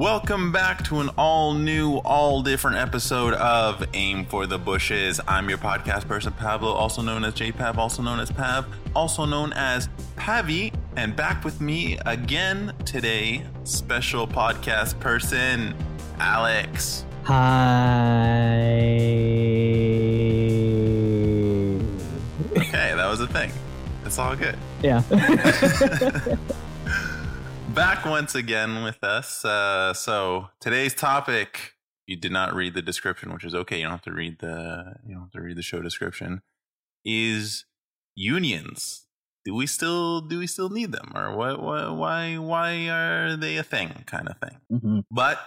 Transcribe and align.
Welcome 0.00 0.50
back 0.50 0.82
to 0.84 1.00
an 1.00 1.10
all 1.18 1.52
new, 1.52 1.96
all 1.98 2.40
different 2.40 2.78
episode 2.78 3.34
of 3.34 3.84
Aim 3.92 4.24
for 4.24 4.46
the 4.46 4.56
Bushes. 4.56 5.20
I'm 5.28 5.50
your 5.50 5.58
podcast 5.58 6.08
person, 6.08 6.32
Pablo, 6.32 6.72
also 6.72 7.02
known 7.02 7.22
as 7.22 7.34
JPav, 7.34 7.76
also 7.76 8.00
known 8.00 8.18
as 8.18 8.32
Pav, 8.32 8.64
also 8.96 9.26
known 9.26 9.52
as 9.52 9.90
Pavi, 10.16 10.72
and 10.96 11.14
back 11.14 11.44
with 11.44 11.60
me 11.60 11.98
again 12.06 12.72
today, 12.86 13.44
special 13.64 14.26
podcast 14.26 14.98
person, 15.00 15.74
Alex. 16.18 17.04
Hi. 17.24 18.70
Okay, 22.56 22.94
that 22.96 23.06
was 23.06 23.20
a 23.20 23.26
thing. 23.26 23.52
It's 24.06 24.18
all 24.18 24.34
good. 24.34 24.56
Yeah. 24.82 25.02
back 27.74 28.04
once 28.04 28.34
again 28.34 28.82
with 28.82 29.02
us. 29.04 29.44
Uh, 29.44 29.94
so 29.94 30.48
today's 30.60 30.94
topic, 30.94 31.74
you 32.06 32.16
did 32.16 32.32
not 32.32 32.54
read 32.54 32.74
the 32.74 32.82
description, 32.82 33.32
which 33.32 33.44
is 33.44 33.54
okay. 33.54 33.76
You 33.78 33.84
don't 33.84 33.92
have 33.92 34.02
to 34.02 34.12
read 34.12 34.38
the 34.40 34.96
you 35.06 35.14
don't 35.14 35.24
have 35.24 35.32
to 35.32 35.40
read 35.40 35.56
the 35.56 35.62
show 35.62 35.80
description. 35.80 36.42
Is 37.04 37.64
unions? 38.14 39.06
Do 39.44 39.54
we 39.54 39.66
still 39.66 40.20
do 40.20 40.38
we 40.38 40.46
still 40.46 40.68
need 40.68 40.92
them, 40.92 41.12
or 41.14 41.36
what? 41.36 41.62
what 41.62 41.96
why 41.96 42.38
why 42.38 42.88
are 42.88 43.36
they 43.36 43.56
a 43.56 43.62
thing? 43.62 44.02
Kind 44.06 44.28
of 44.28 44.36
thing. 44.38 44.80
hmm 44.80 45.00
But 45.10 45.38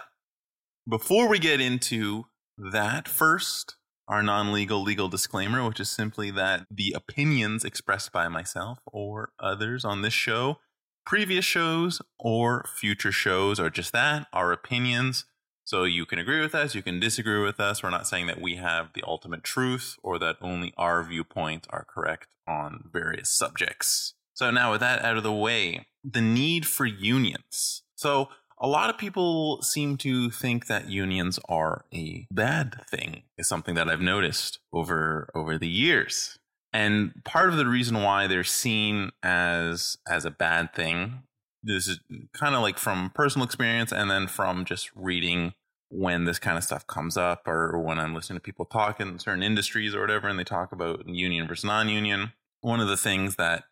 before 0.88 1.28
we 1.28 1.38
get 1.38 1.60
into 1.60 2.24
that, 2.56 3.06
first, 3.06 3.76
our 4.08 4.22
non 4.22 4.52
legal 4.52 4.82
legal 4.82 5.08
disclaimer, 5.08 5.66
which 5.66 5.80
is 5.80 5.90
simply 5.90 6.30
that 6.30 6.66
the 6.70 6.94
opinions 6.96 7.64
expressed 7.64 8.12
by 8.12 8.28
myself 8.28 8.78
or 8.86 9.30
others 9.38 9.84
on 9.84 10.02
this 10.02 10.14
show, 10.14 10.58
previous 11.04 11.44
shows, 11.44 12.00
or 12.18 12.66
future 12.76 13.12
shows 13.12 13.60
are 13.60 13.70
just 13.70 13.92
that, 13.92 14.26
our 14.32 14.52
opinions. 14.52 15.24
So 15.64 15.84
you 15.84 16.04
can 16.04 16.18
agree 16.18 16.40
with 16.40 16.54
us, 16.54 16.74
you 16.74 16.82
can 16.82 17.00
disagree 17.00 17.42
with 17.42 17.58
us. 17.58 17.82
We're 17.82 17.90
not 17.90 18.06
saying 18.06 18.26
that 18.26 18.40
we 18.40 18.56
have 18.56 18.92
the 18.94 19.04
ultimate 19.06 19.44
truth 19.44 19.96
or 20.02 20.18
that 20.18 20.36
only 20.42 20.74
our 20.76 21.02
viewpoints 21.02 21.66
are 21.70 21.86
correct 21.88 22.28
on 22.46 22.90
various 22.92 23.30
subjects. 23.30 24.14
So 24.34 24.50
now 24.50 24.72
with 24.72 24.80
that 24.80 25.02
out 25.02 25.16
of 25.16 25.22
the 25.22 25.32
way, 25.32 25.86
the 26.02 26.20
need 26.20 26.66
for 26.66 26.84
unions. 26.84 27.82
So 27.94 28.28
a 28.58 28.68
lot 28.68 28.90
of 28.90 28.98
people 28.98 29.62
seem 29.62 29.96
to 29.98 30.30
think 30.30 30.66
that 30.66 30.88
unions 30.88 31.38
are 31.48 31.84
a 31.92 32.26
bad 32.30 32.76
thing 32.88 33.22
is 33.36 33.48
something 33.48 33.74
that 33.74 33.88
i've 33.88 34.00
noticed 34.00 34.58
over 34.72 35.28
over 35.34 35.58
the 35.58 35.68
years 35.68 36.38
and 36.74 37.12
part 37.24 37.48
of 37.48 37.56
the 37.56 37.66
reason 37.66 38.02
why 38.02 38.26
they're 38.26 38.44
seen 38.44 39.10
as 39.22 39.96
as 40.06 40.24
a 40.24 40.30
bad 40.30 40.74
thing 40.74 41.22
this 41.62 41.88
is 41.88 42.00
kind 42.34 42.54
of 42.54 42.60
like 42.60 42.78
from 42.78 43.10
personal 43.14 43.46
experience 43.46 43.92
and 43.92 44.10
then 44.10 44.26
from 44.26 44.66
just 44.66 44.90
reading 44.94 45.54
when 45.88 46.24
this 46.24 46.38
kind 46.38 46.58
of 46.58 46.64
stuff 46.64 46.86
comes 46.86 47.16
up 47.16 47.48
or 47.48 47.78
when 47.78 47.98
i'm 47.98 48.14
listening 48.14 48.36
to 48.36 48.42
people 48.42 48.66
talk 48.66 49.00
in 49.00 49.18
certain 49.18 49.42
industries 49.42 49.94
or 49.94 50.00
whatever 50.02 50.28
and 50.28 50.38
they 50.38 50.44
talk 50.44 50.72
about 50.72 51.08
union 51.08 51.48
versus 51.48 51.64
non-union 51.64 52.32
one 52.60 52.80
of 52.80 52.88
the 52.88 52.96
things 52.96 53.36
that 53.36 53.64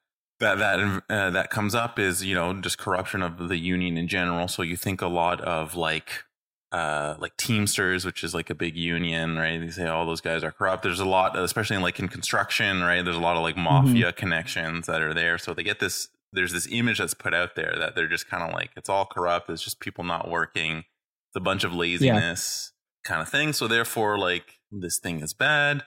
that 0.43 0.59
that 0.59 1.03
uh, 1.09 1.31
that 1.31 1.51
comes 1.51 1.75
up 1.75 1.99
is 1.99 2.23
you 2.25 2.35
know 2.35 2.53
just 2.61 2.77
corruption 2.77 3.23
of 3.23 3.49
the 3.49 3.57
union 3.57 3.97
in 3.97 4.07
general. 4.09 4.49
So 4.49 4.63
you 4.63 4.77
think 4.77 5.01
a 5.01 5.07
lot 5.07 5.41
of 5.41 5.75
like 5.75 6.25
uh 6.73 7.17
like 7.19 7.37
Teamsters, 7.37 8.05
which 8.05 8.25
is 8.25 8.35
like 8.35 8.51
a 8.51 8.55
big 8.55 8.77
union, 8.77 9.37
right? 9.37 9.59
They 9.61 9.71
say 9.71 9.87
all 9.87 10.07
those 10.07 10.21
guys 10.23 10.43
are 10.43 10.51
corrupt. 10.51 10.83
There's 10.83 11.01
a 11.01 11.05
lot, 11.05 11.39
especially 11.39 11.77
in 11.77 11.83
like 11.83 11.99
in 11.99 12.09
construction, 12.09 12.81
right? 12.83 13.03
There's 13.05 13.17
a 13.17 13.21
lot 13.21 13.37
of 13.37 13.43
like 13.43 13.57
mafia 13.57 14.13
connections 14.13 14.87
that 14.87 15.03
are 15.03 15.15
there. 15.15 15.39
So 15.39 15.55
they 15.55 15.63
get 15.63 15.79
this. 15.81 16.09
There's 16.33 16.53
this 16.53 16.67
image 16.71 16.97
that's 16.99 17.13
put 17.13 17.35
out 17.35 17.57
there 17.57 17.75
that 17.79 17.95
they're 17.95 18.09
just 18.09 18.27
kind 18.29 18.43
of 18.43 18.55
like 18.55 18.71
it's 18.77 18.89
all 18.89 19.05
corrupt. 19.05 19.51
It's 19.51 19.63
just 19.63 19.81
people 19.81 20.03
not 20.03 20.31
working. 20.31 20.79
It's 20.79 21.37
a 21.37 21.41
bunch 21.41 21.63
of 21.65 21.75
laziness 21.75 22.73
kind 23.05 23.21
of 23.21 23.29
thing. 23.29 23.53
So 23.53 23.69
therefore, 23.69 24.19
like 24.19 24.59
this 24.71 24.99
thing 24.99 25.21
is 25.21 25.35
bad. 25.35 25.83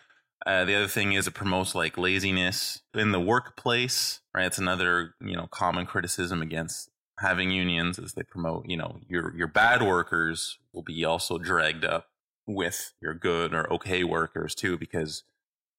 Uh, 0.46 0.64
the 0.66 0.76
other 0.76 0.88
thing 0.88 1.14
is 1.14 1.26
it 1.26 1.34
promotes 1.34 1.74
like 1.74 1.98
laziness 1.98 2.82
in 2.94 3.12
the 3.12 3.20
workplace, 3.20 4.20
right? 4.36 4.46
It's 4.46 4.60
another 4.60 5.16
you 5.20 5.36
know 5.36 5.48
common 5.50 5.88
criticism 5.88 6.44
against 6.44 6.92
having 7.20 7.52
unions 7.52 7.98
as 7.98 8.14
they 8.14 8.24
promote 8.24 8.66
you 8.68 8.78
know 8.78 9.00
your 9.08 9.36
your 9.36 9.48
bad 9.48 9.82
workers 9.82 10.58
will 10.74 10.84
be 10.84 11.06
also 11.06 11.38
dragged 11.38 11.86
up 11.86 12.08
with 12.48 12.94
your 13.02 13.14
good 13.14 13.54
or 13.54 13.72
okay 13.74 14.04
workers 14.04 14.54
too 14.54 14.78
because 14.78 15.24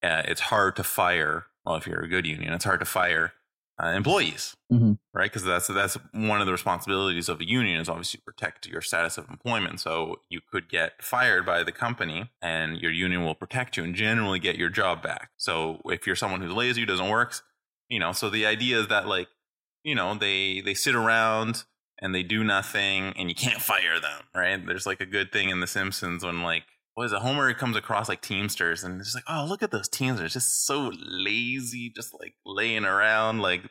uh, 0.03 0.21
it's 0.25 0.41
hard 0.41 0.75
to 0.75 0.83
fire. 0.83 1.47
Well, 1.65 1.75
if 1.75 1.87
you're 1.87 2.03
a 2.03 2.07
good 2.07 2.25
union, 2.25 2.53
it's 2.53 2.65
hard 2.65 2.79
to 2.79 2.85
fire 2.85 3.33
uh, 3.81 3.87
employees 3.87 4.55
hmm 4.69 4.93
right? 5.13 5.31
Because 5.31 5.43
that's 5.43 5.67
that's 5.67 5.97
one 6.13 6.41
of 6.41 6.45
the 6.45 6.51
responsibilities 6.51 7.27
of 7.27 7.41
a 7.41 7.47
union 7.47 7.79
is 7.81 7.89
obviously 7.89 8.19
protect 8.23 8.67
your 8.67 8.81
status 8.81 9.17
of 9.17 9.27
employment. 9.29 9.79
So 9.79 10.17
you 10.29 10.41
could 10.51 10.69
get 10.69 11.03
fired 11.03 11.45
by 11.45 11.63
the 11.63 11.71
company, 11.71 12.29
and 12.41 12.77
your 12.79 12.91
union 12.91 13.23
will 13.25 13.35
protect 13.35 13.77
you 13.77 13.83
and 13.83 13.95
generally 13.95 14.39
get 14.39 14.57
your 14.57 14.69
job 14.69 15.01
back. 15.01 15.31
So 15.37 15.81
if 15.85 16.05
you're 16.05 16.15
someone 16.15 16.41
who's 16.41 16.53
lazy, 16.53 16.81
who 16.81 16.85
doesn't 16.85 17.09
work, 17.09 17.33
you 17.89 17.99
know. 17.99 18.11
So 18.11 18.29
the 18.29 18.45
idea 18.45 18.79
is 18.79 18.87
that 18.89 19.07
like, 19.07 19.27
you 19.83 19.95
know, 19.95 20.15
they 20.15 20.61
they 20.61 20.73
sit 20.73 20.95
around 20.95 21.63
and 21.99 22.13
they 22.13 22.23
do 22.23 22.43
nothing, 22.43 23.13
and 23.17 23.29
you 23.29 23.35
can't 23.35 23.61
fire 23.61 23.99
them, 23.99 24.23
right? 24.35 24.65
There's 24.65 24.85
like 24.85 25.01
a 25.01 25.05
good 25.05 25.31
thing 25.31 25.49
in 25.49 25.59
The 25.59 25.67
Simpsons 25.67 26.23
when 26.23 26.43
like. 26.43 26.63
What 26.95 27.05
is 27.05 27.11
it? 27.11 27.19
Homer 27.19 27.53
comes 27.53 27.77
across 27.77 28.09
like 28.09 28.23
Teamsters 28.23 28.83
and 28.83 28.99
it's 28.99 29.13
like, 29.13 29.23
oh, 29.29 29.45
look 29.47 29.61
at 29.61 29.69
those 29.69 29.87
Teamsters, 29.87 30.33
just 30.33 30.65
so 30.65 30.91
lazy, 30.99 31.91
just 31.95 32.11
like 32.19 32.33
laying 32.43 32.85
around. 32.85 33.39
Like 33.39 33.61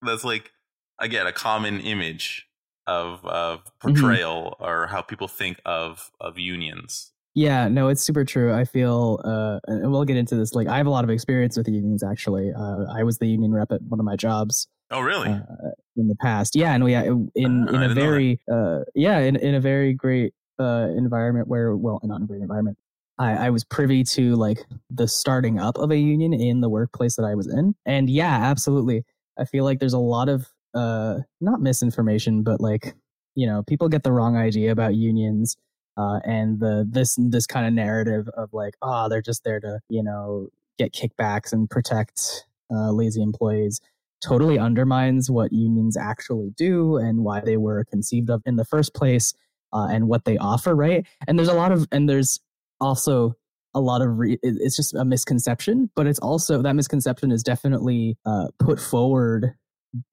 that's 0.00 0.22
like 0.22 0.52
again 1.00 1.26
a 1.26 1.32
common 1.32 1.80
image 1.80 2.46
of 2.86 3.24
of 3.24 3.62
portrayal 3.80 4.56
or 4.60 4.86
how 4.86 5.02
people 5.02 5.26
think 5.26 5.60
of 5.66 6.12
of 6.20 6.38
unions. 6.38 7.12
Yeah, 7.34 7.68
no, 7.68 7.88
it's 7.88 8.02
super 8.02 8.24
true. 8.24 8.52
I 8.52 8.64
feel, 8.64 9.20
uh, 9.24 9.60
and 9.68 9.92
we'll 9.92 10.04
get 10.04 10.16
into 10.16 10.34
this. 10.34 10.54
Like, 10.54 10.66
I 10.66 10.76
have 10.76 10.88
a 10.88 10.90
lot 10.90 11.04
of 11.04 11.10
experience 11.10 11.56
with 11.56 11.68
unions. 11.68 12.02
Actually, 12.02 12.52
uh, 12.52 12.86
I 12.92 13.04
was 13.04 13.18
the 13.18 13.28
union 13.28 13.52
rep 13.52 13.70
at 13.70 13.80
one 13.82 14.00
of 14.00 14.06
my 14.06 14.16
jobs 14.16 14.66
Oh, 14.90 15.00
really? 15.00 15.28
uh, 15.28 15.70
in 15.96 16.08
the 16.08 16.16
past. 16.16 16.56
Yeah, 16.56 16.72
and 16.72 16.84
we 16.84 16.94
in 16.94 17.30
in 17.34 17.66
didn't 17.66 17.82
a 17.82 17.94
very 17.94 18.40
uh, 18.50 18.80
yeah 18.94 19.18
in 19.18 19.36
in 19.36 19.54
a 19.54 19.60
very 19.60 19.92
great 19.92 20.32
uh, 20.58 20.88
environment 20.96 21.48
where 21.48 21.76
well 21.76 22.00
not 22.02 22.22
a 22.22 22.24
great 22.24 22.40
environment. 22.40 22.78
I, 23.18 23.32
I 23.32 23.50
was 23.50 23.64
privy 23.64 24.04
to 24.04 24.36
like 24.36 24.64
the 24.90 25.08
starting 25.08 25.58
up 25.58 25.76
of 25.76 25.90
a 25.90 25.96
union 25.96 26.32
in 26.32 26.60
the 26.60 26.68
workplace 26.68 27.16
that 27.16 27.24
I 27.24 27.34
was 27.34 27.48
in, 27.48 27.74
and 27.84 28.08
yeah, 28.08 28.38
absolutely. 28.44 29.04
I 29.38 29.44
feel 29.44 29.64
like 29.64 29.80
there's 29.80 29.92
a 29.92 29.98
lot 29.98 30.28
of 30.28 30.46
uh, 30.74 31.18
not 31.40 31.60
misinformation, 31.60 32.42
but 32.42 32.60
like 32.60 32.94
you 33.34 33.46
know, 33.46 33.62
people 33.62 33.88
get 33.88 34.04
the 34.04 34.12
wrong 34.12 34.36
idea 34.36 34.72
about 34.72 34.94
unions. 34.94 35.56
Uh, 35.96 36.20
and 36.24 36.60
the 36.60 36.86
this 36.88 37.16
this 37.18 37.44
kind 37.44 37.66
of 37.66 37.72
narrative 37.72 38.28
of 38.36 38.52
like, 38.52 38.74
oh, 38.82 39.08
they're 39.08 39.20
just 39.20 39.42
there 39.42 39.58
to 39.58 39.80
you 39.88 40.02
know 40.02 40.48
get 40.78 40.92
kickbacks 40.92 41.52
and 41.52 41.68
protect 41.68 42.46
uh, 42.70 42.92
lazy 42.92 43.20
employees 43.20 43.80
totally 44.20 44.58
undermines 44.58 45.30
what 45.30 45.52
unions 45.52 45.96
actually 45.96 46.50
do 46.56 46.96
and 46.96 47.24
why 47.24 47.40
they 47.40 47.56
were 47.56 47.84
conceived 47.84 48.30
of 48.30 48.42
in 48.46 48.56
the 48.56 48.64
first 48.64 48.94
place 48.94 49.34
uh, 49.72 49.88
and 49.90 50.08
what 50.08 50.24
they 50.24 50.36
offer 50.38 50.74
right? 50.74 51.06
And 51.26 51.38
there's 51.38 51.48
a 51.48 51.54
lot 51.54 51.72
of 51.72 51.86
and 51.92 52.08
there's 52.08 52.40
also 52.80 53.34
a 53.74 53.80
lot 53.80 54.00
of 54.00 54.18
re- 54.18 54.38
it's 54.42 54.76
just 54.76 54.94
a 54.94 55.04
misconception 55.04 55.90
but 55.94 56.06
it's 56.06 56.18
also 56.18 56.62
that 56.62 56.74
misconception 56.74 57.30
is 57.30 57.42
definitely 57.42 58.16
uh, 58.24 58.46
put 58.58 58.80
forward 58.80 59.54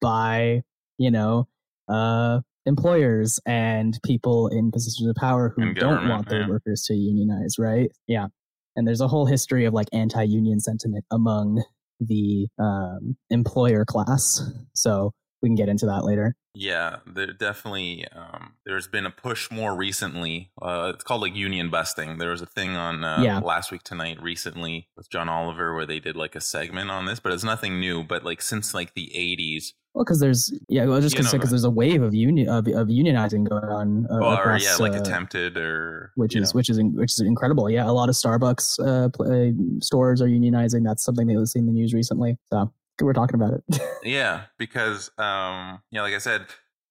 by 0.00 0.62
you 0.98 1.10
know 1.10 1.48
uh, 1.88 2.40
employers 2.66 3.40
and 3.46 3.98
people 4.04 4.48
in 4.48 4.70
positions 4.70 5.08
of 5.08 5.16
power 5.16 5.52
who 5.56 5.72
don't 5.72 6.08
want 6.08 6.28
their 6.28 6.42
yeah. 6.42 6.48
workers 6.48 6.82
to 6.82 6.94
unionize 6.94 7.58
right? 7.58 7.90
Yeah. 8.06 8.26
And 8.74 8.86
there's 8.86 9.00
a 9.00 9.08
whole 9.08 9.24
history 9.24 9.64
of 9.64 9.72
like 9.72 9.88
anti-union 9.92 10.60
sentiment 10.60 11.04
among 11.10 11.64
the 12.00 12.48
um, 12.58 13.16
employer 13.30 13.84
class. 13.84 14.42
So 14.74 15.12
we 15.42 15.48
can 15.48 15.56
get 15.56 15.68
into 15.68 15.86
that 15.86 16.04
later. 16.04 16.34
Yeah, 16.54 16.96
there 17.06 17.32
definitely 17.34 18.06
um, 18.16 18.54
there's 18.64 18.88
been 18.88 19.04
a 19.04 19.10
push 19.10 19.50
more 19.50 19.76
recently. 19.76 20.50
Uh, 20.60 20.92
it's 20.94 21.04
called 21.04 21.20
like 21.20 21.34
union 21.34 21.68
busting. 21.68 22.16
There 22.16 22.30
was 22.30 22.40
a 22.40 22.46
thing 22.46 22.76
on 22.76 23.04
uh, 23.04 23.20
Yeah. 23.22 23.38
last 23.40 23.70
week 23.70 23.82
tonight 23.82 24.22
recently 24.22 24.88
with 24.96 25.10
John 25.10 25.28
Oliver 25.28 25.74
where 25.74 25.84
they 25.84 26.00
did 26.00 26.16
like 26.16 26.34
a 26.34 26.40
segment 26.40 26.90
on 26.90 27.04
this, 27.04 27.20
but 27.20 27.32
it's 27.32 27.44
nothing 27.44 27.78
new. 27.78 28.02
But 28.02 28.24
like 28.24 28.40
since 28.40 28.72
like 28.72 28.94
the 28.94 29.12
80s, 29.14 29.74
Well, 29.92 30.04
because 30.06 30.18
there's 30.18 30.50
yeah, 30.70 30.86
well, 30.86 30.98
just 31.02 31.14
because 31.14 31.50
there's 31.50 31.64
a 31.64 31.70
wave 31.70 32.00
of 32.02 32.14
union 32.14 32.48
of, 32.48 32.66
of 32.68 32.88
unionizing 32.88 33.46
going 33.46 33.64
on 33.64 34.06
uh, 34.10 34.14
or 34.24 34.34
across, 34.34 34.64
yeah, 34.64 34.76
like 34.76 34.94
uh, 34.94 35.00
attempted 35.02 35.58
or 35.58 36.12
which 36.14 36.34
is 36.36 36.54
know. 36.54 36.58
which 36.58 36.70
is 36.70 36.80
which 36.82 37.12
is 37.12 37.20
incredible. 37.20 37.68
Yeah, 37.68 37.84
a 37.86 37.92
lot 37.92 38.08
of 38.08 38.14
Starbucks 38.14 38.80
uh, 38.80 39.08
pl- 39.10 39.30
uh, 39.30 39.80
stores 39.82 40.22
are 40.22 40.28
unionizing. 40.28 40.84
That's 40.84 41.04
something 41.04 41.26
that 41.26 41.36
was 41.36 41.54
in 41.54 41.66
the 41.66 41.72
news 41.72 41.92
recently. 41.92 42.38
So 42.50 42.72
we're 43.00 43.12
talking 43.12 43.34
about 43.40 43.52
it. 43.54 43.80
Yeah, 44.02 44.44
because 44.56 45.10
um, 45.18 45.82
yeah, 45.90 46.02
like 46.02 46.14
I 46.14 46.18
said, 46.18 46.46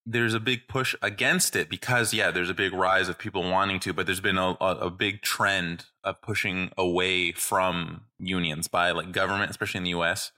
there's 0.05 0.33
a 0.33 0.39
big 0.39 0.67
push 0.67 0.95
against 1.01 1.55
it 1.55 1.69
because 1.69 2.13
yeah, 2.13 2.29
there's 2.29 2.49
a 2.49 2.53
big 2.53 2.73
rise 2.73 3.07
of 3.07 3.17
people 3.17 3.41
wanting 3.49 3.79
to, 3.81 3.93
but 3.93 4.05
there's 4.05 4.19
been 4.19 4.37
a, 4.37 4.57
a, 4.59 4.75
a 4.81 4.89
big 4.89 5.21
trend 5.21 5.85
of 6.03 6.21
pushing 6.21 6.71
away 6.77 7.31
from 7.31 8.01
unions 8.19 8.67
by 8.67 8.91
like 8.91 9.11
government, 9.13 9.49
especially 9.49 9.77
in 9.79 9.83
the 9.85 9.89
U.S. 9.91 10.31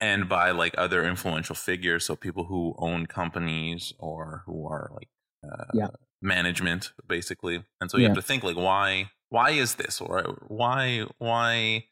and 0.00 0.26
by 0.28 0.50
like 0.52 0.74
other 0.78 1.04
influential 1.04 1.54
figures, 1.54 2.06
so 2.06 2.16
people 2.16 2.44
who 2.44 2.74
own 2.78 3.04
companies 3.06 3.92
or 3.98 4.42
who 4.46 4.66
are 4.66 4.90
like 4.94 5.08
uh, 5.44 5.64
Yeah. 5.74 5.88
management 6.22 6.92
basically 7.06 7.64
and 7.80 7.90
so 7.90 7.96
you 7.98 8.04
Yeah. 8.04 8.10
have 8.10 8.16
to 8.16 8.22
think 8.22 8.44
like 8.44 8.56
why 8.56 9.10
why 9.28 9.50
is 9.50 9.74
this 9.74 10.00
or 10.00 10.38
why 10.46 11.04
why 11.18 11.84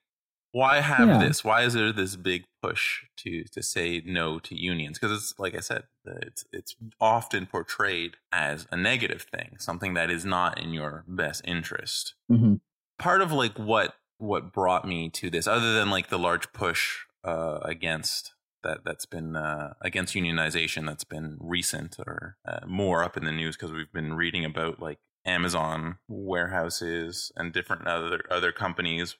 why 0.52 0.80
have 0.80 1.08
Yeah. 1.08 1.18
this? 1.18 1.44
Why 1.44 1.62
is 1.62 1.74
there 1.74 1.92
this 1.92 2.16
big 2.16 2.44
push 2.62 3.04
to 3.18 3.44
to 3.44 3.62
say 3.62 4.02
no 4.04 4.38
to 4.40 4.54
unions? 4.54 4.98
Because 4.98 5.16
it's 5.16 5.38
like 5.38 5.54
i 5.54 5.60
said 5.60 5.84
it's 6.04 6.44
it's 6.52 6.76
often 7.00 7.46
portrayed 7.46 8.16
as 8.32 8.66
a 8.70 8.76
negative 8.76 9.22
thing 9.22 9.56
something 9.58 9.94
that 9.94 10.10
is 10.10 10.24
not 10.24 10.60
in 10.60 10.72
your 10.72 11.04
best 11.06 11.42
interest. 11.44 12.14
Hmm 12.28 12.54
part 12.98 13.22
of 13.22 13.32
like 13.32 13.58
what 13.58 13.94
what 14.18 14.52
brought 14.52 14.86
me 14.86 15.08
to 15.08 15.30
this 15.30 15.46
other 15.46 15.72
than 15.72 15.88
like 15.88 16.10
the 16.10 16.18
large 16.18 16.52
push 16.52 16.98
uh 17.24 17.58
against 17.62 18.34
that 18.62 18.80
that's 18.84 19.06
been 19.06 19.34
uh 19.36 19.72
against 19.80 20.14
unionization 20.14 20.84
that's 20.86 21.04
been 21.04 21.38
recent 21.40 21.96
or 21.98 22.36
uh, 22.46 22.60
more 22.66 23.02
up 23.02 23.16
in 23.16 23.24
the 23.24 23.32
news 23.32 23.56
because 23.56 23.72
we've 23.72 23.90
been 23.92 24.12
reading 24.12 24.44
about 24.44 24.80
like 24.80 24.98
Amazon 25.24 25.96
warehouses 26.08 27.32
and 27.36 27.52
different 27.54 27.86
other 27.86 28.20
other 28.30 28.52
companies 28.52 29.16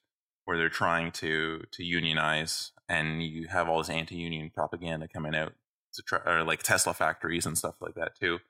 where 0.51 0.59
they're 0.59 0.69
trying 0.69 1.13
to 1.13 1.63
to 1.71 1.85
unionize 1.85 2.73
and 2.89 3.23
you 3.23 3.47
have 3.47 3.69
all 3.69 3.79
this 3.79 3.89
anti-union 3.89 4.51
propaganda 4.51 5.07
coming 5.07 5.37
out 5.37 5.53
to 5.95 6.03
try 6.03 6.19
or 6.27 6.43
like 6.43 6.61
Tesla 6.65 6.93
factories 6.93 7.47
and 7.47 7.57
stuff 7.57 7.77
like 7.81 7.95
that 7.95 8.17
too 8.19 8.41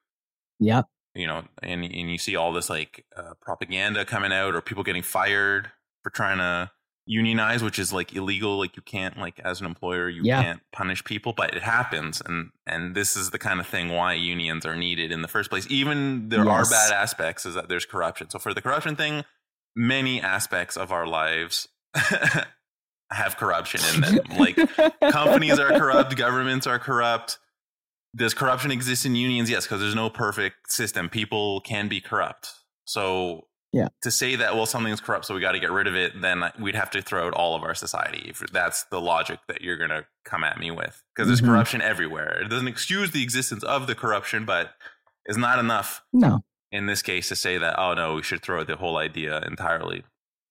Yep. 0.60 0.86
you 1.14 1.26
know, 1.26 1.44
and 1.62 1.84
and 1.84 2.10
you 2.10 2.18
see 2.18 2.36
all 2.36 2.52
this 2.52 2.70
like 2.70 3.04
uh, 3.16 3.34
propaganda 3.40 4.04
coming 4.04 4.32
out, 4.32 4.54
or 4.54 4.60
people 4.60 4.82
getting 4.84 5.02
fired 5.02 5.70
for 6.02 6.10
trying 6.10 6.38
to 6.38 6.70
unionize, 7.06 7.62
which 7.62 7.78
is 7.78 7.92
like 7.92 8.14
illegal. 8.14 8.58
Like 8.58 8.76
you 8.76 8.82
can't, 8.82 9.18
like 9.18 9.38
as 9.40 9.60
an 9.60 9.66
employer, 9.66 10.08
you 10.08 10.22
Yeah. 10.24 10.42
can't 10.42 10.60
punish 10.72 11.02
people, 11.04 11.32
but 11.32 11.54
it 11.54 11.62
happens, 11.62 12.22
and 12.24 12.50
and 12.66 12.94
this 12.94 13.16
is 13.16 13.30
the 13.30 13.38
kind 13.38 13.58
of 13.60 13.66
thing 13.66 13.88
why 13.90 14.12
unions 14.14 14.66
are 14.66 14.76
needed 14.76 15.10
in 15.12 15.22
the 15.22 15.28
first 15.28 15.50
place. 15.50 15.66
Even 15.70 16.28
there 16.28 16.48
are 16.48 16.64
bad 16.68 16.92
aspects, 16.92 17.46
is 17.46 17.54
that 17.54 17.68
there's 17.68 17.86
corruption. 17.86 18.30
So 18.30 18.38
for 18.38 18.52
the 18.54 18.60
corruption 18.62 18.96
thing, 18.96 19.24
many 19.74 20.20
aspects 20.20 20.76
of 20.76 20.92
our 20.92 21.06
lives 21.06 21.68
have 23.10 23.36
corruption 23.36 23.80
in 23.94 24.00
them. 24.00 24.18
like 24.38 24.56
companies 25.12 25.58
are 25.58 25.70
corrupt, 25.78 26.16
governments 26.16 26.66
are 26.66 26.78
corrupt. 26.78 27.38
Does 28.16 28.34
corruption 28.34 28.70
exist 28.70 29.06
in 29.06 29.14
unions? 29.14 29.50
Yes, 29.50 29.64
because 29.66 29.80
there's 29.80 29.94
no 29.94 30.10
perfect 30.10 30.70
system. 30.72 31.08
People 31.08 31.60
can 31.60 31.88
be 31.88 32.00
corrupt. 32.00 32.52
So 32.84 33.46
Yeah. 33.72 33.88
to 34.02 34.10
say 34.10 34.34
that 34.36 34.54
well 34.56 34.66
something's 34.66 35.00
corrupt, 35.00 35.26
so 35.26 35.34
we 35.34 35.40
got 35.40 35.52
to 35.52 35.60
get 35.60 35.70
rid 35.70 35.86
of 35.86 35.94
it, 35.94 36.20
then 36.20 36.42
we'd 36.58 36.74
have 36.74 36.90
to 36.90 37.02
throw 37.02 37.26
out 37.28 37.34
all 37.34 37.54
of 37.54 37.62
our 37.62 37.74
society. 37.74 38.26
If 38.28 38.38
that's 38.52 38.84
the 38.84 39.00
logic 39.00 39.38
that 39.48 39.60
you're 39.60 39.76
gonna 39.76 40.06
come 40.24 40.42
at 40.44 40.58
me 40.58 40.70
with, 40.72 41.02
because 41.14 41.28
there's 41.28 41.40
Mhm. 41.40 41.46
corruption 41.46 41.80
everywhere. 41.82 42.40
It 42.42 42.48
doesn't 42.48 42.66
excuse 42.68 43.12
the 43.12 43.22
existence 43.22 43.62
of 43.64 43.86
the 43.86 43.94
corruption, 43.94 44.44
but 44.44 44.74
it's 45.24 45.38
not 45.38 45.58
enough 45.60 46.02
No. 46.12 46.42
in 46.72 46.86
this 46.86 47.02
case 47.02 47.28
to 47.28 47.36
say 47.36 47.58
that 47.58 47.78
oh 47.78 47.94
no 47.94 48.14
we 48.14 48.22
should 48.22 48.42
throw 48.42 48.64
the 48.64 48.76
whole 48.76 48.96
idea 48.98 49.40
entirely 49.42 50.02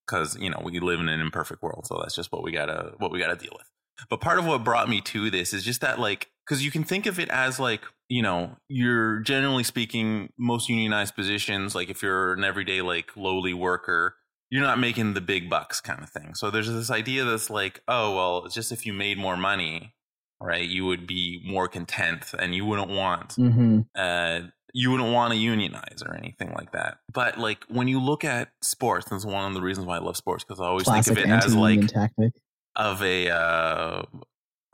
because 0.09 0.37
you 0.37 0.49
know 0.49 0.59
we 0.63 0.79
live 0.79 0.99
in 0.99 1.09
an 1.09 1.19
imperfect 1.19 1.61
world 1.61 1.85
so 1.85 1.99
that's 2.01 2.15
just 2.15 2.31
what 2.31 2.43
we 2.43 2.51
gotta 2.51 2.93
what 2.97 3.11
we 3.11 3.19
gotta 3.19 3.35
deal 3.35 3.53
with. 3.53 3.67
But 4.09 4.21
part 4.21 4.39
of 4.39 4.45
what 4.45 4.63
brought 4.63 4.87
me 4.87 5.01
to 5.01 5.29
this 5.29 5.53
is 5.53 5.63
just 5.63 5.81
that 5.81 5.99
like 5.99 6.29
because 6.47 6.63
you 6.63 6.71
can 6.71 6.83
think 6.83 7.05
of 7.05 7.19
it 7.19 7.29
as 7.29 7.59
like 7.59 7.81
you 8.07 8.21
know 8.21 8.55
you're 8.67 9.19
generally 9.19 9.63
speaking 9.63 10.31
most 10.37 10.69
unionized 10.69 11.15
positions 11.15 11.75
like 11.75 11.89
if 11.89 12.01
you're 12.01 12.33
an 12.33 12.43
everyday 12.43 12.81
like 12.81 13.15
lowly 13.15 13.53
worker 13.53 14.15
you're 14.49 14.63
not 14.63 14.79
making 14.79 15.13
the 15.13 15.21
big 15.21 15.47
bucks 15.47 15.79
kind 15.79 16.01
of 16.01 16.09
thing. 16.09 16.33
So 16.33 16.49
there's 16.49 16.67
this 16.67 16.89
idea 16.89 17.23
that's 17.25 17.49
like 17.49 17.81
oh 17.87 18.15
well 18.15 18.45
it's 18.45 18.55
just 18.55 18.71
if 18.71 18.85
you 18.85 18.93
made 18.93 19.17
more 19.17 19.37
money 19.37 19.93
right 20.41 20.67
you 20.67 20.85
would 20.85 21.05
be 21.05 21.43
more 21.45 21.67
content 21.67 22.33
and 22.39 22.55
you 22.55 22.65
wouldn't 22.65 22.89
want 22.89 23.33
hmm 23.33 23.81
uh, 23.95 24.41
you 24.73 24.91
wouldn't 24.91 25.11
want 25.11 25.33
to 25.33 25.39
unionize 25.39 26.03
or 26.05 26.15
anything 26.15 26.53
like 26.53 26.71
that. 26.71 26.99
But 27.11 27.39
like 27.39 27.63
when 27.67 27.87
you 27.87 27.99
look 27.99 28.23
at 28.23 28.49
sports, 28.61 29.07
that's 29.09 29.25
one 29.25 29.45
of 29.45 29.53
the 29.53 29.61
reasons 29.61 29.87
why 29.87 29.97
I 29.97 29.99
love 29.99 30.17
sports 30.17 30.43
because 30.43 30.59
I 30.59 30.65
always 30.65 30.83
Classic 30.83 31.15
think 31.15 31.27
of 31.27 31.31
it 31.31 31.45
as 31.45 31.55
like 31.55 31.87
tactic. 31.87 32.33
of 32.75 33.01
a 33.01 33.29
uh, 33.29 34.03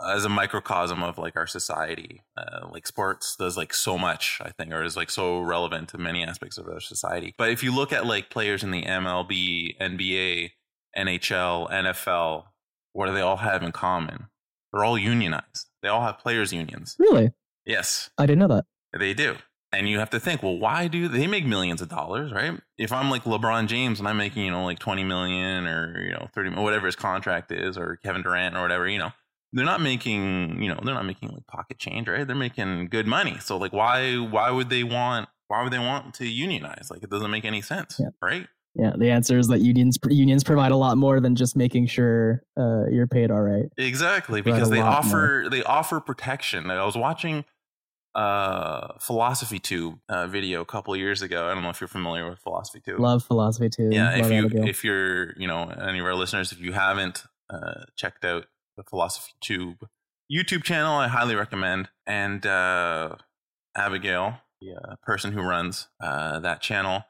as 0.06 0.26
a 0.26 0.30
microcosm 0.30 1.04
of 1.04 1.18
like 1.18 1.36
our 1.36 1.48
society. 1.48 2.24
Uh, 2.38 2.68
like 2.72 2.88
sports 2.88 3.36
does 3.36 3.58
like 3.58 3.74
so 3.74 3.98
much, 3.98 4.40
I 4.44 4.50
think, 4.50 4.72
or 4.72 4.84
is 4.84 4.98
like 4.98 5.10
so 5.10 5.40
relevant 5.40 5.90
to 5.90 5.98
many 5.98 6.24
aspects 6.24 6.58
of 6.58 6.68
our 6.68 6.80
society. 6.80 7.34
But 7.38 7.52
if 7.52 7.64
you 7.64 7.74
look 7.74 7.94
at 7.94 8.06
like 8.06 8.30
players 8.30 8.64
in 8.64 8.72
the 8.72 8.84
MLB, 8.84 9.78
NBA, 9.80 10.52
NHL, 10.98 11.72
NFL, 11.72 12.46
what 12.94 13.08
do 13.08 13.14
they 13.14 13.22
all 13.22 13.38
have 13.38 13.64
in 13.64 13.72
common? 13.72 14.28
They're 14.72 14.84
all 14.84 14.98
unionized. 14.98 15.68
They 15.82 15.88
all 15.88 16.02
have 16.02 16.20
players 16.20 16.52
unions. 16.52 16.96
Really? 17.00 17.32
Yes. 17.66 18.10
I 18.18 18.26
didn't 18.26 18.40
know 18.40 18.56
that. 18.56 18.66
They 18.98 19.14
do. 19.14 19.36
And 19.78 19.90
you 19.90 20.00
have 20.00 20.10
to 20.12 20.20
think, 20.20 20.42
well, 20.44 20.58
why 20.58 20.88
do 20.88 21.08
they 21.08 21.28
make 21.28 21.46
millions 21.46 21.82
of 21.82 21.90
dollars, 21.90 22.32
right? 22.32 22.60
If 22.78 22.92
I'm 22.92 23.10
like 23.10 23.24
LeBron 23.24 23.68
James 23.68 24.00
and 24.00 24.08
I'm 24.08 24.18
making, 24.18 24.44
you 24.46 24.52
know, 24.52 24.64
like 24.64 24.80
20 24.80 25.04
million 25.04 25.68
or, 25.68 26.02
you 26.04 26.12
know, 26.12 26.28
30, 26.34 26.52
whatever 26.62 26.86
his 26.86 26.96
contract 26.96 27.52
is, 27.52 27.78
or 27.78 27.98
Kevin 28.04 28.22
Durant 28.22 28.56
or 28.56 28.62
whatever, 28.62 28.88
you 28.88 29.00
know, 29.00 29.12
they're 29.54 29.66
not 29.66 29.82
making, 29.82 30.62
you 30.62 30.70
know, 30.70 30.80
they're 30.84 30.96
not 30.96 31.06
making 31.06 31.30
like 31.30 31.46
pocket 31.48 31.78
change, 31.78 32.08
right? 32.08 32.26
They're 32.26 32.36
making 32.36 32.88
good 32.88 33.08
money. 33.08 33.38
So 33.40 33.58
like, 33.58 33.74
why, 33.74 34.16
why 34.16 34.52
would 34.52 34.70
they 34.70 34.84
want, 34.84 35.30
why 35.48 35.64
would 35.64 35.72
they 35.72 35.80
want 35.80 36.14
to 36.16 36.28
unionize? 36.28 36.90
Like, 36.90 37.04
it 37.04 37.10
doesn't 37.10 37.32
make 37.32 37.46
any 37.46 37.62
sense, 37.62 37.98
Yeah. 38.00 38.10
right? 38.22 38.48
Yeah, 38.78 38.92
the 38.98 39.10
answer 39.10 39.40
is 39.40 39.48
that 39.48 39.62
unions 39.62 39.98
unions 40.10 40.44
provide 40.44 40.74
a 40.74 40.76
lot 40.76 40.98
more 40.98 41.22
than 41.22 41.38
just 41.38 41.56
making 41.56 41.88
sure 41.88 42.44
uh, 42.60 42.84
you're 42.92 43.08
paid 43.08 43.32
all 43.32 43.40
right. 43.40 43.68
Exactly, 43.78 44.42
because 44.42 44.70
they 44.70 44.82
offer 44.82 45.48
they 45.50 45.64
offer 45.64 46.02
protection. 46.02 46.70
I 46.70 46.84
was 46.84 46.98
watching 46.98 47.46
uh 48.16 48.98
philosophy 49.00 49.60
tube 49.60 50.00
uh, 50.10 50.26
video 50.28 50.62
a 50.62 50.66
couple 50.66 50.96
years 50.96 51.22
ago. 51.22 51.48
I 51.48 51.54
don't 51.54 51.64
know 51.64 51.70
if 51.70 51.82
you're 51.82 51.88
familiar 51.88 52.30
with 52.30 52.40
philosophy 52.40 52.82
tube. 52.84 53.00
Love 53.00 53.24
philosophy 53.24 53.70
Tube. 53.70 53.94
yeah, 53.94 54.16
Love 54.16 54.32
if 54.32 54.54
you 54.54 54.64
if 54.64 54.84
you're 54.84 55.38
you 55.38 55.48
know 55.48 55.70
any 55.70 56.00
of 56.00 56.06
our 56.06 56.16
listeners, 56.16 56.52
if 56.52 56.60
you 56.60 56.74
haven't 56.74 57.24
uh, 57.50 57.84
checked 57.96 58.24
out 58.24 58.46
the 58.78 58.84
philosophy 58.84 59.34
tube 59.42 59.88
YouTube 60.32 60.64
channel, 60.64 60.94
I 60.98 61.08
highly 61.08 61.36
recommend. 61.36 61.90
And 62.08 62.46
uh, 62.46 63.16
Abigail, 63.76 64.40
the 64.62 64.74
uh, 64.74 64.96
person 65.04 65.32
who 65.32 65.42
runs 65.42 65.88
uh, 66.02 66.40
that 66.40 66.62
channel, 66.62 67.04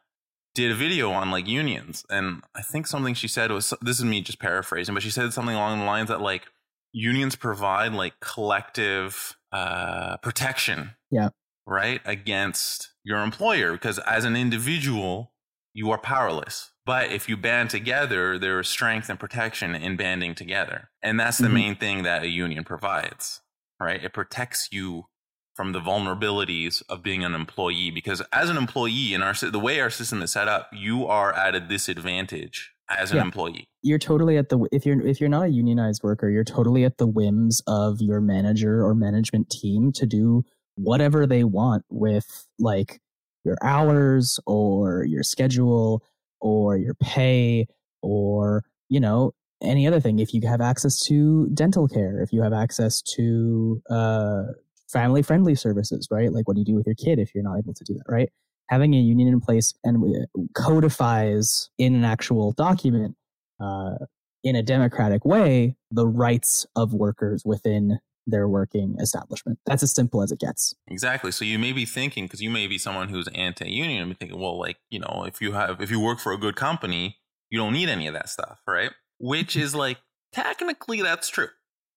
did 0.54 0.72
a 0.72 0.76
video 0.76 1.12
on 1.12 1.32
like 1.32 1.48
unions, 1.48 2.06
and 2.10 2.42
I 2.56 2.62
think 2.62 2.88
something 2.88 3.14
she 3.14 3.28
said 3.28 3.52
was 3.52 3.74
this 3.82 4.00
is 4.00 4.06
me 4.06 4.22
just 4.22 4.40
paraphrasing, 4.40 4.94
but 4.94 5.04
she 5.04 5.10
said 5.10 5.34
something 5.34 5.56
along 5.56 5.80
the 5.80 5.86
lines 5.86 6.10
that 6.10 6.22
like 6.22 6.48
unions 6.94 7.36
provide 7.36 7.92
like 7.94 8.20
collective 8.22 9.36
uh, 9.56 10.18
protection, 10.18 10.92
Yeah. 11.12 11.30
right 11.66 12.02
against 12.06 12.92
your 13.04 13.20
employer 13.24 13.72
because 13.74 14.00
as 14.00 14.26
an 14.26 14.36
individual 14.36 15.32
you 15.74 15.92
are 15.92 15.98
powerless. 15.98 16.72
But 16.86 17.12
if 17.12 17.28
you 17.28 17.36
band 17.36 17.70
together, 17.70 18.40
there 18.40 18.60
is 18.62 18.68
strength 18.70 19.10
and 19.10 19.20
protection 19.20 19.76
in 19.76 19.98
banding 19.98 20.34
together. 20.36 20.90
And 21.02 21.20
that's 21.20 21.38
the 21.38 21.48
Mhm. 21.50 21.54
main 21.62 21.76
thing 21.76 22.04
that 22.04 22.24
a 22.24 22.30
union 22.30 22.64
provides, 22.64 23.42
right? 23.80 24.02
It 24.04 24.14
protects 24.14 24.70
you 24.72 25.08
from 25.56 25.72
the 25.74 25.82
vulnerabilities 25.82 26.82
of 26.90 27.02
being 27.04 27.24
an 27.26 27.34
employee 27.36 27.92
because 27.92 28.22
as 28.32 28.50
an 28.50 28.58
employee 28.58 29.14
in 29.14 29.22
our 29.24 29.34
the 29.34 29.60
way 29.60 29.80
our 29.82 29.90
system 29.90 30.22
is 30.22 30.32
set 30.32 30.48
up, 30.48 30.70
you 30.74 31.06
are 31.08 31.34
at 31.34 31.56
a 31.56 31.60
disadvantage 31.60 32.72
as 32.90 33.12
an 33.12 33.18
Yeah. 33.18 33.24
employee. 33.24 33.68
you're 33.82 34.00
totally 34.00 34.38
at 34.38 34.50
the 34.50 34.68
if 34.72 34.86
you're 34.86 35.00
if 35.06 35.20
you're 35.22 35.30
not 35.30 35.44
a 35.46 35.50
unionized 35.50 36.02
worker, 36.04 36.30
you're 36.30 36.44
totally 36.44 36.84
at 36.86 36.98
the 36.98 37.06
whims 37.08 37.62
of 37.68 38.02
your 38.02 38.20
manager 38.22 38.84
or 38.84 38.96
management 38.96 39.50
team 39.50 39.92
to 39.94 40.06
do 40.08 40.44
whatever 40.76 41.26
they 41.28 41.44
want 41.44 41.84
with 41.90 42.48
like 42.60 43.00
your 43.44 43.58
hours 43.64 44.40
or 44.48 45.06
your 45.06 45.24
schedule 45.24 46.04
or 46.42 46.78
your 46.78 46.96
pay 46.96 47.68
or 48.02 48.64
you 48.90 49.00
know 49.00 49.32
any 49.64 49.88
other 49.88 50.00
thing 50.00 50.20
if 50.20 50.34
you 50.34 50.42
have 50.48 50.62
access 50.62 51.00
to 51.00 51.48
dental 51.54 51.88
care 51.88 52.22
if 52.22 52.34
you 52.34 52.42
have 52.42 52.54
access 52.54 53.02
to 53.02 53.82
uh, 53.90 54.44
family 54.92 55.22
friendly 55.22 55.56
services 55.56 56.08
right 56.12 56.34
like 56.34 56.48
what 56.48 56.56
do 56.56 56.60
you 56.62 56.66
do 56.66 56.76
with 56.76 56.86
your 56.86 56.96
kid 56.96 57.20
if 57.20 57.34
you're 57.34 57.44
not 57.44 57.58
able 57.58 57.74
to 57.74 57.84
do 57.86 57.94
that 57.94 58.04
right 58.10 58.30
having 58.70 58.94
a 58.94 59.00
union 59.00 59.28
in 59.28 59.40
place 59.40 59.74
and 59.84 60.04
uh, 60.04 60.42
codifies 60.54 61.70
in 61.78 61.96
an 61.96 62.04
actual 62.04 62.52
document 62.54 63.16
uh, 63.60 63.96
in 64.44 64.56
a 64.56 64.64
democratic 64.64 65.26
way 65.26 65.76
the 65.92 66.08
rights 66.08 66.66
of 66.76 66.94
workers 66.94 67.44
within 67.46 68.00
their 68.28 68.48
working 68.48 68.96
establishment. 69.00 69.60
That's 69.66 69.84
as 69.84 69.94
simple 69.94 70.24
as 70.24 70.32
it 70.32 70.40
gets. 70.40 70.74
Exactly. 70.88 71.32
So 71.32 71.46
you 71.46 71.60
may 71.60 71.74
be 71.74 71.86
thinking, 71.86 72.26
because 72.26 72.42
you 72.42 72.50
may 72.50 72.68
be 72.68 72.78
someone 72.78 73.10
who's 73.10 73.28
anti-union, 73.30 74.02
and 74.02 74.10
be 74.10 74.16
thinking, 74.16 74.40
well, 74.40 74.60
like 74.60 74.78
you 74.90 75.00
know, 75.00 75.26
if 75.28 75.42
you 75.42 75.52
have, 75.52 75.82
if 75.82 75.92
you 75.92 76.00
work 76.00 76.20
for 76.20 76.32
a 76.32 76.38
good 76.38 76.56
company, 76.56 77.18
you 77.50 77.60
don't 77.60 77.74
need 77.74 77.90
any 77.90 78.08
of 78.08 78.14
that 78.14 78.30
stuff, 78.30 78.62
right? 78.68 78.92
Which 79.20 79.56
is 79.56 79.76
like 79.76 79.98
technically 80.34 81.02
that's 81.02 81.30
true. 81.30 81.50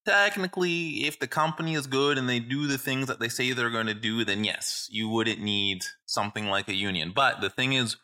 Technically, 0.09 1.05
if 1.07 1.19
the 1.19 1.27
company 1.27 1.75
is 1.75 1.87
good 1.87 2.17
and 2.17 2.29
they 2.29 2.41
do 2.41 2.67
the 2.67 2.79
things 2.79 3.09
that 3.09 3.21
they 3.21 3.29
say 3.29 3.53
they're 3.53 3.69
going 3.69 3.89
to 3.89 3.95
do, 3.95 4.25
then 4.25 4.43
yes, 4.43 4.89
you 4.91 5.07
wouldn't 5.07 5.41
need 5.41 5.85
something 6.07 6.47
like 6.47 6.67
a 6.69 6.75
union. 6.75 7.13
But 7.15 7.43
the 7.43 7.51
thing 7.51 7.75
is, 7.75 7.97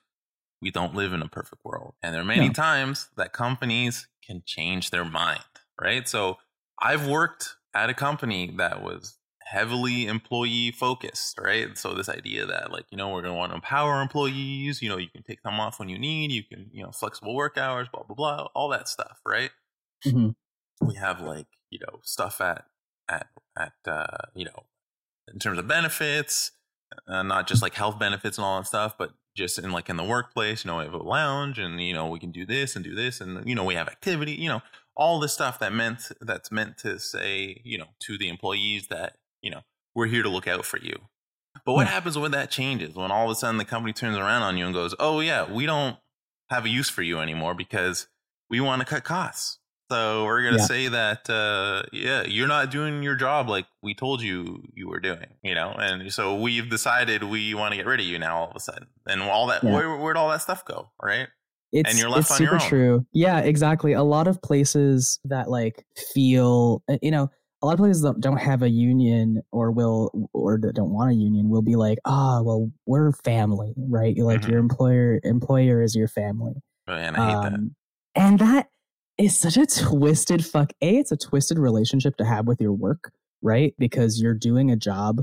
we 0.61 0.71
don't 0.71 0.95
live 0.95 1.15
in 1.15 1.23
a 1.23 1.29
perfect 1.29 1.65
world, 1.65 1.95
and 2.03 2.15
there 2.15 2.21
are 2.21 2.27
many 2.27 2.49
No. 2.49 2.53
times 2.53 3.09
that 3.17 3.33
companies 3.33 4.07
can 4.23 4.43
change 4.45 4.91
their 4.91 5.05
mind, 5.05 5.41
right? 5.81 6.07
So 6.07 6.37
I've 6.81 7.09
worked 7.09 7.57
at 7.75 7.89
a 7.89 7.95
company 7.95 8.53
that 8.59 8.83
was 8.83 9.19
heavily 9.43 10.07
employee 10.07 10.73
focused, 10.73 11.39
right? 11.39 11.77
So 11.79 11.95
this 11.95 12.09
idea 12.11 12.45
that 12.47 12.71
like, 12.71 12.87
you 12.91 12.99
know, 12.99 13.09
we're 13.09 13.23
going 13.23 13.35
to 13.35 13.39
want 13.39 13.53
to 13.53 13.57
empower 13.57 14.03
employees, 14.03 14.83
you 14.83 14.91
know, 14.91 14.99
you 14.99 15.09
can 15.09 15.23
take 15.23 15.43
them 15.43 15.59
off 15.59 15.79
when 15.79 15.89
you 15.89 15.99
need, 15.99 16.33
you 16.33 16.43
can, 16.45 16.71
you 16.73 16.83
know, 16.83 16.93
flexible 16.93 17.35
work 17.35 17.57
hours, 17.59 17.89
blah, 17.93 18.03
blah, 18.03 18.15
blah, 18.17 18.49
all 18.55 18.69
that 18.71 18.89
stuff, 18.89 19.21
right? 19.27 19.51
hmm 20.05 20.31
We 20.81 20.97
have 20.97 21.21
like, 21.21 21.47
you 21.75 21.81
know, 21.81 21.99
stuff 22.03 22.41
at, 22.41 22.65
at, 23.09 23.27
at, 23.59 23.73
uh, 23.87 24.27
you 24.35 24.45
know, 24.45 24.63
in 25.33 25.39
terms 25.41 25.59
of 25.59 25.67
benefits, 25.67 26.53
uh, 27.09 27.23
not 27.25 27.49
just 27.49 27.63
like 27.63 27.75
health 27.75 27.99
benefits 27.99 28.39
and 28.39 28.45
all 28.45 28.59
that 28.59 28.67
stuff, 28.67 28.95
but 28.97 29.11
just 29.37 29.59
in 29.59 29.73
like 29.73 29.89
in 29.91 29.97
the 29.97 30.05
workplace, 30.05 30.65
you 30.65 30.71
know, 30.71 30.79
we 30.79 30.85
have 30.85 30.95
a 30.95 30.99
lounge 30.99 31.59
and, 31.59 31.81
you 31.81 31.93
know, 31.93 32.07
we 32.07 32.21
can 32.21 32.31
do 32.31 32.47
this 32.47 32.77
and 32.77 32.85
do 32.85 32.95
this 32.95 33.21
and, 33.21 33.47
you 33.49 33.55
know, 33.57 33.65
we 33.65 33.75
have 33.75 33.89
activity, 33.89 34.33
you 34.33 34.49
know, 34.49 34.63
all 34.97 35.19
this 35.19 35.33
stuff 35.33 35.59
that 35.59 35.73
meant, 35.73 36.13
that's 36.21 36.53
meant 36.53 36.79
to 36.79 37.01
say, 37.01 37.61
you 37.65 37.77
know, 37.77 37.89
to 37.99 38.17
the 38.17 38.29
employees 38.29 38.87
that, 38.89 39.17
you 39.43 39.51
know, 39.51 39.63
we're 39.97 40.07
here 40.07 40.23
to 40.23 40.29
look 40.29 40.47
out 40.47 40.65
for 40.65 40.79
you. 40.79 40.97
But 41.67 41.73
what 41.73 41.87
Yeah. 41.87 41.93
happens 41.95 42.17
when 42.17 42.31
that 42.31 42.51
changes? 42.51 42.95
When 42.95 43.11
all 43.11 43.25
of 43.25 43.31
a 43.33 43.35
sudden 43.35 43.59
the 43.59 43.65
company 43.65 43.93
turns 43.93 44.17
around 44.17 44.43
on 44.43 44.57
you 44.57 44.65
and 44.67 44.75
goes, 44.75 44.95
oh, 45.01 45.19
yeah, 45.21 45.51
we 45.51 45.67
don't 45.67 45.97
have 46.51 46.65
a 46.65 46.69
use 46.69 46.89
for 46.89 47.03
you 47.03 47.19
anymore 47.19 47.55
because 47.55 48.07
we 48.49 48.61
want 48.61 48.81
to 48.81 48.87
cut 48.87 49.03
costs. 49.03 49.59
So 49.91 50.25
we're 50.25 50.41
going 50.43 50.55
to 50.55 50.59
Yeah. 50.59 50.67
say 50.67 50.89
that, 50.89 51.29
uh, 51.29 51.83
yeah, 51.93 52.23
you're 52.25 52.49
not 52.49 52.71
doing 52.71 53.03
your 53.03 53.15
job 53.17 53.49
like 53.51 53.67
we 53.83 53.95
told 53.95 54.23
you 54.23 54.67
you 54.75 54.89
were 54.89 54.99
doing, 55.01 55.35
you 55.43 55.55
know? 55.55 55.73
And 55.73 56.11
so 56.13 56.41
we've 56.41 56.71
decided 56.71 57.23
we 57.25 57.53
want 57.55 57.73
to 57.73 57.77
get 57.77 57.87
rid 57.87 58.01
of 58.01 58.07
you 58.07 58.19
now 58.19 58.39
all 58.39 58.49
of 58.51 58.57
a 58.57 58.61
sudden. 58.61 58.89
And 59.07 59.21
all 59.23 59.47
that, 59.49 59.63
Yeah. 59.63 59.71
where, 59.71 59.95
where'd 59.99 60.17
all 60.17 60.31
that 60.31 60.41
stuff 60.43 60.65
go? 60.65 60.91
Right. 61.03 61.29
it's 61.73 61.99
you're 61.99 62.11
left 62.11 62.31
it's 62.31 62.31
on 62.31 62.43
your 62.43 62.55
super 62.55 62.59
own. 62.59 62.71
true. 62.71 63.05
Yeah, 63.13 63.41
exactly. 63.41 63.93
A 63.93 64.03
lot 64.03 64.29
of 64.29 64.41
places 64.43 65.19
that 65.25 65.51
like 65.51 65.85
feel, 66.13 66.83
uh, 66.89 66.99
you 67.03 67.11
know, 67.11 67.31
a 67.63 67.67
lot 67.67 67.73
of 67.73 67.79
places 67.79 68.03
that 68.03 68.21
don't 68.21 68.37
have 68.37 68.63
a 68.63 68.69
union 68.69 69.43
or 69.51 69.71
will 69.73 70.11
or 70.35 70.59
that 70.59 70.75
don't 70.75 70.91
want 70.93 71.11
a 71.13 71.15
union 71.15 71.49
will 71.49 71.63
be 71.63 71.77
like, 71.77 71.99
ah, 72.05 72.43
well, 72.43 72.71
we're 72.87 73.13
family, 73.13 73.75
right? 73.77 74.17
Like 74.19 74.47
Mhm. 74.47 74.47
your 74.47 74.59
employer 74.59 75.21
employer 75.25 75.83
is 75.83 75.97
your 75.97 76.09
family. 76.09 76.55
And 76.87 77.17
I 77.17 77.21
hate 77.21 77.41
that. 77.43 77.61
Um, 77.61 77.75
And 78.15 78.39
that 78.39 78.69
is 79.19 79.39
such 79.39 79.57
a 79.57 79.67
twisted 79.67 80.45
fuck. 80.45 80.73
A, 80.83 80.97
it's 80.97 81.13
a 81.13 81.17
twisted 81.17 81.59
relationship 81.59 82.17
to 82.17 82.25
have 82.25 82.47
with 82.47 82.61
your 82.61 82.73
work, 82.73 83.13
right? 83.43 83.75
Because 83.79 84.21
you're 84.21 84.35
doing 84.35 84.71
a 84.71 84.77
job 84.77 85.23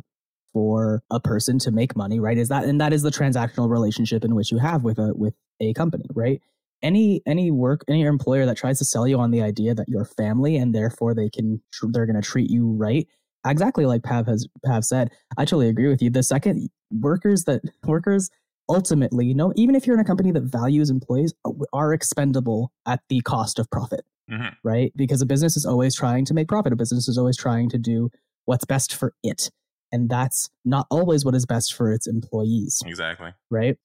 for 0.53 1.01
a 1.09 1.19
person 1.19 1.59
to 1.59 1.71
make 1.71 1.95
money, 1.95 2.19
right? 2.19 2.37
Is 2.37 2.49
that 2.49 2.65
and 2.65 2.79
that 2.81 2.93
is 2.93 3.03
the 3.03 3.09
transactional 3.09 3.69
relationship 3.69 4.23
in 4.23 4.35
which 4.35 4.51
you 4.51 4.57
have 4.57 4.83
with 4.83 4.99
a 4.99 5.13
with 5.15 5.33
a 5.59 5.73
company, 5.73 6.05
right? 6.13 6.41
Any 6.81 7.21
any 7.25 7.51
work 7.51 7.83
any 7.87 8.01
employer 8.03 8.45
that 8.45 8.57
tries 8.57 8.79
to 8.79 8.85
sell 8.85 9.07
you 9.07 9.19
on 9.19 9.31
the 9.31 9.41
idea 9.41 9.75
that 9.75 9.87
you're 9.87 10.05
family 10.05 10.57
and 10.57 10.73
therefore 10.73 11.13
they 11.13 11.29
can 11.29 11.61
they're 11.83 12.05
going 12.05 12.21
to 12.21 12.27
treat 12.27 12.49
you 12.49 12.71
right, 12.71 13.07
exactly 13.45 13.85
like 13.85 14.03
Pav 14.03 14.27
has 14.27 14.47
Pav 14.65 14.83
said. 14.83 15.11
I 15.37 15.45
totally 15.45 15.69
agree 15.69 15.87
with 15.87 16.01
you. 16.01 16.09
The 16.09 16.23
second 16.23 16.69
workers 16.91 17.45
that 17.45 17.61
workers 17.85 18.29
ultimately, 18.69 19.25
you 19.25 19.35
know, 19.35 19.51
even 19.55 19.75
if 19.75 19.85
you're 19.85 19.95
in 19.95 20.01
a 20.01 20.05
company 20.05 20.31
that 20.31 20.43
values 20.43 20.89
employees, 20.89 21.33
uh, 21.45 21.51
are 21.73 21.93
expendable 21.93 22.71
at 22.85 23.01
the 23.09 23.21
cost 23.21 23.59
of 23.59 23.69
profit, 23.69 24.05
Mhm. 24.29 24.55
right? 24.63 24.93
Because 24.95 25.21
a 25.21 25.25
business 25.25 25.57
is 25.57 25.65
always 25.65 25.95
trying 25.95 26.25
to 26.25 26.33
make 26.33 26.47
profit. 26.47 26.71
A 26.73 26.75
business 26.75 27.07
is 27.07 27.17
always 27.17 27.37
trying 27.37 27.69
to 27.69 27.77
do 27.77 28.09
what's 28.45 28.65
best 28.65 28.93
for 28.93 29.13
it. 29.23 29.49
And 29.91 30.09
that's 30.09 30.49
not 30.63 30.87
always 30.89 31.25
what 31.25 31.35
is 31.35 31.45
best 31.45 31.73
for 31.73 31.91
its 31.91 32.07
employees, 32.07 32.81
Exactly. 32.85 33.33
right? 33.49 33.77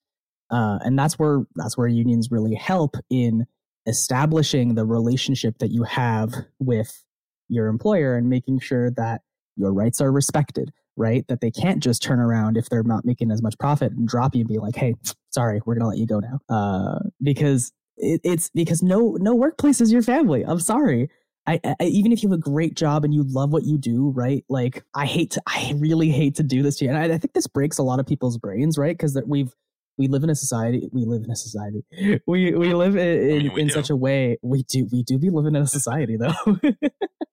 Uh, 0.51 0.79
and 0.83 0.97
that's 0.97 1.19
where 1.19 1.45
that's 1.57 1.77
where 1.77 1.89
unions 1.89 2.31
really 2.31 2.55
help 2.55 2.97
in 3.11 3.47
establishing 3.89 4.75
the 4.75 4.85
relationship 4.85 5.59
that 5.59 5.71
you 5.73 5.83
have 5.83 6.33
with 6.61 7.03
your 7.49 7.67
employer 7.67 8.17
and 8.17 8.29
making 8.29 8.59
sure 8.61 8.91
that 8.93 9.23
your 9.57 9.73
rights 9.73 10.01
are 10.01 10.13
respected, 10.13 10.73
right? 10.97 11.27
That 11.29 11.41
they 11.41 11.51
can't 11.51 11.83
just 11.83 12.03
turn 12.03 12.21
around 12.21 12.57
if 12.57 12.69
they're 12.69 12.83
not 12.83 13.05
making 13.05 13.31
as 13.31 13.43
much 13.43 13.59
profit 13.59 13.93
and 13.93 14.07
drop 14.07 14.35
you 14.35 14.41
and 14.41 14.49
be 14.49 14.59
like, 14.59 14.77
"Hey, 14.77 14.95
sorry, 15.31 15.61
we're 15.65 15.75
gonna 15.75 15.89
let 15.89 15.99
you 15.99 16.07
go 16.07 16.21
now," 16.21 16.41
uh, 16.49 16.99
because 17.23 17.73
it, 17.97 18.21
it's 18.25 18.51
because 18.51 18.83
no 18.83 19.17
no 19.21 19.35
workplace 19.35 19.81
is 19.81 19.93
your 19.93 20.03
family. 20.03 20.45
I'm 20.45 20.61
sorry. 20.61 21.11
I, 21.47 21.61
I 21.65 21.85
even 21.85 22.11
if 22.13 22.23
you 22.23 22.29
have 22.31 22.39
a 22.39 22.41
great 22.41 22.75
job 22.75 23.05
and 23.05 23.15
you 23.15 23.23
love 23.23 23.53
what 23.53 23.65
you 23.65 23.79
do, 23.79 24.11
right? 24.11 24.45
Like 24.49 24.83
I 24.95 25.07
hate 25.07 25.33
to, 25.33 25.43
I 25.47 25.75
really 25.77 26.11
hate 26.11 26.35
to 26.37 26.43
do 26.43 26.63
this 26.63 26.77
to 26.79 26.85
you, 26.85 26.91
and 26.91 26.99
I, 26.99 27.15
I 27.15 27.19
think 27.19 27.35
this 27.35 27.47
breaks 27.47 27.79
a 27.79 27.83
lot 27.83 28.01
of 28.01 28.07
people's 28.07 28.39
brains, 28.39 28.79
right? 28.79 28.97
Because 28.97 29.15
that 29.15 29.29
we've 29.29 29.55
we 29.99 30.09
live 30.09 30.25
in 30.25 30.31
a 30.31 30.35
society. 30.35 30.89
We 30.93 31.05
live 31.05 31.23
in 31.25 31.31
a 31.31 31.37
society. 31.37 31.85
We 32.27 32.53
we 32.53 32.75
live 32.75 32.97
in, 32.97 33.31
in, 33.31 33.39
mean, 33.39 33.53
we 33.55 33.63
in 33.63 33.71
such 33.71 33.91
a 33.91 33.97
way. 33.97 34.39
We 34.43 34.63
do 34.65 34.89
we 34.91 35.03
do 35.03 35.19
be 35.19 35.31
living 35.31 35.55
in 35.55 35.63
a 35.63 35.67
society 35.67 36.17
though. 36.17 36.35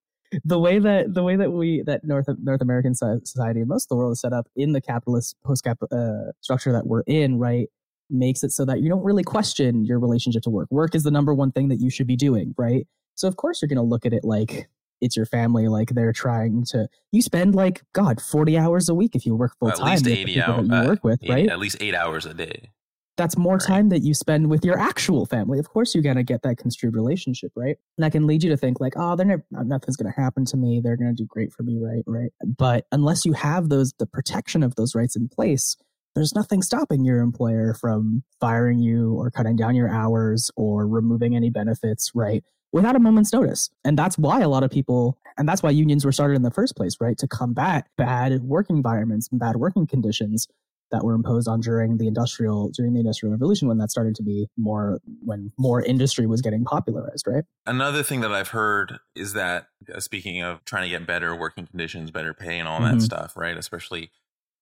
the 0.44 0.60
way 0.60 0.80
that 0.80 1.14
the 1.14 1.24
way 1.24 1.36
that 1.36 1.52
we 1.52 1.84
that 1.86 2.04
North 2.04 2.28
North 2.42 2.62
American 2.62 2.94
society 2.96 3.60
and 3.60 3.70
most 3.70 3.86
of 3.86 3.90
the 3.90 3.96
world 3.96 4.14
is 4.14 4.22
set 4.22 4.34
up 4.34 4.48
in 4.56 4.74
the 4.74 4.82
capitalist 4.82 5.36
post 5.44 5.64
cap 5.64 5.80
uh, 5.92 6.32
structure 6.42 6.72
that 6.72 6.88
we're 6.88 7.04
in, 7.08 7.40
right? 7.40 7.68
Makes 8.10 8.44
it 8.44 8.52
so 8.52 8.66
that 8.66 8.82
you 8.82 8.90
don't 8.90 9.04
really 9.04 9.24
question 9.24 9.86
your 9.86 10.00
relationship 10.00 10.44
to 10.44 10.50
work. 10.50 10.68
Work 10.72 10.96
is 10.96 11.04
the 11.04 11.12
number 11.12 11.34
one 11.34 11.52
thing 11.52 11.70
that 11.70 11.80
you 11.80 11.90
should 11.90 12.08
be 12.08 12.16
doing, 12.16 12.54
right? 12.58 12.88
So 13.16 13.28
of 13.28 13.38
course 13.38 13.62
you're 13.62 13.70
going 13.70 13.78
to 13.78 13.82
look 13.84 14.06
at 14.06 14.14
it 14.14 14.24
like 14.24 14.68
it's 15.02 15.18
your 15.18 15.26
family, 15.26 15.68
like 15.68 15.90
they're 15.90 16.14
trying 16.14 16.64
to. 16.70 16.88
You 17.12 17.22
spend 17.22 17.56
like 17.56 17.84
God 17.94 18.22
forty 18.22 18.58
hours 18.58 18.88
a 18.90 18.94
week 18.96 19.16
if 19.16 19.26
you 19.26 19.36
work 19.36 19.58
full 19.60 19.70
time. 19.72 19.88
At 19.88 19.92
least 19.92 20.08
80 20.08 20.42
hours. 20.42 20.68
you 20.68 20.88
work 20.88 21.04
with, 21.04 21.20
right? 21.28 21.50
At 21.50 21.60
least 21.60 21.78
eight 21.82 21.96
hours 21.96 22.26
a 22.26 22.34
day. 22.34 22.70
That's 23.16 23.38
more 23.38 23.60
time 23.60 23.90
that 23.90 24.00
you 24.00 24.14
spend 24.14 24.50
with 24.50 24.66
your 24.66 24.78
actual 24.78 25.26
family. 25.26 25.60
Of 25.60 25.70
course, 25.70 25.94
you're 25.94 26.04
gonna 26.04 26.24
get 26.24 26.42
that 26.44 26.58
construed 26.58 26.96
relationship, 26.96 27.52
right? 27.56 27.78
And 27.98 28.04
that 28.04 28.12
can 28.12 28.26
lead 28.26 28.44
you 28.44 28.50
to 28.50 28.58
think 28.58 28.80
like, 28.80 28.94
oh, 28.96 29.16
they're 29.16 29.26
never, 29.26 29.46
uh, 29.56 29.64
nothing's 29.64 29.98
gonna 29.98 30.14
happen 30.16 30.46
to 30.46 30.58
me. 30.58 30.82
They're 30.84 30.98
gonna 30.98 31.14
do 31.14 31.26
great 31.26 31.54
for 31.54 31.64
me, 31.64 31.78
right? 31.80 32.04
Right. 32.08 32.32
But 32.58 32.86
unless 32.92 33.26
you 33.26 33.34
have 33.34 33.70
those, 33.70 33.94
the 34.00 34.08
protection 34.08 34.64
of 34.64 34.76
those 34.76 34.96
rights 34.96 35.16
in 35.16 35.28
place, 35.28 35.78
there's 36.16 36.36
nothing 36.36 36.62
stopping 36.62 37.06
your 37.06 37.20
employer 37.20 37.74
from 37.74 38.24
firing 38.40 38.80
you 38.80 39.14
or 39.14 39.32
cutting 39.32 39.56
down 39.56 39.76
your 39.76 39.90
hours 39.90 40.52
or 40.56 40.88
removing 40.88 41.36
any 41.36 41.50
benefits, 41.50 42.12
right? 42.14 42.44
Without 42.72 42.96
a 42.96 43.00
moment's 43.00 43.34
notice. 43.34 43.70
And 43.84 43.98
that's 43.98 44.18
why 44.18 44.42
a 44.42 44.50
lot 44.50 44.64
of 44.64 44.72
people, 44.72 45.18
and 45.38 45.48
that's 45.48 45.64
why 45.64 45.70
unions 45.72 46.06
were 46.06 46.12
started 46.12 46.36
in 46.36 46.44
the 46.44 46.52
first 46.52 46.76
place, 46.76 46.98
right? 47.00 47.18
To 47.18 47.28
combat 47.28 47.88
bad 47.98 48.42
working 48.42 48.78
environments 48.78 49.28
and 49.32 49.40
bad 49.40 49.56
working 49.58 49.88
conditions 49.88 50.48
that 50.94 51.04
were 51.04 51.14
imposed 51.14 51.48
on 51.50 51.60
during 51.60 51.98
the 51.98 52.08
industrial 52.08 52.70
during 52.70 52.94
the 52.94 53.02
industrial 53.02 53.32
revolution 53.34 53.68
when 53.68 53.80
that 53.80 53.92
started 53.92 54.16
to 54.16 54.24
be 54.24 54.48
more 54.58 55.00
when 55.26 55.52
more 55.58 55.82
industry 55.84 56.26
was 56.26 56.42
getting 56.42 56.64
popularized 56.64 57.26
right 57.28 57.44
Another 57.66 58.04
thing 58.04 58.22
that 58.22 58.32
I've 58.32 58.50
heard 58.50 59.00
is 59.16 59.34
that 59.34 59.68
uh, 59.94 60.00
speaking 60.00 60.42
of 60.42 60.64
trying 60.66 60.84
to 60.84 60.90
get 60.90 61.08
better 61.08 61.36
working 61.36 61.66
conditions, 61.68 62.12
better 62.12 62.34
pay, 62.34 62.60
and 62.60 62.68
all 62.68 62.80
Mhm. 62.82 62.92
that 62.92 63.02
stuff, 63.02 63.36
right? 63.38 63.56
Especially 63.58 64.12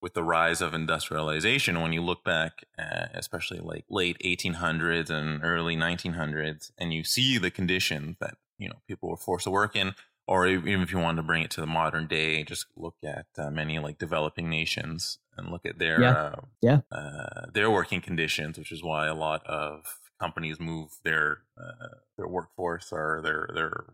with 0.00 0.14
the 0.14 0.22
rise 0.24 0.60
of 0.60 0.72
industrialization, 0.74 1.80
when 1.82 1.92
you 1.92 2.02
look 2.02 2.24
back, 2.24 2.64
uh, 2.78 3.06
especially 3.14 3.58
like 3.60 3.84
late 3.88 4.16
1800s 4.24 5.10
and 5.10 5.44
early 5.44 5.76
1900s, 5.76 6.72
and 6.78 6.92
you 6.94 7.04
see 7.04 7.38
the 7.38 7.50
conditions 7.50 8.16
that 8.20 8.34
you 8.58 8.68
know 8.68 8.76
people 8.88 9.08
were 9.08 9.16
forced 9.16 9.44
to 9.44 9.50
work 9.50 9.74
in, 9.76 9.94
or 10.26 10.46
even 10.46 10.80
if 10.82 10.92
you 10.92 10.98
wanted 10.98 11.16
to 11.16 11.22
bring 11.26 11.42
it 11.42 11.50
to 11.52 11.60
the 11.60 11.66
modern 11.66 12.06
day, 12.06 12.42
just 12.44 12.66
look 12.76 12.96
at 13.04 13.26
uh, 13.38 13.50
many 13.50 13.78
like 13.78 13.98
developing 13.98 14.48
nations 14.48 15.18
and 15.36 15.50
look 15.50 15.64
at 15.66 15.78
their 15.78 16.00
Yeah. 16.00 16.10
uh, 16.12 16.40
Yeah. 16.60 16.80
uh, 16.90 17.46
their 17.52 17.70
working 17.70 18.00
conditions, 18.00 18.58
which 18.58 18.70
is 18.72 18.82
why 18.82 19.06
a 19.06 19.14
lot 19.14 19.44
of 19.46 19.98
companies 20.20 20.60
move 20.60 20.90
their 21.04 21.38
uh, 21.58 21.96
their 22.16 22.28
workforce 22.28 22.92
or 22.92 23.20
their 23.22 23.48
their 23.54 23.84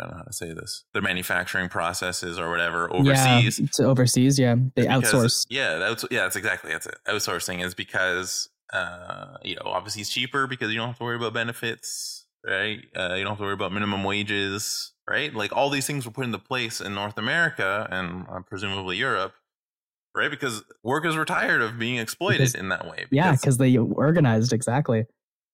I 0.00 0.02
don't 0.04 0.10
know 0.12 0.16
how 0.18 0.22
to 0.24 0.32
say 0.32 0.52
this 0.52 0.84
their 0.92 1.02
manufacturing 1.02 1.68
processes 1.68 2.38
or 2.38 2.50
whatever 2.50 2.92
overseas. 2.92 3.58
yeah 3.60 3.66
to 3.74 3.84
overseas 3.84 4.38
yeah 4.38 4.54
they 4.74 4.82
because- 4.86 5.12
outsource 5.12 5.46
Yeah, 5.50 5.76
that's 5.78 6.04
yeah, 6.10 6.20
that's 6.22 6.36
exactly 6.36 6.72
that's 6.72 6.86
it. 6.86 6.96
Outsourcing 7.06 7.64
is 7.64 7.74
because 7.74 8.48
uh, 8.72 9.36
you 9.42 9.54
know 9.56 9.62
obviously 9.66 10.00
it's 10.02 10.10
cheaper 10.10 10.46
because 10.46 10.70
you 10.72 10.78
don't 10.78 10.88
have 10.88 10.98
to 10.98 11.04
worry 11.04 11.16
about 11.16 11.32
benefits, 11.34 12.17
right? 12.46 12.78
Uh, 12.96 13.14
you 13.14 13.22
don't 13.24 13.32
have 13.32 13.38
to 13.38 13.44
worry 13.44 13.52
about 13.52 13.72
minimum 13.72 14.04
wages, 14.04 14.92
right? 15.08 15.32
Like 15.34 15.54
all 15.56 15.70
these 15.70 15.86
things 15.86 16.04
were 16.06 16.12
put 16.12 16.24
into 16.24 16.38
place 16.38 16.80
in 16.80 16.94
North 16.94 17.18
America 17.18 17.86
and 17.90 18.26
uh, 18.30 18.40
presumably 18.46 18.96
Europe. 18.96 19.34
Right, 20.16 20.30
because 20.30 20.64
workers 20.82 21.14
were 21.14 21.24
tired 21.26 21.62
of 21.62 21.78
being 21.78 21.98
exploited 21.98 22.38
Because- 22.38 22.54
in 22.56 22.70
that 22.70 22.88
way. 22.90 23.04
yeah 23.12 23.32
because 23.32 23.58
they 23.58 23.76
organized 23.76 24.52
exactly 24.52 25.04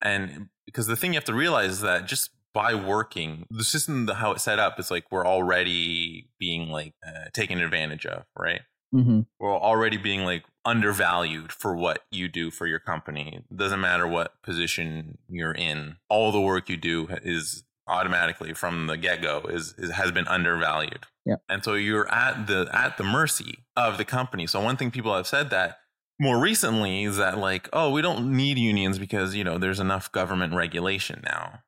and 0.00 0.48
because 0.64 0.86
the 0.86 0.96
thing 0.96 1.12
you 1.12 1.18
have 1.18 1.24
to 1.24 1.34
realize 1.34 1.70
is 1.72 1.80
that 1.82 2.06
just 2.06 2.30
by 2.54 2.74
working 2.74 3.44
the 3.50 3.64
system 3.64 4.06
the, 4.06 4.14
how 4.14 4.30
it's 4.32 4.44
set 4.44 4.58
up 4.58 4.80
is 4.80 4.90
like 4.90 5.04
we're 5.10 5.26
already 5.26 6.30
being 6.38 6.70
like 6.70 6.94
uh, 7.06 7.24
taken 7.34 7.60
advantage 7.60 8.06
of 8.06 8.22
right 8.38 8.62
hmm 8.94 9.20
we're 9.40 9.56
already 9.56 9.96
being 9.96 10.24
like 10.24 10.44
undervalued 10.64 11.52
for 11.52 11.76
what 11.76 12.04
you 12.10 12.28
do 12.28 12.50
for 12.50 12.66
your 12.66 12.78
company. 12.78 13.40
It 13.50 13.56
doesn't 13.56 13.80
matter 13.80 14.06
what 14.06 14.40
position 14.42 15.18
you're 15.28 15.52
in. 15.52 15.96
All 16.08 16.32
the 16.32 16.40
work 16.40 16.68
you 16.68 16.76
do 16.76 17.08
is 17.22 17.64
automatically 17.86 18.54
from 18.54 18.86
the 18.86 18.96
get-go 18.96 19.42
is, 19.50 19.74
is 19.76 19.90
has 19.90 20.10
been 20.10 20.26
undervalued. 20.28 21.06
Yep. 21.26 21.42
and 21.48 21.64
so 21.64 21.74
you're 21.74 22.10
at 22.12 22.46
the 22.46 22.68
at 22.72 22.96
the 22.96 23.04
mercy 23.04 23.58
of 23.76 23.98
the 23.98 24.04
company. 24.04 24.46
So 24.46 24.60
one 24.60 24.76
thing 24.76 24.90
people 24.90 25.14
have 25.14 25.26
said 25.26 25.50
that 25.50 25.78
more 26.20 26.38
recently 26.38 27.04
is 27.04 27.16
that 27.16 27.38
like 27.38 27.68
oh 27.72 27.90
we 27.90 28.00
don't 28.00 28.34
need 28.36 28.56
unions 28.58 28.98
because 28.98 29.34
you 29.34 29.42
know 29.42 29.58
there's 29.58 29.80
enough 29.80 30.12
government 30.12 30.54
regulation 30.54 31.20
now 31.24 31.63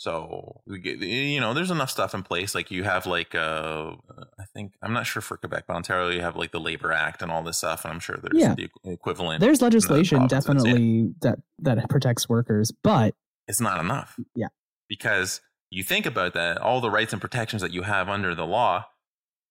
So 0.00 0.62
we 0.66 0.78
get, 0.78 0.98
you 1.00 1.40
know, 1.40 1.52
there's 1.52 1.70
enough 1.70 1.90
stuff 1.90 2.14
in 2.14 2.22
place. 2.22 2.54
Like 2.54 2.70
you 2.70 2.84
have 2.84 3.04
like, 3.04 3.34
uh, 3.34 3.96
I 4.38 4.44
think 4.54 4.72
I'm 4.80 4.94
not 4.94 5.04
sure 5.04 5.20
for 5.20 5.36
Quebec, 5.36 5.64
but 5.68 5.76
Ontario, 5.76 6.08
you 6.08 6.22
have 6.22 6.36
like 6.36 6.52
the 6.52 6.58
Labor 6.58 6.90
Act 6.90 7.20
and 7.20 7.30
all 7.30 7.42
this 7.42 7.58
stuff, 7.58 7.84
and 7.84 7.92
I'm 7.92 8.00
sure 8.00 8.16
there's 8.16 8.32
Yeah. 8.42 8.54
the 8.54 8.70
equivalent. 8.84 9.42
There's 9.42 9.60
legislation 9.60 10.22
yeah. 10.22 10.26
definitely 10.28 11.12
that 11.20 11.40
that 11.58 11.86
protects 11.90 12.30
workers, 12.30 12.72
but 12.82 13.14
it's 13.46 13.60
not 13.60 13.78
enough. 13.78 14.18
Yeah. 14.34 14.46
Because 14.88 15.42
you 15.68 15.82
think 15.84 16.06
about 16.06 16.32
that, 16.32 16.56
all 16.56 16.80
the 16.80 16.90
rights 16.90 17.12
and 17.12 17.20
protections 17.20 17.60
that 17.60 17.72
you 17.72 17.82
have 17.82 18.08
under 18.08 18.34
the 18.34 18.46
law 18.46 18.86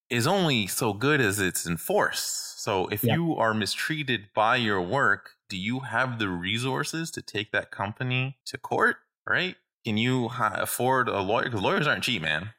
is 0.10 0.26
only 0.26 0.66
so 0.66 0.94
good 0.94 1.22
as 1.22 1.40
it's 1.40 1.68
enforced. 1.68 2.60
So 2.60 2.88
if 2.88 3.04
Yeah. 3.04 3.14
you 3.14 3.36
are 3.38 3.54
mistreated 3.54 4.30
by 4.34 4.56
your 4.56 4.82
work, 4.82 5.36
do 5.48 5.56
you 5.58 5.82
have 5.82 6.18
the 6.18 6.28
resources 6.28 7.12
to 7.12 7.22
take 7.22 7.52
that 7.52 7.70
company 7.70 8.40
to 8.48 8.58
court? 8.58 8.98
Right? 9.28 9.56
Can 9.86 9.98
you 9.98 10.30
afford 10.40 11.08
a 11.08 11.22
lawyer? 11.22 11.46
Because 11.46 11.62
lawyers 11.62 11.88
aren't 11.88 12.04
cheap, 12.04 12.22
man. 12.22 12.54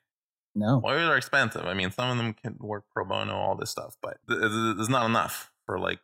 no. 0.54 0.78
Lawyers 0.82 1.08
are 1.08 1.16
expensive. 1.16 1.66
I 1.66 1.74
mean, 1.74 1.90
some 1.90 2.10
of 2.10 2.16
them 2.16 2.32
can 2.34 2.56
work 2.60 2.84
pro 2.92 3.04
bono, 3.04 3.34
all 3.36 3.54
this 3.56 3.70
stuff, 3.70 3.96
but 4.02 4.18
there's 4.26 4.88
not 4.88 5.06
enough 5.06 5.52
for 5.66 5.78
like 5.78 6.00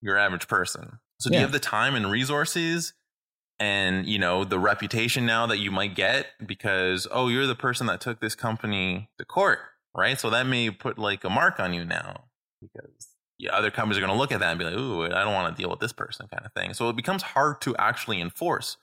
your 0.00 0.16
average 0.16 0.46
person. 0.48 1.00
So 1.20 1.30
do 1.30 1.34
Yeah. 1.34 1.40
you 1.40 1.46
have 1.46 1.52
the 1.52 1.58
time 1.58 1.94
and 1.94 2.10
resources 2.10 2.92
and, 3.58 4.06
you 4.06 4.18
know, 4.18 4.44
the 4.44 4.58
reputation 4.58 5.26
now 5.26 5.46
that 5.46 5.58
you 5.58 5.70
might 5.70 5.94
get 5.96 6.26
because, 6.46 7.08
oh, 7.10 7.28
you're 7.28 7.46
the 7.46 7.56
person 7.56 7.86
that 7.88 8.00
took 8.00 8.20
this 8.20 8.34
company 8.36 9.10
to 9.18 9.24
court, 9.24 9.58
right? 9.96 10.18
So 10.20 10.30
that 10.30 10.46
may 10.46 10.70
put 10.70 10.98
like 10.98 11.24
a 11.24 11.30
mark 11.30 11.58
on 11.58 11.74
you 11.74 11.84
now 11.84 12.24
because 12.60 13.08
yeah, 13.38 13.52
other 13.54 13.70
companies 13.70 13.98
are 13.98 14.00
going 14.06 14.12
to 14.12 14.18
look 14.18 14.32
at 14.32 14.40
that 14.40 14.50
and 14.50 14.58
be 14.58 14.64
like, 14.64 14.74
ooh, 14.74 15.04
I 15.04 15.24
don't 15.24 15.32
want 15.34 15.56
to 15.56 15.60
deal 15.60 15.70
with 15.70 15.80
this 15.80 15.92
person 15.92 16.26
kind 16.28 16.44
of 16.46 16.52
thing. 16.52 16.74
So 16.74 16.88
it 16.88 16.96
becomes 16.96 17.22
hard 17.22 17.60
to 17.62 17.74
actually 17.76 18.20
enforce 18.20 18.76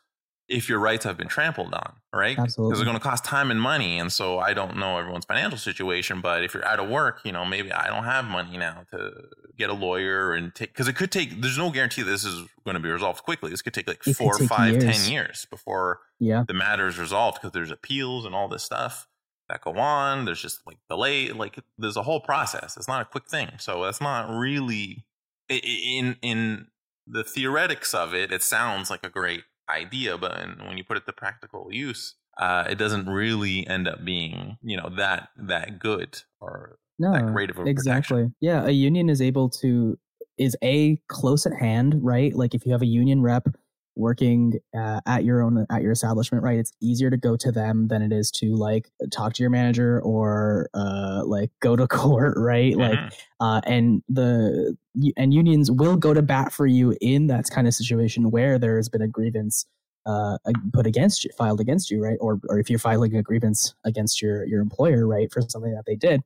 if 0.47 0.69
your 0.69 0.77
rights 0.79 1.03
have 1.05 1.17
been 1.17 1.27
trampled 1.27 1.73
on, 1.73 1.93
right? 2.13 2.37
Absolutely. 2.37 2.69
Because 2.71 2.81
it's 2.81 2.85
going 2.85 2.97
to 2.97 3.03
cost 3.03 3.25
time 3.25 3.49
and 3.49 3.59
money. 3.59 3.97
And 3.97 4.11
so 4.11 4.37
I 4.37 4.53
don't 4.53 4.77
know 4.77 4.97
everyone's 4.99 5.25
financial 5.25 5.57
situation, 5.57 6.21
but 6.21 6.43
if 6.43 6.53
you're 6.53 6.65
out 6.65 6.79
of 6.79 6.87
work, 6.87 7.21
you 7.23 7.31
know, 7.31 7.43
maybe 7.45 7.71
I 7.71 7.87
don't 7.87 8.03
have 8.03 8.25
money 8.25 8.55
now 8.57 8.83
to 8.91 9.11
get 9.57 9.71
a 9.71 9.73
lawyer 9.73 10.33
and 10.33 10.53
take, 10.53 10.69
because 10.71 10.87
it 10.87 10.93
could 10.95 11.11
take, 11.11 11.41
there's 11.41 11.57
no 11.57 11.71
guarantee 11.71 12.03
this 12.03 12.23
is 12.23 12.47
going 12.63 12.75
to 12.75 12.79
be 12.79 12.89
resolved 12.89 13.23
quickly. 13.23 13.49
This 13.49 13.63
could 13.63 13.73
take 13.73 13.87
like 13.87 14.01
could 14.01 14.15
four, 14.15 14.37
take 14.37 14.47
five, 14.47 14.73
ten 14.73 14.89
years. 14.89 15.09
years 15.09 15.47
before 15.49 16.01
Yeah. 16.19 16.43
the 16.47 16.53
matter 16.53 16.87
is 16.87 16.99
resolved 16.99 17.39
because 17.41 17.51
there's 17.53 17.71
appeals 17.71 18.23
and 18.25 18.35
all 18.35 18.47
this 18.47 18.61
stuff 18.63 19.07
that 19.49 19.61
go 19.61 19.73
on. 19.77 20.25
There's 20.25 20.41
just 20.41 20.59
like 20.67 20.77
delay, 20.89 21.29
like 21.29 21.57
there's 21.79 21.97
a 21.97 22.03
whole 22.03 22.19
process. 22.21 22.77
It's 22.77 22.87
not 22.87 23.01
a 23.01 23.05
quick 23.05 23.27
thing. 23.27 23.49
So 23.57 23.83
that's 23.83 24.01
not 24.01 24.29
really 24.29 25.05
in 25.49 26.17
in 26.21 26.67
the 27.07 27.23
theoretics 27.23 27.93
of 27.95 28.13
it. 28.13 28.31
It 28.31 28.43
sounds 28.43 28.89
like 28.91 29.03
a 29.03 29.09
great 29.09 29.43
idea, 29.69 30.17
but 30.17 30.31
when 30.67 30.77
you 30.77 30.83
put 30.83 30.97
it 30.97 31.05
to 31.05 31.13
practical 31.13 31.67
use, 31.71 32.15
uh, 32.39 32.65
it 32.69 32.75
doesn't 32.75 33.07
really 33.07 33.65
end 33.67 33.87
up 33.87 34.03
being 34.05 34.57
you 34.61 34.77
know 34.77 34.89
that 34.97 35.29
that 35.37 35.79
good 35.79 36.21
or 36.41 36.77
No. 36.99 37.13
that 37.13 37.27
great 37.33 37.49
of 37.49 37.57
a 37.57 37.59
protection. 37.61 37.69
Exactly. 37.71 38.31
Yeah, 38.41 38.65
a 38.65 38.71
union 38.71 39.09
is 39.09 39.21
able 39.21 39.49
to 39.61 39.97
is 40.37 40.55
a 40.63 40.97
close 41.07 41.45
at 41.45 41.53
hand, 41.53 41.95
right? 42.03 42.35
Like 42.35 42.53
if 42.53 42.65
you 42.65 42.71
have 42.73 42.81
a 42.81 42.85
union 42.87 43.21
rep 43.21 43.47
working 43.95 44.59
uh, 44.77 45.01
at 45.05 45.23
your 45.23 45.41
own 45.41 45.65
at 45.69 45.81
your 45.81 45.91
establishment, 45.91 46.43
right? 46.43 46.59
It's 46.59 46.73
easier 46.81 47.09
to 47.09 47.17
go 47.17 47.35
to 47.37 47.51
them 47.51 47.87
than 47.87 48.01
it 48.01 48.11
is 48.11 48.31
to 48.31 48.55
like 48.55 48.89
talk 49.11 49.33
to 49.33 49.43
your 49.43 49.49
manager 49.49 50.01
or 50.01 50.69
uh 50.73 51.23
like 51.25 51.51
go 51.61 51.75
to 51.75 51.87
court, 52.01 52.35
right? 52.37 52.75
Like 52.77 52.99
Mhm. 52.99 53.13
uh, 53.39 53.61
and 53.65 54.03
the 54.09 54.75
and 55.17 55.33
unions 55.33 55.71
will 55.71 55.97
go 55.97 56.13
to 56.13 56.21
bat 56.21 56.53
for 56.53 56.65
you 56.67 56.95
in 57.01 57.27
that 57.27 57.45
kind 57.49 57.67
of 57.67 57.73
situation 57.73 58.31
where 58.31 58.57
there 58.59 58.77
has 58.77 58.89
been 58.89 59.01
a 59.01 59.07
grievance 59.07 59.65
uh, 60.05 60.37
put 60.73 60.85
against 60.85 61.23
you, 61.25 61.31
filed 61.37 61.59
against 61.59 61.89
you, 61.89 62.01
right? 62.03 62.17
Or 62.21 62.39
or 62.49 62.59
if 62.59 62.69
you're 62.69 62.79
filing 62.79 63.15
a 63.15 63.23
grievance 63.23 63.73
against 63.85 64.21
your 64.21 64.45
your 64.45 64.61
employer, 64.61 65.07
right, 65.07 65.31
for 65.31 65.41
something 65.41 65.73
that 65.73 65.85
they 65.85 65.95
did. 65.95 66.21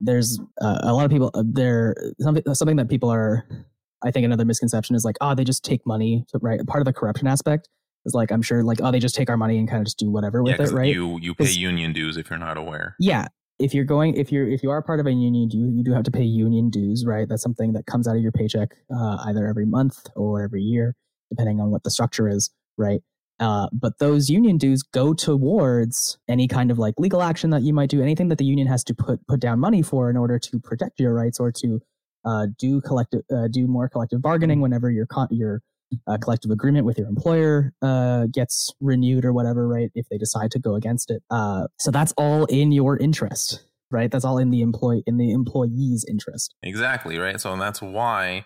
There's 0.00 0.38
uh, 0.60 0.78
a 0.82 0.92
lot 0.94 1.04
of 1.06 1.10
people. 1.10 1.30
Uh, 1.34 1.42
there 1.44 1.94
something 2.20 2.54
something 2.54 2.76
that 2.76 2.88
people 2.88 3.10
are. 3.10 3.46
I 4.04 4.10
think 4.10 4.24
another 4.24 4.44
misconception 4.44 4.94
is 4.96 5.04
like, 5.04 5.16
oh, 5.20 5.34
they 5.34 5.44
just 5.44 5.64
take 5.64 5.86
money, 5.86 6.24
right? 6.40 6.64
Part 6.66 6.80
of 6.80 6.84
the 6.86 6.92
corruption 6.92 7.26
aspect 7.26 7.68
is 8.04 8.14
like, 8.14 8.30
I'm 8.30 8.42
sure, 8.42 8.62
like, 8.62 8.80
oh, 8.82 8.90
they 8.92 9.00
just 9.00 9.14
take 9.14 9.28
our 9.28 9.36
money 9.36 9.58
and 9.58 9.68
kind 9.68 9.80
of 9.80 9.86
just 9.86 9.98
do 9.98 10.10
whatever 10.10 10.42
Yeah, 10.46 10.56
it, 10.60 10.70
right? 10.72 10.94
you 10.94 11.18
you 11.20 11.34
pay 11.34 11.50
union 11.50 11.92
dues 11.92 12.16
if 12.16 12.30
you're 12.30 12.38
not 12.38 12.56
aware. 12.56 12.94
yeah 13.00 13.26
if 13.58 13.74
you're 13.74 13.84
going 13.84 14.14
if 14.16 14.30
you're 14.30 14.48
if 14.48 14.62
you 14.62 14.70
are 14.70 14.80
part 14.80 15.00
of 15.00 15.06
a 15.06 15.10
union 15.10 15.50
you, 15.50 15.68
you 15.74 15.82
do 15.82 15.92
have 15.92 16.04
to 16.04 16.12
pay 16.12 16.22
union 16.22 16.70
dues 16.70 17.04
right 17.04 17.28
that's 17.28 17.42
something 17.42 17.72
that 17.72 17.86
comes 17.86 18.06
out 18.06 18.14
of 18.14 18.22
your 18.22 18.30
paycheck 18.30 18.68
uh, 18.96 19.16
either 19.26 19.48
every 19.48 19.66
month 19.66 20.06
or 20.14 20.44
every 20.44 20.62
year 20.62 20.94
depending 21.28 21.58
on 21.60 21.72
what 21.72 21.82
the 21.82 21.90
structure 21.90 22.28
is 22.28 22.50
right 22.76 23.00
uh, 23.40 23.66
but 23.72 23.98
those 23.98 24.30
union 24.30 24.58
dues 24.58 24.84
go 24.84 25.12
towards 25.12 26.18
any 26.28 26.46
kind 26.46 26.70
of 26.70 26.78
like 26.78 26.94
legal 26.98 27.20
action 27.20 27.50
that 27.50 27.62
you 27.62 27.72
might 27.72 27.90
do 27.90 28.00
anything 28.00 28.28
that 28.28 28.38
the 28.38 28.44
union 28.44 28.68
has 28.68 28.84
to 28.84 28.94
put 28.94 29.26
put 29.26 29.40
down 29.40 29.58
money 29.58 29.82
for 29.82 30.08
in 30.08 30.16
order 30.16 30.38
to 30.38 30.60
protect 30.60 31.00
your 31.00 31.12
rights 31.12 31.40
or 31.40 31.50
to 31.50 31.80
uh, 32.28 32.46
do 32.58 32.80
collective 32.80 33.22
uh, 33.34 33.48
do 33.48 33.66
more 33.66 33.88
collective 33.88 34.20
bargaining 34.20 34.60
whenever 34.60 34.90
your 34.90 35.06
your 35.30 35.62
uh, 36.06 36.18
collective 36.18 36.50
agreement 36.50 36.84
with 36.84 36.98
your 36.98 37.08
employer 37.08 37.72
uh, 37.80 38.26
gets 38.26 38.70
renewed 38.80 39.24
or 39.24 39.32
whatever, 39.32 39.66
right? 39.66 39.90
If 39.94 40.06
they 40.10 40.18
decide 40.18 40.50
to 40.50 40.58
go 40.58 40.74
against 40.74 41.10
it, 41.10 41.22
uh, 41.30 41.68
so 41.78 41.90
that's 41.90 42.12
all 42.18 42.44
in 42.46 42.72
your 42.72 42.98
interest, 42.98 43.64
right? 43.90 44.10
That's 44.10 44.24
all 44.24 44.36
in 44.36 44.50
the 44.50 44.60
employee 44.60 45.02
in 45.06 45.16
the 45.16 45.32
employee's 45.32 46.04
interest. 46.06 46.54
Exactly, 46.62 47.18
right? 47.18 47.40
So 47.40 47.52
and 47.52 47.62
that's 47.62 47.80
why 47.80 48.44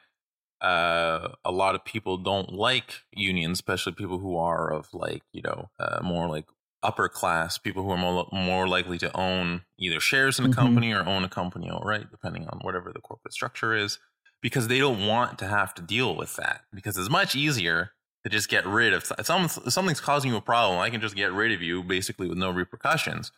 uh, 0.61 1.31
a 1.45 1.51
lot 1.51 1.75
of 1.75 1.85
people 1.85 2.19
don't 2.19 2.53
like 2.53 3.03
unions, 3.13 3.57
especially 3.57 3.95
people 3.95 4.21
who 4.21 4.37
are 4.37 4.73
of 4.73 4.89
like, 4.95 5.23
you 5.33 5.43
know, 5.43 5.71
uh, 5.81 5.99
more 6.03 6.29
like 6.29 6.47
upper 6.83 7.09
class, 7.09 7.59
people 7.59 7.83
who 7.83 7.91
are 7.91 7.97
more, 7.99 8.27
more 8.33 8.67
likely 8.69 8.99
to 8.99 9.17
own 9.17 9.63
either 9.79 10.01
shares 10.01 10.39
in 10.39 10.45
a 10.45 10.49
Mhm. 10.49 10.55
company 10.55 10.93
or 10.93 11.07
own 11.07 11.25
a 11.25 11.29
company 11.29 11.71
outright, 11.71 12.11
depending 12.11 12.49
on 12.49 12.59
whatever 12.61 12.93
the 12.93 13.01
corporate 13.01 13.33
structure 13.35 13.75
is, 13.75 13.99
because 14.41 14.69
they 14.69 14.79
don't 14.79 15.07
want 15.07 15.39
to 15.39 15.47
have 15.47 15.75
to 15.75 15.83
deal 15.83 16.17
with 16.17 16.37
that. 16.37 16.63
Because 16.75 16.97
it's 16.97 17.09
much 17.11 17.35
easier 17.37 17.93
to 18.25 18.31
just 18.31 18.49
get 18.49 18.67
rid 18.67 18.93
of 18.93 19.11
if 19.19 19.27
some- 19.27 19.45
if 19.45 19.73
something's 19.73 20.01
causing 20.01 20.31
you 20.31 20.37
a 20.37 20.41
problem. 20.41 20.79
I 20.81 20.91
can 20.91 21.01
just 21.01 21.15
get 21.17 21.33
rid 21.33 21.53
of 21.53 21.63
you 21.63 21.83
basically 21.83 22.29
with 22.29 22.39
no 22.39 22.51
repercussions. 22.51 23.33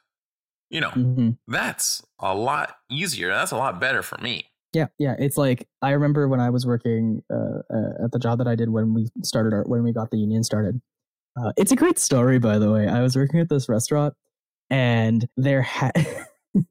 You 0.70 0.80
know, 0.80 0.90
hmm 0.90 1.30
that's 1.46 2.02
a 2.18 2.34
lot 2.34 2.76
easier. 2.90 3.28
That's 3.28 3.52
a 3.52 3.56
lot 3.56 3.78
better 3.80 4.02
for 4.02 4.18
me. 4.18 4.50
Yeah, 4.72 4.86
yeah. 4.98 5.14
It's 5.18 5.36
like 5.36 5.68
I 5.82 5.90
remember 5.90 6.26
when 6.26 6.40
I 6.40 6.50
was 6.50 6.66
working 6.66 7.22
uh, 7.30 7.60
uh, 7.70 8.04
at 8.04 8.12
the 8.12 8.18
job 8.18 8.38
that 8.38 8.48
I 8.48 8.54
did 8.56 8.70
when 8.70 8.92
we 8.94 9.08
started 9.22 9.52
our 9.52 9.62
when 9.64 9.82
we 9.84 9.92
got 9.92 10.10
the 10.10 10.16
union 10.18 10.42
started. 10.42 10.80
Uh, 11.36 11.52
it's 11.56 11.72
a 11.72 11.76
great 11.76 11.98
story, 11.98 12.38
by 12.38 12.58
the 12.58 12.70
way. 12.72 12.86
I 12.88 13.00
was 13.02 13.16
working 13.16 13.40
at 13.40 13.48
this 13.48 13.68
restaurant, 13.68 14.14
and 14.70 15.26
there 15.36 15.62
had 15.62 15.92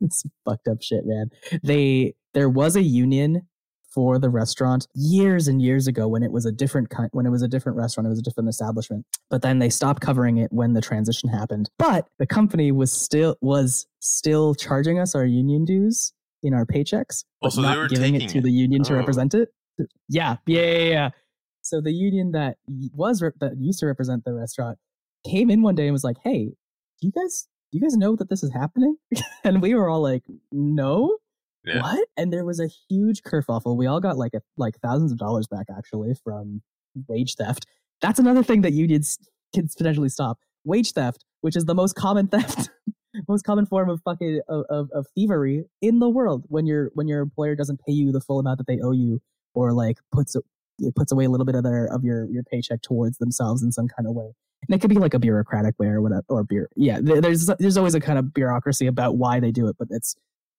it's 0.01 0.23
fucked 0.45 0.67
up 0.67 0.81
shit, 0.81 1.03
man. 1.05 1.29
They 1.63 2.15
there 2.33 2.49
was 2.49 2.75
a 2.75 2.81
union 2.81 3.47
for 3.93 4.17
the 4.17 4.29
restaurant 4.29 4.87
years 4.95 5.47
and 5.47 5.61
years 5.61 5.85
ago 5.85 6.07
when 6.07 6.23
it 6.23 6.31
was 6.31 6.45
a 6.47 6.51
different 6.51 6.89
kind 6.89 7.09
when 7.13 7.27
it 7.27 7.29
was 7.29 7.43
a 7.43 7.47
different 7.47 7.77
restaurant 7.77 8.07
it 8.07 8.09
was 8.09 8.17
a 8.17 8.23
different 8.23 8.49
establishment 8.49 9.05
but 9.29 9.43
then 9.43 9.59
they 9.59 9.69
stopped 9.69 10.01
covering 10.01 10.37
it 10.37 10.51
when 10.51 10.73
the 10.73 10.81
transition 10.81 11.29
happened 11.29 11.69
but 11.77 12.07
the 12.17 12.25
company 12.25 12.71
was 12.71 12.91
still 12.91 13.35
was 13.39 13.85
still 13.99 14.55
charging 14.55 14.97
us 14.97 15.13
our 15.13 15.25
union 15.25 15.63
dues 15.63 16.11
in 16.41 16.55
our 16.55 16.65
paychecks 16.65 17.23
Oh, 17.23 17.37
but 17.43 17.53
so 17.53 17.61
they 17.61 17.67
not 17.67 17.77
were 17.77 17.87
giving 17.87 18.15
it 18.15 18.29
to 18.29 18.39
it. 18.39 18.43
the 18.43 18.51
union 18.51 18.81
to 18.81 18.93
Oh. 18.95 18.97
represent 18.97 19.35
it 19.35 19.49
yeah 20.09 20.37
yeah 20.47 20.61
yeah 20.61 20.89
yeah 20.89 21.09
so 21.63 21.81
the 21.81 21.91
union 21.91 22.31
that 22.31 22.57
was 22.93 23.19
that 23.19 23.55
used 23.59 23.79
to 23.79 23.85
represent 23.87 24.23
the 24.25 24.33
restaurant 24.33 24.77
came 25.29 25.49
in 25.49 25.61
one 25.61 25.75
day 25.75 25.85
and 25.85 25.93
was 25.93 26.03
like 26.03 26.17
hey 26.23 26.45
do 27.01 27.07
you 27.07 27.11
guys 27.11 27.47
do 27.71 27.77
you 27.77 27.81
guys 27.81 27.95
know 27.97 28.15
that 28.15 28.29
this 28.29 28.43
is 28.43 28.51
happening 28.53 28.95
and 29.43 29.61
we 29.61 29.73
were 29.73 29.89
all 29.89 30.01
like 30.01 30.23
no 30.51 31.17
Yeah. 31.65 31.81
what? 31.81 32.07
And 32.17 32.31
there 32.31 32.45
was 32.45 32.59
a 32.59 32.67
huge 32.89 33.23
kerfuffle. 33.23 33.77
We 33.77 33.87
all 33.87 33.99
got 34.01 34.17
like 34.17 34.33
a, 34.33 34.41
like 34.57 34.75
thousands 34.79 35.11
of 35.13 35.17
dollars 35.17 35.47
back 35.47 35.67
actually 35.75 36.13
from 36.23 36.61
wage 37.07 37.35
theft. 37.35 37.65
That's 38.01 38.19
another 38.19 38.43
thing 38.43 38.61
that 38.63 38.73
unions 38.73 39.17
can 39.55 39.67
potentially 39.77 40.09
stop. 40.09 40.39
Wage 40.65 40.91
theft, 40.91 41.23
which 41.41 41.55
is 41.55 41.63
the 41.65 41.73
most 41.73 41.95
common 41.95 42.27
theft, 42.33 42.69
most 43.29 43.43
common 43.43 43.65
form 43.65 43.89
of 43.89 44.01
fucking 44.03 44.41
of, 44.49 44.65
of, 44.69 44.89
of 44.93 45.07
thievery 45.15 45.63
in 45.81 45.99
the 45.99 46.09
world. 46.09 46.43
When 46.49 46.65
your 46.67 46.91
when 46.95 47.07
your 47.07 47.21
employer 47.21 47.55
doesn't 47.55 47.79
pay 47.87 47.93
you 47.93 48.11
the 48.11 48.21
full 48.21 48.39
amount 48.39 48.57
that 48.59 48.67
they 48.67 48.79
owe 48.81 48.91
you, 48.91 49.21
or 49.55 49.71
like 49.71 49.97
puts 50.11 50.35
it 50.79 50.95
puts 50.95 51.11
away 51.11 51.25
a 51.25 51.29
little 51.29 51.45
bit 51.45 51.55
of 51.55 51.63
their 51.63 51.85
of 51.85 52.03
your 52.03 52.29
your 52.29 52.43
paycheck 52.43 52.81
towards 52.81 53.17
themselves 53.17 53.63
in 53.63 53.71
some 53.71 53.87
kind 53.87 54.07
of 54.07 54.13
way. 54.13 54.31
And 54.67 54.75
it 54.75 54.79
could 54.79 54.89
be 54.89 54.97
like 54.97 55.13
a 55.13 55.19
bureaucratic 55.19 55.77
way 55.77 55.87
or 55.87 56.01
whatever, 56.01 56.23
or 56.29 56.43
beer. 56.43 56.69
Yeah, 56.75 56.99
there's 57.01 57.47
there's 57.59 57.77
always 57.77 57.95
a 57.95 57.99
kind 57.99 58.17
of 58.17 58.33
bureaucracy 58.33 58.87
about 58.87 59.17
why 59.17 59.39
they 59.39 59.51
do 59.51 59.67
it, 59.67 59.75
but 59.77 59.89
it's 59.91 60.15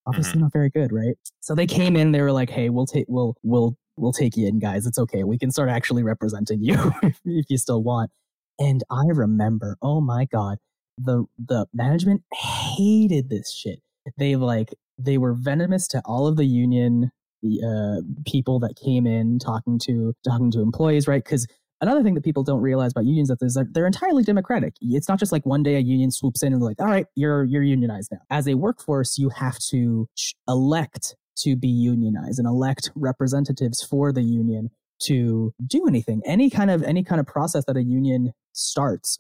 obviously 0.07 0.35
mm-hmm. 0.35 0.43
not 0.43 0.53
very 0.53 0.71
good, 0.71 0.93
right? 0.93 1.17
So 1.41 1.55
they 1.55 1.67
came 1.67 1.97
in, 1.97 2.13
they 2.13 2.21
were 2.21 2.33
like, 2.33 2.51
"Hey, 2.51 2.69
we'll 2.69 2.87
take 2.87 3.07
we'll 3.09 3.37
we'll 3.43 3.77
we'll 3.97 4.13
take 4.13 4.37
you 4.37 4.47
in, 4.47 4.59
guys. 4.59 4.87
It's 4.87 4.99
okay. 4.99 5.25
We 5.25 5.39
can 5.39 5.51
start 5.51 5.69
actually 5.69 6.03
representing 6.03 6.63
you 6.63 6.75
if, 7.03 7.21
if 7.25 7.47
you 7.49 7.59
still 7.59 7.83
want." 7.83 8.11
And 8.59 8.85
I 8.91 9.05
remember, 9.09 9.77
oh 9.83 10.01
my 10.01 10.27
god, 10.27 10.59
the 10.99 11.25
the 11.39 11.67
management 11.73 12.23
hated 12.33 13.31
this 13.31 13.53
shit. 13.53 13.81
They 14.19 14.37
like 14.37 14.75
they 14.99 15.19
were 15.19 15.35
venomous 15.35 15.89
to 15.89 16.03
all 16.05 16.27
of 16.27 16.37
the 16.37 16.45
union 16.45 17.11
uh, 17.45 18.03
people 18.27 18.59
that 18.61 18.75
came 18.77 19.07
in 19.07 19.39
talking 19.39 19.79
to 19.85 20.15
talking 20.27 20.51
to 20.53 20.61
employees, 20.61 21.07
right? 21.07 21.23
Because 21.23 21.47
another 21.81 22.03
thing 22.03 22.15
that 22.15 22.25
people 22.25 22.43
don't 22.43 22.61
realize 22.61 22.93
about 22.93 23.05
unions 23.05 23.31
is 23.41 23.55
that 23.55 23.73
they're 23.73 23.87
entirely 23.87 24.23
democratic. 24.23 24.75
It's 24.81 25.09
not 25.09 25.19
just 25.19 25.33
like 25.33 25.45
one 25.45 25.63
day 25.63 25.77
a 25.77 25.81
union 25.81 26.11
swoops 26.11 26.43
in 26.43 26.53
and 26.53 26.63
they're 26.63 26.69
like, 26.69 26.81
all 26.81 26.87
right, 26.87 27.07
you're 27.15 27.45
you're 27.45 27.63
unionized 27.63 28.11
now. 28.13 28.21
As 28.31 28.49
a 28.49 28.55
workforce, 28.55 29.19
you 29.19 29.29
have 29.31 29.59
to 29.71 30.09
elect 30.49 31.15
to 31.39 31.57
be 31.57 31.69
unionized 31.69 32.39
and 32.39 32.47
elect 32.47 32.91
representatives 32.95 33.83
for 33.83 34.13
the 34.13 34.23
union 34.23 34.71
to 35.03 35.53
do 35.67 35.87
anything. 35.87 36.23
Any 36.25 36.51
kind 36.51 36.71
of 36.71 36.83
any 36.83 37.05
kind 37.05 37.21
of 37.21 37.27
process 37.27 37.65
that 37.67 37.77
a 37.77 37.83
union 37.83 38.33
starts, 38.53 39.19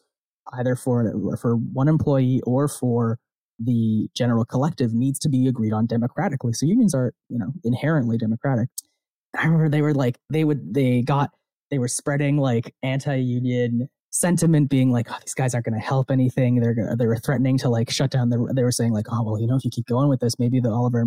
either 0.52 0.76
for 0.76 1.36
for 1.36 1.56
one 1.56 1.88
employee 1.88 2.40
or 2.46 2.68
for 2.68 3.18
the 3.58 4.08
general 4.16 4.44
collective 4.44 4.92
needs 4.92 5.18
to 5.20 5.28
be 5.28 5.46
agreed 5.46 5.72
on 5.72 5.86
democratically. 5.86 6.52
So 6.52 6.66
unions 6.66 6.94
are, 6.94 7.12
you 7.28 7.38
know, 7.38 7.52
inherently 7.62 8.18
democratic. 8.18 8.68
I 9.38 9.44
remember 9.44 9.68
they 9.68 9.82
were 9.82 9.94
like 9.94 10.18
they 10.30 10.44
would 10.44 10.74
they 10.74 11.02
got 11.02 11.30
they 11.70 11.78
were 11.78 11.88
spreading 11.88 12.38
like 12.38 12.74
anti-union 12.82 13.88
sentiment 14.10 14.70
being 14.70 14.92
like 14.92 15.08
oh, 15.10 15.16
these 15.24 15.34
guys 15.34 15.54
aren't 15.54 15.66
going 15.66 15.78
to 15.78 15.84
help 15.84 16.08
anything 16.08 16.60
they're 16.60 16.94
they 16.96 17.06
were 17.06 17.16
threatening 17.16 17.58
to 17.58 17.68
like 17.68 17.90
shut 17.90 18.12
down 18.12 18.30
the 18.30 18.52
they 18.54 18.62
were 18.62 18.70
saying 18.70 18.92
like 18.92 19.06
oh 19.10 19.24
well 19.24 19.40
you 19.40 19.46
know 19.46 19.56
if 19.56 19.64
you 19.64 19.70
keep 19.72 19.86
going 19.86 20.08
with 20.08 20.20
this 20.20 20.38
maybe 20.38 20.60
the 20.60 20.70
Oliver 20.70 21.06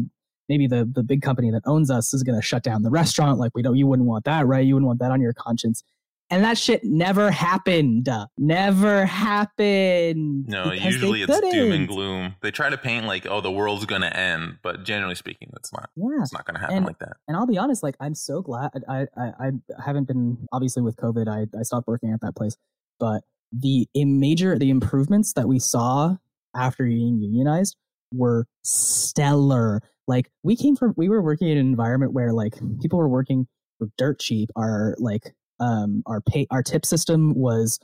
maybe 0.49 0.67
the 0.67 0.89
the 0.93 1.03
big 1.03 1.21
company 1.21 1.49
that 1.49 1.61
owns 1.65 1.89
us 1.89 2.13
is 2.13 2.21
going 2.21 2.37
to 2.37 2.45
shut 2.45 2.63
down 2.63 2.83
the 2.83 2.89
restaurant 2.89 3.39
like 3.39 3.53
we 3.55 3.61
don't 3.61 3.77
you 3.77 3.87
wouldn't 3.87 4.09
want 4.09 4.25
that 4.25 4.45
right 4.45 4.65
you 4.65 4.73
wouldn't 4.73 4.87
want 4.87 4.99
that 4.99 5.11
on 5.11 5.21
your 5.21 5.31
conscience 5.31 5.83
and 6.29 6.43
that 6.43 6.57
shit 6.57 6.83
never 6.83 7.31
happened. 7.31 8.09
Never 8.37 9.05
happened. 9.05 10.47
No, 10.47 10.71
usually 10.71 11.23
it's 11.23 11.39
doom 11.51 11.71
and 11.71 11.87
gloom. 11.87 12.35
They 12.41 12.51
try 12.51 12.69
to 12.69 12.77
paint 12.77 13.05
like, 13.05 13.25
oh, 13.25 13.41
the 13.41 13.51
world's 13.51 13.85
gonna 13.85 14.07
end, 14.07 14.57
but 14.61 14.83
generally 14.83 15.15
speaking, 15.15 15.49
that's 15.53 15.71
not. 15.71 15.89
Yeah, 15.95 16.21
it's 16.21 16.33
not 16.33 16.45
gonna 16.45 16.59
happen 16.59 16.77
and, 16.77 16.85
like 16.85 16.99
that. 16.99 17.17
And 17.27 17.37
I'll 17.37 17.47
be 17.47 17.57
honest, 17.57 17.83
like 17.83 17.95
I'm 17.99 18.15
so 18.15 18.41
glad. 18.41 18.71
I 18.87 19.07
I, 19.17 19.31
I 19.39 19.51
haven't 19.85 20.07
been 20.07 20.47
obviously 20.51 20.81
with 20.83 20.97
COVID. 20.97 21.27
I 21.27 21.47
I 21.57 21.63
stopped 21.63 21.87
working 21.87 22.11
at 22.11 22.21
that 22.21 22.35
place, 22.35 22.57
but 22.99 23.23
the 23.51 23.87
major 23.95 24.57
the 24.57 24.69
improvements 24.69 25.33
that 25.33 25.47
we 25.47 25.59
saw 25.59 26.17
after 26.55 26.85
being 26.85 27.21
unionized 27.21 27.77
were 28.13 28.47
stellar. 28.63 29.81
Like 30.07 30.31
we 30.43 30.55
came 30.55 30.75
from, 30.75 30.93
we 30.97 31.09
were 31.09 31.21
working 31.21 31.49
in 31.49 31.57
an 31.57 31.67
environment 31.67 32.13
where 32.13 32.33
like 32.33 32.55
people 32.81 32.99
were 32.99 33.09
working 33.09 33.47
for 33.77 33.89
dirt 33.97 34.19
cheap. 34.19 34.49
Our 34.55 34.95
like 34.99 35.35
um, 35.59 36.03
our 36.05 36.21
pay 36.21 36.47
our 36.51 36.63
tip 36.63 36.85
system 36.85 37.33
was 37.35 37.79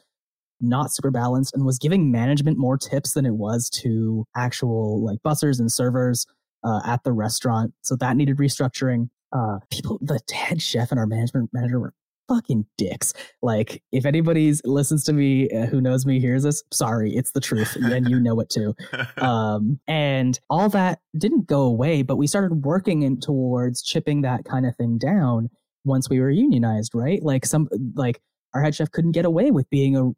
not 0.62 0.94
super 0.94 1.12
balanced 1.12 1.54
and 1.54 1.66
was 1.66 1.78
giving 1.78 2.12
management 2.12 2.58
more 2.58 2.78
tips 2.78 3.14
than 3.14 3.26
it 3.26 3.34
was 3.34 3.70
to 3.70 4.26
actual 4.36 5.04
like 5.04 5.20
bussers 5.26 5.60
and 5.60 5.72
servers 5.72 6.26
uh, 6.64 6.80
at 6.86 7.04
the 7.04 7.12
restaurant. 7.12 7.74
So 7.82 7.96
that 7.98 8.16
needed 8.16 8.38
restructuring. 8.38 9.10
Uh, 9.32 9.60
people, 9.72 10.00
the 10.02 10.20
head 10.34 10.62
chef 10.62 10.92
and 10.92 11.00
our 11.00 11.08
management 11.08 11.50
manager 11.54 11.80
were 11.80 11.94
fucking 12.28 12.66
dicks. 12.78 13.14
Like, 13.42 13.84
if 13.92 14.06
anybody's 14.06 14.62
listens 14.64 15.04
to 15.06 15.14
me 15.14 15.50
uh, 15.50 15.66
who 15.66 15.82
knows 15.82 16.06
me 16.06 16.20
hears 16.20 16.44
this, 16.44 16.64
sorry, 16.72 17.16
it's 17.16 17.32
the 17.32 17.42
truth, 17.42 17.76
and 17.82 18.08
you 18.08 18.20
know 18.20 18.40
it 18.40 18.50
too. 18.50 18.76
Um, 19.18 19.80
and 19.88 20.40
all 20.50 20.70
that 20.70 21.00
didn't 21.18 21.48
go 21.48 21.62
away, 21.62 22.04
but 22.04 22.18
we 22.18 22.28
started 22.28 22.64
working 22.64 23.02
in 23.02 23.20
towards 23.20 23.82
chipping 23.82 24.22
that 24.22 24.46
kind 24.46 24.66
of 24.66 24.76
thing 24.76 24.98
down 24.98 25.50
once 25.84 26.10
we 26.10 26.20
were 26.20 26.30
unionized, 26.30 26.94
right? 26.94 27.22
Like 27.22 27.46
some 27.46 27.68
like 27.96 28.22
our 28.54 28.62
head 28.62 28.76
chef 28.76 28.92
couldn't 28.92 29.12
get 29.14 29.26
away 29.26 29.52
with 29.52 29.70
being 29.70 29.96
a 29.96 30.12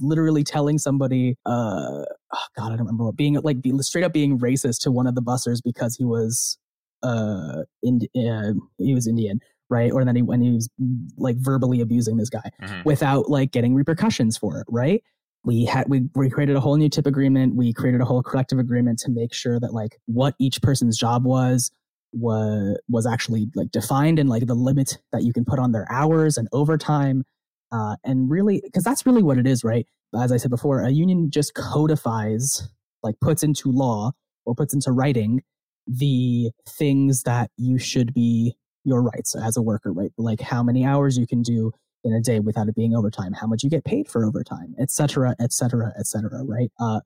literally 0.00 0.42
telling 0.42 0.78
somebody 0.78 1.36
uh 1.46 2.04
oh 2.32 2.46
god, 2.56 2.66
I 2.66 2.68
don't 2.70 2.78
remember 2.78 3.04
what 3.04 3.16
being 3.16 3.34
like 3.34 3.58
straight 3.80 4.04
up 4.04 4.12
being 4.12 4.38
racist 4.38 4.80
to 4.82 4.90
one 4.90 5.06
of 5.06 5.14
the 5.14 5.22
bussers 5.22 5.60
because 5.62 5.96
he 5.96 6.04
was 6.04 6.58
uh, 7.02 7.64
in, 7.82 8.00
uh 8.16 8.52
he 8.78 8.94
was 8.94 9.06
Indian, 9.06 9.40
right? 9.68 9.92
Or 9.92 10.04
then 10.04 10.16
he 10.16 10.22
when 10.22 10.40
he 10.40 10.50
was 10.50 10.68
like 11.16 11.36
verbally 11.36 11.80
abusing 11.80 12.16
this 12.16 12.30
guy 12.30 12.50
mm-hmm. 12.62 12.82
without 12.84 13.28
like 13.28 13.52
getting 13.52 13.74
repercussions 13.74 14.38
for 14.38 14.58
it, 14.58 14.66
right? 14.68 15.02
we 15.44 15.64
had 15.64 15.88
we, 15.88 16.08
we 16.14 16.30
created 16.30 16.56
a 16.56 16.60
whole 16.60 16.76
new 16.76 16.88
tip 16.88 17.06
agreement 17.06 17.54
we 17.54 17.72
created 17.72 18.00
a 18.00 18.04
whole 18.04 18.22
collective 18.22 18.58
agreement 18.58 18.98
to 18.98 19.10
make 19.10 19.32
sure 19.32 19.60
that 19.60 19.72
like 19.72 19.98
what 20.06 20.34
each 20.40 20.60
person's 20.62 20.96
job 20.96 21.24
was 21.24 21.70
was 22.14 22.78
was 22.88 23.06
actually 23.06 23.48
like 23.54 23.70
defined 23.70 24.18
and 24.18 24.28
like 24.28 24.46
the 24.46 24.54
limit 24.54 24.98
that 25.12 25.22
you 25.22 25.32
can 25.32 25.44
put 25.44 25.58
on 25.58 25.72
their 25.72 25.86
hours 25.90 26.38
and 26.38 26.48
overtime 26.52 27.24
uh, 27.72 27.96
and 28.04 28.30
really 28.30 28.60
because 28.64 28.84
that's 28.84 29.04
really 29.06 29.22
what 29.22 29.38
it 29.38 29.46
is 29.46 29.64
right? 29.64 29.86
As 30.18 30.30
i 30.30 30.36
said 30.36 30.50
before 30.50 30.80
a 30.80 30.90
union 30.90 31.30
just 31.30 31.54
codifies 31.54 32.68
like 33.02 33.16
puts 33.20 33.42
into 33.42 33.70
law 33.70 34.12
or 34.46 34.54
puts 34.54 34.72
into 34.74 34.92
writing 34.92 35.42
the 35.86 36.50
things 36.68 37.24
that 37.24 37.50
you 37.56 37.78
should 37.78 38.14
be 38.14 38.54
your 38.84 39.02
rights 39.02 39.34
as 39.34 39.56
a 39.56 39.62
worker 39.62 39.92
right? 39.92 40.12
Like 40.16 40.40
how 40.40 40.62
many 40.62 40.84
hours 40.84 41.18
you 41.18 41.26
can 41.26 41.42
do 41.42 41.72
in 42.04 42.12
a 42.12 42.20
day 42.20 42.38
without 42.38 42.68
it 42.68 42.74
being 42.74 42.94
overtime 42.94 43.32
how 43.32 43.46
much 43.46 43.64
you 43.64 43.70
get 43.70 43.84
paid 43.84 44.08
for 44.08 44.24
overtime 44.26 44.74
et 44.78 44.90
cetera 44.90 45.34
et 45.40 45.52
cetera 45.52 45.92
et 45.98 46.06
cetera 46.06 46.44
right? 46.44 46.70
Uh, 46.78 47.00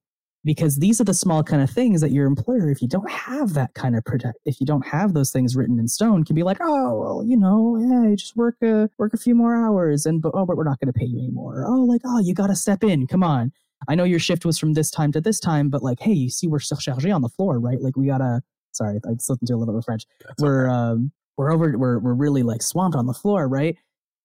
because 0.44 0.76
these 0.76 1.00
are 1.00 1.04
the 1.04 1.14
small 1.14 1.42
kind 1.42 1.62
of 1.62 1.70
things 1.70 2.00
that 2.00 2.12
your 2.12 2.26
employer 2.26 2.70
if 2.70 2.80
you 2.80 2.88
don't 2.88 3.10
have 3.10 3.54
that 3.54 3.74
kind 3.74 3.96
of 3.96 4.04
protect 4.04 4.38
if 4.44 4.60
you 4.60 4.66
don't 4.66 4.86
have 4.86 5.12
those 5.12 5.30
things 5.30 5.56
written 5.56 5.78
in 5.78 5.88
stone 5.88 6.24
can 6.24 6.34
be 6.34 6.42
like 6.42 6.58
oh 6.60 6.98
well 6.98 7.24
you 7.24 7.36
know 7.36 7.76
yeah 7.76 8.14
just 8.14 8.36
work 8.36 8.56
a 8.62 8.88
work 8.98 9.12
a 9.12 9.18
few 9.18 9.34
more 9.34 9.54
hours 9.54 10.06
and 10.06 10.22
but 10.22 10.30
oh 10.34 10.46
but 10.46 10.56
we're 10.56 10.64
not 10.64 10.78
going 10.80 10.92
to 10.92 10.98
pay 10.98 11.04
you 11.04 11.18
anymore. 11.18 11.64
Oh 11.66 11.80
like 11.82 12.02
oh 12.04 12.20
you 12.20 12.34
got 12.34 12.48
to 12.48 12.56
step 12.56 12.84
in 12.84 13.06
come 13.06 13.22
on. 13.22 13.52
I 13.88 13.94
know 13.94 14.04
your 14.04 14.18
shift 14.18 14.44
was 14.44 14.58
from 14.58 14.74
this 14.74 14.90
time 14.90 15.12
to 15.12 15.20
this 15.20 15.40
time 15.40 15.70
but 15.70 15.82
like 15.82 16.00
hey 16.00 16.12
you 16.12 16.30
see 16.30 16.46
we're 16.46 16.58
surchargé 16.58 17.14
on 17.14 17.22
the 17.22 17.28
floor 17.28 17.58
right? 17.58 17.80
Like 17.80 17.96
we 17.96 18.06
gotta 18.06 18.42
sorry 18.72 19.00
i 19.06 19.10
slipped 19.18 19.42
into 19.42 19.54
a 19.54 19.56
little 19.56 19.74
bit 19.74 19.78
of 19.78 19.84
french. 19.84 20.04
That's 20.24 20.42
we're 20.42 20.68
okay. 20.68 20.74
um 20.74 21.12
we're 21.36 21.52
over 21.52 21.76
we're, 21.76 21.98
we're 21.98 22.14
really 22.14 22.42
like 22.42 22.62
swamped 22.62 22.96
on 22.96 23.06
the 23.06 23.14
floor 23.14 23.48
right? 23.48 23.76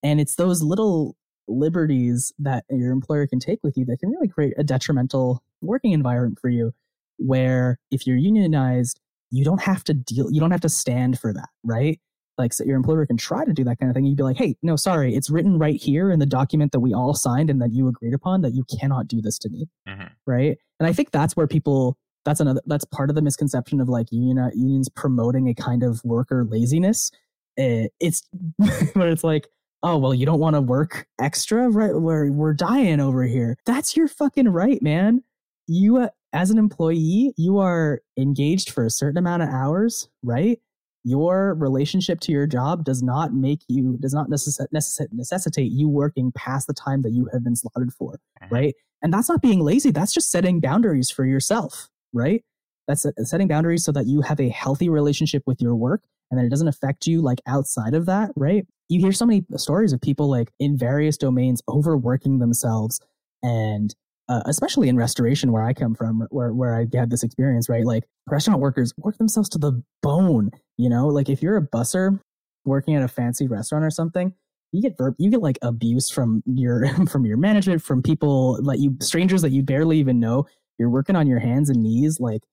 And 0.04 0.20
it's 0.20 0.36
those 0.36 0.62
little 0.62 1.16
liberties 1.48 2.32
that 2.40 2.64
your 2.70 2.92
employer 2.92 3.28
can 3.28 3.40
take 3.40 3.60
with 3.64 3.78
you 3.78 3.86
that 3.86 4.00
can 4.00 4.10
really 4.10 4.28
create 4.28 4.54
a 4.58 4.64
detrimental 4.64 5.44
working 5.62 5.92
environment 5.92 6.40
for 6.40 6.50
you 6.50 6.74
where 7.18 7.80
if 7.92 8.08
you're 8.08 8.18
unionized 8.18 9.00
you 9.32 9.44
don't 9.44 9.62
have 9.62 9.84
to 9.84 9.94
deal 9.94 10.32
you 10.32 10.40
don't 10.40 10.52
have 10.52 10.62
to 10.62 10.70
stand 10.70 11.20
for 11.20 11.34
that 11.34 11.50
right? 11.64 12.00
Like 12.38 12.52
so 12.52 12.64
your 12.64 12.76
employer 12.76 13.06
can 13.06 13.18
try 13.18 13.46
to 13.46 13.54
do 13.54 13.64
that 13.66 13.78
kind 13.78 13.92
of 13.92 13.94
thing. 13.94 14.06
You'd 14.06 14.18
be 14.18 14.24
like 14.24 14.38
hey 14.38 14.56
no 14.64 14.76
sorry 14.76 15.16
it's 15.16 15.30
written 15.30 15.60
right 15.60 15.80
here 15.80 16.12
in 16.12 16.20
the 16.20 16.26
document 16.26 16.72
that 16.72 16.80
we 16.80 16.94
all 16.94 17.14
signed 17.14 17.50
and 17.50 17.62
that 17.62 17.74
you 17.74 17.88
agreed 17.88 18.14
upon 18.14 18.42
that 18.42 18.54
you 18.54 18.66
cannot 18.80 19.08
do 19.08 19.22
this 19.22 19.38
to 19.40 19.50
me 19.50 19.68
mm-hmm. 19.88 20.08
right? 20.26 20.58
And 20.80 20.88
i 20.88 20.94
think 20.94 21.12
that's 21.12 21.36
where 21.36 21.48
people 21.48 21.98
that's 22.26 22.40
another 22.40 22.62
that's 22.66 22.86
part 22.86 23.10
of 23.10 23.16
the 23.16 23.22
misconception 23.22 23.80
of 23.82 23.90
like 23.90 24.12
union 24.12 24.52
unions 24.56 24.90
promoting 24.90 25.48
a 25.50 25.54
kind 25.54 25.84
of 25.84 26.04
worker 26.04 26.46
laziness. 26.46 27.12
It, 27.58 27.92
it's 28.00 28.24
where 28.94 29.10
it's 29.10 29.24
like 29.24 29.48
oh 29.84 29.98
well 29.98 30.14
you 30.14 30.26
don't 30.26 30.40
want 30.40 30.56
to 30.56 30.62
work 30.62 31.08
extra? 31.20 31.70
Right 31.70 31.94
where 31.94 32.32
we're 32.32 32.54
dying 32.54 33.00
over 33.00 33.24
here. 33.24 33.58
That's 33.66 33.96
your 33.96 34.08
fucking 34.08 34.50
right 34.50 34.82
man. 34.82 35.24
You 35.68 35.98
uh, 35.98 36.10
as 36.34 36.50
an 36.50 36.58
employee 36.58 37.34
you 37.38 37.60
are 37.60 38.02
engaged 38.18 38.72
for 38.72 38.86
a 38.86 38.90
certain 38.90 39.18
amount 39.18 39.44
of 39.44 39.50
hours 39.50 40.10
right? 40.24 40.60
Your 41.06 41.54
relationship 41.56 42.22
to 42.22 42.32
your 42.32 42.48
job 42.48 42.86
does 42.86 43.04
not 43.04 43.34
make 43.34 43.60
you 43.68 43.98
does 44.00 44.14
not 44.14 44.30
necess- 44.30 44.66
necess- 44.74 45.08
necessitate 45.12 45.72
you 45.72 45.90
working 45.90 46.32
past 46.32 46.68
the 46.68 46.74
time 46.74 47.02
that 47.04 47.12
you 47.12 47.30
have 47.34 47.44
been 47.44 47.56
slotted 47.56 47.94
for 47.94 48.20
mm-hmm. 48.42 48.54
right? 48.54 48.76
And 49.02 49.14
that's 49.14 49.28
not 49.28 49.42
being 49.42 49.60
lazy. 49.60 49.92
That's 49.92 50.14
just 50.14 50.32
setting 50.32 50.62
boundaries 50.62 51.12
for 51.12 51.26
yourself 51.26 51.90
right 52.14 52.44
that's 52.88 53.06
setting 53.24 53.48
boundaries 53.48 53.84
so 53.84 53.92
that 53.92 54.08
you 54.08 54.22
have 54.22 54.40
a 54.40 54.50
healthy 54.50 54.90
relationship 54.90 55.44
with 55.46 55.62
your 55.62 55.76
work 55.76 56.02
and 56.30 56.40
that 56.40 56.46
it 56.46 56.50
doesn't 56.50 56.68
affect 56.68 57.08
you 57.08 57.22
like 57.22 57.42
outside 57.48 57.94
of 57.94 58.06
that 58.06 58.32
right 58.36 58.66
you 58.90 59.00
hear 59.00 59.12
so 59.12 59.26
many 59.26 59.46
stories 59.56 59.94
of 59.94 60.02
people 60.02 60.30
like 60.30 60.52
in 60.60 60.78
various 60.78 61.18
domains 61.18 61.62
overworking 61.70 62.40
themselves 62.40 63.00
and 63.42 63.96
uh, 64.30 64.42
especially 64.46 64.90
in 64.90 64.98
restoration 64.98 65.52
where 65.52 65.64
I 65.64 65.74
come 65.74 65.96
from, 65.96 66.26
where 66.30 66.54
where 66.54 66.76
I 66.76 66.86
had 66.98 67.10
this 67.10 67.24
experience, 67.24 67.68
right? 67.68 67.86
Like 67.86 68.06
restaurant 68.30 68.62
workers 68.62 68.94
work 68.98 69.18
themselves 69.18 69.50
to 69.50 69.58
the 69.58 69.84
bone. 70.02 70.52
You 70.78 70.90
know, 70.90 71.08
like 71.08 71.30
if 71.30 71.42
you're 71.42 71.58
a 71.58 71.68
busser 71.68 72.20
working 72.66 72.96
at 72.96 73.04
a 73.04 73.08
fancy 73.08 73.48
restaurant 73.48 73.84
or 73.84 73.90
something, 73.90 74.34
you 74.72 74.82
get 74.82 74.98
verb, 74.98 75.16
you 75.18 75.30
get 75.30 75.42
like 75.42 75.60
abuse 75.62 76.10
from 76.10 76.42
your 76.46 76.88
from 77.08 77.26
your 77.26 77.38
management, 77.38 77.82
from 77.82 78.02
people 78.02 78.60
like 78.62 78.80
you 78.80 78.96
strangers 79.02 79.42
that 79.42 79.52
you 79.52 79.62
barely 79.62 80.00
even 80.00 80.20
know. 80.20 80.48
You're 80.80 80.90
working 80.90 81.16
on 81.16 81.28
your 81.28 81.40
hands 81.40 81.70
and 81.70 81.84
knees 81.84 82.20
like 82.20 82.44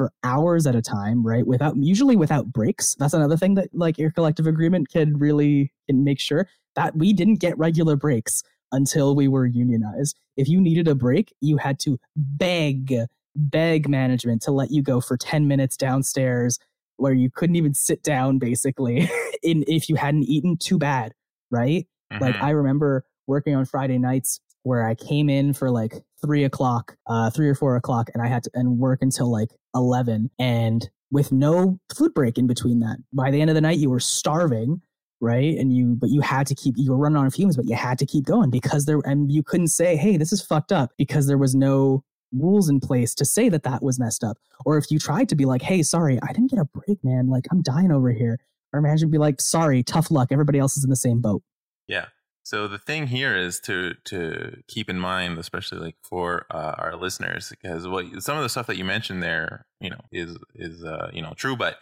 for 0.00 0.10
hours 0.24 0.66
at 0.66 0.74
a 0.74 0.80
time, 0.80 1.22
right? 1.22 1.46
Without 1.46 1.76
usually 1.76 2.16
without 2.16 2.50
breaks. 2.50 2.94
That's 2.94 3.12
another 3.12 3.36
thing 3.36 3.52
that 3.56 3.68
like 3.74 3.98
your 3.98 4.10
collective 4.10 4.46
agreement 4.46 4.88
can 4.88 5.18
really 5.18 5.74
can 5.86 6.04
make 6.04 6.18
sure 6.18 6.48
that 6.74 6.96
we 6.96 7.12
didn't 7.12 7.34
get 7.34 7.58
regular 7.58 7.96
breaks 7.96 8.42
until 8.72 9.14
we 9.14 9.28
were 9.28 9.44
unionized. 9.44 10.18
If 10.38 10.48
you 10.48 10.58
needed 10.58 10.88
a 10.88 10.94
break, 10.94 11.34
you 11.42 11.58
had 11.58 11.78
to 11.80 12.00
beg, 12.16 12.94
beg 13.36 13.90
management 13.90 14.40
to 14.44 14.52
let 14.52 14.70
you 14.70 14.80
go 14.80 15.02
for 15.02 15.18
10 15.18 15.46
minutes 15.46 15.76
downstairs 15.76 16.58
where 16.96 17.12
you 17.12 17.28
couldn't 17.28 17.56
even 17.56 17.74
sit 17.74 18.02
down 18.02 18.38
basically 18.38 19.10
in 19.42 19.64
if 19.68 19.90
you 19.90 19.96
hadn't 19.96 20.22
eaten 20.22 20.56
too 20.56 20.78
bad, 20.78 21.12
right? 21.50 21.86
Mm-hmm. 22.10 22.24
Like 22.24 22.36
I 22.36 22.50
remember 22.52 23.04
working 23.26 23.54
on 23.54 23.66
Friday 23.66 23.98
nights 23.98 24.40
where 24.62 24.86
I 24.86 24.94
came 24.94 25.28
in 25.28 25.52
for 25.52 25.70
like 25.70 26.02
three 26.22 26.44
o'clock, 26.44 26.96
uh, 27.06 27.30
three 27.30 27.48
or 27.48 27.54
four 27.54 27.76
o'clock, 27.76 28.10
and 28.14 28.22
I 28.22 28.26
had 28.26 28.42
to 28.44 28.50
and 28.54 28.78
work 28.78 29.00
until 29.02 29.30
like 29.30 29.50
eleven, 29.74 30.30
and 30.38 30.88
with 31.10 31.32
no 31.32 31.78
food 31.94 32.14
break 32.14 32.38
in 32.38 32.46
between 32.46 32.80
that. 32.80 32.98
By 33.12 33.30
the 33.30 33.40
end 33.40 33.50
of 33.50 33.54
the 33.54 33.60
night, 33.60 33.78
you 33.78 33.90
were 33.90 34.00
starving, 34.00 34.80
right? 35.20 35.56
And 35.58 35.74
you, 35.74 35.96
but 36.00 36.10
you 36.10 36.20
had 36.20 36.46
to 36.46 36.54
keep, 36.54 36.74
you 36.76 36.92
were 36.92 36.96
running 36.96 37.18
on 37.18 37.30
fumes, 37.30 37.56
but 37.56 37.66
you 37.66 37.74
had 37.74 37.98
to 37.98 38.06
keep 38.06 38.24
going 38.24 38.48
because 38.50 38.86
there, 38.86 39.00
and 39.04 39.30
you 39.30 39.42
couldn't 39.42 39.68
say, 39.68 39.96
hey, 39.96 40.16
this 40.16 40.32
is 40.32 40.40
fucked 40.40 40.70
up 40.70 40.92
because 40.96 41.26
there 41.26 41.36
was 41.36 41.54
no 41.54 42.04
rules 42.32 42.68
in 42.68 42.78
place 42.78 43.12
to 43.16 43.24
say 43.24 43.48
that 43.48 43.64
that 43.64 43.82
was 43.82 43.98
messed 43.98 44.22
up. 44.22 44.38
Or 44.64 44.78
if 44.78 44.90
you 44.90 45.00
tried 45.00 45.28
to 45.30 45.34
be 45.34 45.46
like, 45.46 45.62
hey, 45.62 45.82
sorry, 45.82 46.20
I 46.22 46.32
didn't 46.32 46.50
get 46.50 46.60
a 46.60 46.64
break, 46.64 47.02
man. 47.02 47.28
Like 47.28 47.46
I'm 47.50 47.60
dying 47.62 47.90
over 47.90 48.12
here. 48.12 48.38
Our 48.72 48.80
manager 48.80 49.06
would 49.06 49.12
be 49.12 49.18
like, 49.18 49.40
sorry, 49.40 49.82
tough 49.82 50.12
luck. 50.12 50.28
Everybody 50.30 50.60
else 50.60 50.76
is 50.76 50.84
in 50.84 50.90
the 50.90 50.96
same 50.96 51.20
boat. 51.20 51.42
Yeah. 51.88 52.06
So 52.42 52.66
the 52.66 52.78
thing 52.78 53.06
here 53.08 53.36
is 53.36 53.60
to 53.60 53.94
to 54.06 54.62
keep 54.66 54.88
in 54.88 54.98
mind, 54.98 55.38
especially 55.38 55.78
like 55.78 55.96
for 56.02 56.46
uh, 56.50 56.74
our 56.78 56.96
listeners, 56.96 57.48
because 57.50 57.86
what 57.86 58.22
some 58.22 58.36
of 58.36 58.42
the 58.42 58.48
stuff 58.48 58.66
that 58.66 58.76
you 58.76 58.84
mentioned 58.84 59.22
there, 59.22 59.66
you 59.80 59.90
know, 59.90 60.00
is 60.10 60.36
is 60.54 60.84
uh, 60.84 61.10
you 61.12 61.22
know 61.22 61.34
true, 61.36 61.56
but 61.56 61.76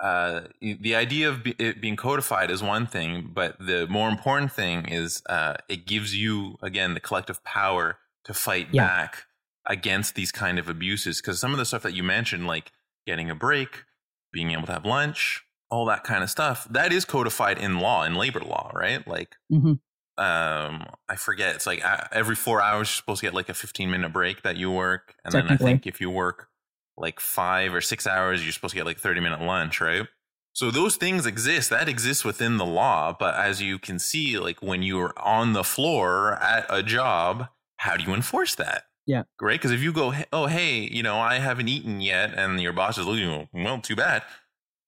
uh, 0.00 0.42
the 0.60 0.94
idea 0.94 1.28
of 1.28 1.42
be, 1.42 1.54
it 1.58 1.80
being 1.80 1.96
codified 1.96 2.50
is 2.50 2.62
one 2.62 2.86
thing, 2.86 3.30
but 3.34 3.58
the 3.58 3.86
more 3.88 4.08
important 4.08 4.50
thing 4.50 4.86
is 4.86 5.22
uh, 5.28 5.54
it 5.68 5.86
gives 5.86 6.16
you 6.16 6.56
again 6.62 6.94
the 6.94 7.00
collective 7.00 7.44
power 7.44 7.98
to 8.24 8.32
fight 8.32 8.68
yeah. 8.72 8.86
back 8.86 9.24
against 9.66 10.14
these 10.14 10.32
kind 10.32 10.58
of 10.58 10.68
abuses. 10.68 11.20
Because 11.20 11.38
some 11.38 11.52
of 11.52 11.58
the 11.58 11.66
stuff 11.66 11.82
that 11.82 11.94
you 11.94 12.02
mentioned, 12.02 12.46
like 12.46 12.72
getting 13.06 13.30
a 13.30 13.34
break, 13.34 13.84
being 14.32 14.50
able 14.52 14.66
to 14.66 14.72
have 14.72 14.86
lunch, 14.86 15.44
all 15.70 15.84
that 15.86 16.02
kind 16.04 16.22
of 16.24 16.30
stuff, 16.30 16.66
that 16.70 16.92
is 16.92 17.04
codified 17.04 17.58
in 17.58 17.78
law, 17.78 18.04
in 18.04 18.14
labor 18.14 18.40
law, 18.40 18.70
right? 18.74 19.06
Like, 19.06 19.36
mm-hmm. 19.52 19.74
Um, 20.20 20.86
I 21.08 21.16
forget, 21.16 21.54
it's 21.54 21.66
like 21.66 21.84
uh, 21.84 22.04
every 22.12 22.36
four 22.36 22.60
hours 22.60 22.88
you're 22.88 22.96
supposed 22.96 23.20
to 23.20 23.26
get 23.26 23.34
like 23.34 23.48
a 23.48 23.54
15 23.54 23.90
minute 23.90 24.12
break 24.12 24.42
that 24.42 24.56
you 24.56 24.70
work, 24.70 25.14
and 25.24 25.32
then 25.32 25.48
I 25.48 25.56
think 25.56 25.86
if 25.86 26.00
you 26.00 26.10
work 26.10 26.48
like 26.96 27.18
five 27.18 27.74
or 27.74 27.80
six 27.80 28.06
hours, 28.06 28.44
you're 28.44 28.52
supposed 28.52 28.72
to 28.72 28.76
get 28.76 28.86
like 28.86 28.98
30 28.98 29.20
minute 29.20 29.40
lunch, 29.40 29.80
right? 29.80 30.06
So 30.52 30.70
those 30.70 30.96
things 30.96 31.26
exist. 31.26 31.70
That 31.70 31.88
exists 31.88 32.24
within 32.24 32.58
the 32.58 32.66
law. 32.66 33.16
But 33.18 33.34
as 33.36 33.62
you 33.62 33.78
can 33.78 33.98
see, 33.98 34.38
like 34.38 34.62
when 34.62 34.82
you're 34.82 35.14
on 35.16 35.54
the 35.54 35.64
floor 35.64 36.34
at 36.34 36.66
a 36.68 36.82
job, 36.82 37.48
how 37.78 37.96
do 37.96 38.04
you 38.04 38.12
enforce 38.12 38.54
that? 38.56 38.84
Yeah. 39.06 39.22
Great. 39.38 39.60
Because 39.60 39.72
if 39.72 39.80
you 39.80 39.92
go, 39.92 40.12
oh, 40.32 40.46
hey, 40.46 40.80
you 40.80 41.02
know, 41.02 41.18
I 41.18 41.38
haven't 41.38 41.68
eaten 41.68 42.00
yet, 42.00 42.34
and 42.34 42.60
your 42.60 42.72
boss 42.72 42.98
is 42.98 43.06
looking, 43.06 43.48
well, 43.52 43.80
too 43.80 43.96
bad. 43.96 44.22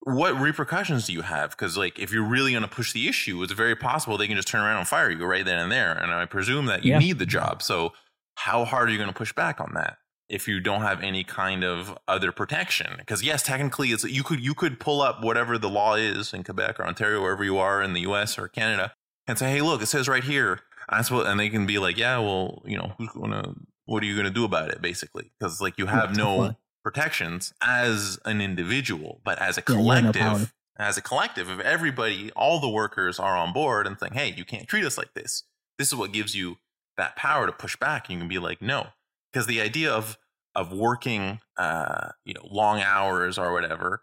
What 0.04 0.38
repercussions 0.38 1.06
do 1.06 1.12
you 1.12 1.22
have? 1.22 1.50
Because, 1.50 1.76
like, 1.76 1.98
if 1.98 2.12
you're 2.12 2.26
really 2.26 2.52
going 2.52 2.62
to 2.62 2.68
push 2.68 2.92
the 2.92 3.08
issue, 3.08 3.42
it's 3.42 3.52
very 3.52 3.76
possible 3.76 4.18
they 4.18 4.26
can 4.26 4.36
just 4.36 4.48
turn 4.48 4.60
around 4.60 4.78
and 4.78 4.88
fire 4.88 5.10
you 5.10 5.24
right 5.24 5.44
then 5.44 5.58
and 5.58 5.70
there. 5.70 5.92
And 5.92 6.12
I 6.12 6.26
presume 6.26 6.66
that 6.66 6.84
you 6.84 6.92
yeah. 6.92 6.98
need 6.98 7.18
the 7.18 7.26
job. 7.26 7.62
So, 7.62 7.92
how 8.34 8.64
hard 8.64 8.88
are 8.88 8.92
you 8.92 8.98
going 8.98 9.10
to 9.10 9.14
push 9.14 9.32
back 9.32 9.60
on 9.60 9.72
that? 9.74 9.98
if 10.32 10.48
you 10.48 10.60
don't 10.60 10.80
have 10.80 11.02
any 11.02 11.22
kind 11.22 11.62
of 11.62 11.96
other 12.08 12.32
protection. 12.32 12.94
Because 12.98 13.22
yes, 13.22 13.42
technically, 13.42 13.88
it's 13.88 14.02
you 14.02 14.24
could 14.24 14.40
you 14.40 14.54
could 14.54 14.80
pull 14.80 15.02
up 15.02 15.22
whatever 15.22 15.58
the 15.58 15.68
law 15.68 15.94
is 15.94 16.32
in 16.32 16.42
Quebec 16.42 16.80
or 16.80 16.86
Ontario, 16.86 17.20
wherever 17.20 17.44
you 17.44 17.58
are 17.58 17.82
in 17.82 17.92
the 17.92 18.00
U.S. 18.00 18.38
or 18.38 18.48
Canada, 18.48 18.94
and 19.26 19.38
say, 19.38 19.50
hey, 19.50 19.60
look, 19.60 19.82
it 19.82 19.86
says 19.86 20.08
right 20.08 20.24
here. 20.24 20.60
That's 20.90 21.10
what, 21.10 21.26
and 21.26 21.38
they 21.38 21.50
can 21.50 21.66
be 21.66 21.78
like, 21.78 21.96
yeah, 21.96 22.18
well, 22.18 22.62
you 22.64 22.76
know, 22.76 22.94
who's 22.98 23.10
gonna, 23.10 23.54
what 23.84 24.02
are 24.02 24.06
you 24.06 24.16
gonna 24.16 24.30
do 24.30 24.44
about 24.44 24.70
it, 24.70 24.80
basically? 24.80 25.30
Because 25.38 25.60
like 25.60 25.78
you 25.78 25.86
have 25.86 26.16
no 26.16 26.56
protections 26.82 27.52
as 27.62 28.18
an 28.24 28.40
individual, 28.40 29.20
but 29.24 29.38
as 29.38 29.58
a 29.58 29.62
collective. 29.62 30.16
Yeah, 30.16 30.38
no 30.38 30.46
as 30.78 30.96
a 30.96 31.02
collective, 31.02 31.50
if 31.50 31.60
everybody, 31.60 32.30
all 32.32 32.58
the 32.58 32.68
workers 32.68 33.18
are 33.18 33.36
on 33.36 33.52
board 33.52 33.86
and 33.86 33.98
saying, 33.98 34.14
"Hey, 34.14 34.32
you 34.36 34.44
can't 34.44 34.66
treat 34.66 34.84
us 34.84 34.98
like 34.98 35.14
this," 35.14 35.44
this 35.78 35.88
is 35.88 35.94
what 35.94 36.12
gives 36.12 36.34
you 36.34 36.58
that 36.96 37.14
power 37.14 37.46
to 37.46 37.52
push 37.52 37.76
back. 37.76 38.08
And 38.08 38.14
you 38.14 38.18
can 38.20 38.28
be 38.28 38.38
like, 38.38 38.62
"No," 38.62 38.88
because 39.32 39.46
the 39.46 39.60
idea 39.60 39.92
of 39.92 40.18
of 40.54 40.72
working 40.72 41.40
uh, 41.56 42.10
you 42.24 42.34
know 42.34 42.46
long 42.50 42.80
hours 42.80 43.38
or 43.38 43.52
whatever 43.52 44.02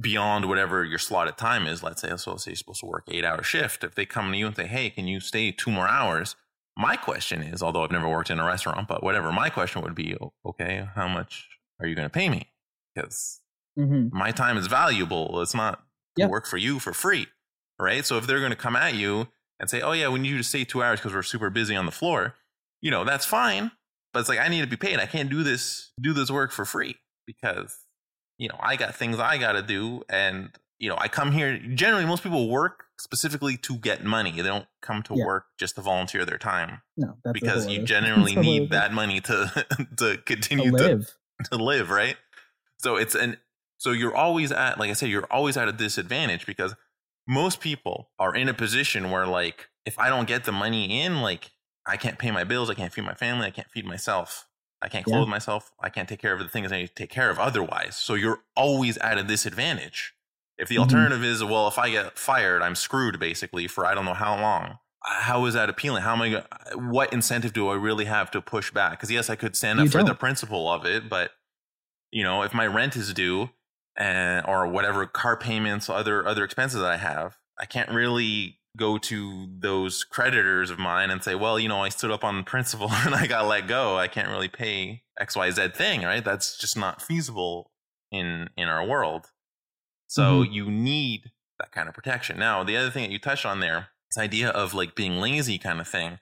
beyond 0.00 0.46
whatever 0.46 0.84
your 0.84 0.98
slotted 0.98 1.36
time 1.36 1.66
is 1.66 1.82
let's 1.82 2.00
say 2.00 2.16
so 2.16 2.36
say 2.36 2.52
you're 2.52 2.56
supposed 2.56 2.80
to 2.80 2.86
work 2.86 3.04
eight 3.08 3.24
hour 3.24 3.42
shift 3.42 3.82
if 3.82 3.94
they 3.96 4.06
come 4.06 4.30
to 4.30 4.38
you 4.38 4.46
and 4.46 4.56
say 4.56 4.66
hey 4.66 4.88
can 4.88 5.06
you 5.08 5.18
stay 5.18 5.50
two 5.50 5.70
more 5.70 5.88
hours 5.88 6.36
my 6.78 6.96
question 6.96 7.42
is 7.42 7.60
although 7.60 7.82
i've 7.82 7.90
never 7.90 8.08
worked 8.08 8.30
in 8.30 8.38
a 8.38 8.44
restaurant 8.44 8.86
but 8.86 9.02
whatever 9.02 9.32
my 9.32 9.50
question 9.50 9.82
would 9.82 9.94
be 9.94 10.16
okay 10.46 10.86
how 10.94 11.08
much 11.08 11.48
are 11.80 11.86
you 11.86 11.94
going 11.94 12.08
to 12.08 12.12
pay 12.12 12.28
me 12.28 12.48
because 12.94 13.40
mm-hmm. 13.78 14.16
my 14.16 14.30
time 14.30 14.56
is 14.56 14.66
valuable 14.66 15.40
it's 15.40 15.54
not 15.54 15.82
yep. 16.16 16.30
work 16.30 16.46
for 16.46 16.56
you 16.56 16.78
for 16.78 16.92
free 16.92 17.26
right 17.78 18.04
so 18.04 18.16
if 18.16 18.26
they're 18.26 18.40
going 18.40 18.50
to 18.50 18.56
come 18.56 18.76
at 18.76 18.94
you 18.94 19.28
and 19.58 19.68
say 19.68 19.80
oh 19.80 19.92
yeah 19.92 20.08
we 20.08 20.18
need 20.18 20.30
you 20.30 20.38
to 20.38 20.44
stay 20.44 20.64
two 20.64 20.82
hours 20.82 20.98
because 20.98 21.14
we're 21.14 21.22
super 21.22 21.50
busy 21.50 21.74
on 21.74 21.86
the 21.86 21.92
floor 21.92 22.34
you 22.80 22.90
know 22.90 23.04
that's 23.04 23.26
fine 23.26 23.70
but 24.12 24.20
it's 24.20 24.28
like 24.28 24.38
I 24.38 24.48
need 24.48 24.62
to 24.62 24.66
be 24.66 24.76
paid. 24.76 24.98
I 24.98 25.06
can't 25.06 25.30
do 25.30 25.42
this 25.42 25.92
do 26.00 26.12
this 26.12 26.30
work 26.30 26.52
for 26.52 26.64
free 26.64 26.96
because 27.26 27.76
you 28.38 28.48
know 28.48 28.56
I 28.60 28.76
got 28.76 28.94
things 28.94 29.18
I 29.18 29.38
got 29.38 29.52
to 29.52 29.62
do, 29.62 30.02
and 30.08 30.50
you 30.78 30.88
know 30.88 30.96
I 30.98 31.08
come 31.08 31.32
here. 31.32 31.58
Generally, 31.58 32.06
most 32.06 32.22
people 32.22 32.48
work 32.48 32.84
specifically 32.98 33.56
to 33.58 33.76
get 33.76 34.04
money. 34.04 34.32
They 34.32 34.42
don't 34.42 34.66
come 34.82 35.02
to 35.04 35.14
yeah. 35.16 35.26
work 35.26 35.44
just 35.58 35.76
to 35.76 35.82
volunteer 35.82 36.24
their 36.24 36.38
time. 36.38 36.82
No, 36.96 37.16
because 37.32 37.66
you 37.66 37.82
generally 37.82 38.34
need 38.36 38.70
that 38.70 38.92
money 38.92 39.20
to 39.22 39.66
to 39.98 40.18
continue 40.24 40.70
to 40.70 40.76
live. 40.76 41.16
To, 41.44 41.56
live, 41.56 41.90
right? 41.90 42.16
So 42.78 42.96
it's 42.96 43.14
an 43.14 43.38
so 43.78 43.92
you're 43.92 44.14
always 44.14 44.52
at 44.52 44.78
like 44.78 44.90
I 44.90 44.94
said, 44.94 45.08
you're 45.08 45.26
always 45.30 45.56
at 45.56 45.68
a 45.68 45.72
disadvantage 45.72 46.46
because 46.46 46.74
most 47.26 47.60
people 47.60 48.10
are 48.18 48.34
in 48.34 48.48
a 48.48 48.54
position 48.54 49.10
where 49.10 49.26
like 49.26 49.68
if 49.86 49.98
I 49.98 50.08
don't 50.08 50.28
get 50.28 50.44
the 50.44 50.52
money 50.52 51.02
in, 51.02 51.20
like 51.22 51.50
I 51.86 51.96
can't 51.96 52.18
pay 52.18 52.30
my 52.30 52.44
bills. 52.44 52.70
I 52.70 52.74
can't 52.74 52.92
feed 52.92 53.04
my 53.04 53.14
family. 53.14 53.46
I 53.46 53.50
can't 53.50 53.70
feed 53.70 53.86
myself. 53.86 54.46
I 54.82 54.88
can't 54.88 55.04
clothe 55.04 55.26
yeah. 55.26 55.30
myself. 55.30 55.72
I 55.80 55.90
can't 55.90 56.08
take 56.08 56.20
care 56.20 56.32
of 56.32 56.38
the 56.38 56.48
things 56.48 56.72
I 56.72 56.78
need 56.78 56.88
to 56.88 56.94
take 56.94 57.10
care 57.10 57.30
of 57.30 57.38
otherwise. 57.38 57.96
So 57.96 58.14
you're 58.14 58.40
always 58.56 58.96
at 58.98 59.18
a 59.18 59.22
disadvantage. 59.22 60.14
If 60.56 60.68
the 60.68 60.76
mm-hmm. 60.76 60.82
alternative 60.82 61.24
is, 61.24 61.44
well, 61.44 61.68
if 61.68 61.78
I 61.78 61.90
get 61.90 62.18
fired, 62.18 62.62
I'm 62.62 62.74
screwed 62.74 63.18
basically 63.18 63.66
for 63.66 63.86
I 63.86 63.94
don't 63.94 64.04
know 64.04 64.14
how 64.14 64.40
long. 64.40 64.78
How 65.02 65.46
is 65.46 65.54
that 65.54 65.70
appealing? 65.70 66.02
How 66.02 66.14
am 66.14 66.22
I? 66.22 66.42
What 66.74 67.12
incentive 67.12 67.52
do 67.52 67.68
I 67.68 67.74
really 67.74 68.04
have 68.04 68.30
to 68.32 68.42
push 68.42 68.70
back? 68.70 68.92
Because 68.92 69.10
yes, 69.10 69.30
I 69.30 69.36
could 69.36 69.56
stand 69.56 69.78
up 69.78 69.84
you 69.84 69.90
for 69.90 69.98
don't. 69.98 70.08
the 70.08 70.14
principle 70.14 70.70
of 70.70 70.84
it, 70.84 71.08
but 71.08 71.30
you 72.10 72.22
know, 72.22 72.42
if 72.42 72.52
my 72.52 72.66
rent 72.66 72.96
is 72.96 73.12
due 73.14 73.50
and 73.96 74.44
or 74.46 74.66
whatever 74.66 75.06
car 75.06 75.36
payments, 75.36 75.88
other 75.88 76.26
other 76.26 76.44
expenses 76.44 76.80
that 76.80 76.90
I 76.90 76.96
have, 76.98 77.38
I 77.58 77.66
can't 77.66 77.90
really 77.90 78.58
go 78.76 78.98
to 78.98 79.48
those 79.58 80.04
creditors 80.04 80.70
of 80.70 80.78
mine 80.78 81.10
and 81.10 81.24
say, 81.24 81.34
well, 81.34 81.58
you 81.58 81.68
know, 81.68 81.82
I 81.82 81.88
stood 81.88 82.10
up 82.10 82.22
on 82.22 82.44
principle 82.44 82.90
and 82.92 83.14
I 83.14 83.26
got 83.26 83.46
let 83.46 83.66
go. 83.66 83.96
I 83.96 84.08
can't 84.08 84.28
really 84.28 84.48
pay 84.48 85.02
XYZ 85.20 85.74
thing, 85.74 86.02
right? 86.02 86.24
That's 86.24 86.56
just 86.56 86.76
not 86.76 87.02
feasible 87.02 87.70
in 88.10 88.50
in 88.56 88.68
our 88.68 88.86
world. 88.86 89.26
So 90.06 90.42
mm-hmm. 90.42 90.52
you 90.52 90.70
need 90.70 91.30
that 91.58 91.72
kind 91.72 91.88
of 91.88 91.94
protection. 91.94 92.38
Now, 92.38 92.64
the 92.64 92.76
other 92.76 92.90
thing 92.90 93.04
that 93.04 93.12
you 93.12 93.18
touched 93.18 93.46
on 93.46 93.60
there, 93.60 93.88
this 94.10 94.18
idea 94.18 94.50
of 94.50 94.74
like 94.74 94.94
being 94.94 95.20
lazy 95.20 95.58
kind 95.58 95.80
of 95.80 95.88
thing. 95.88 96.18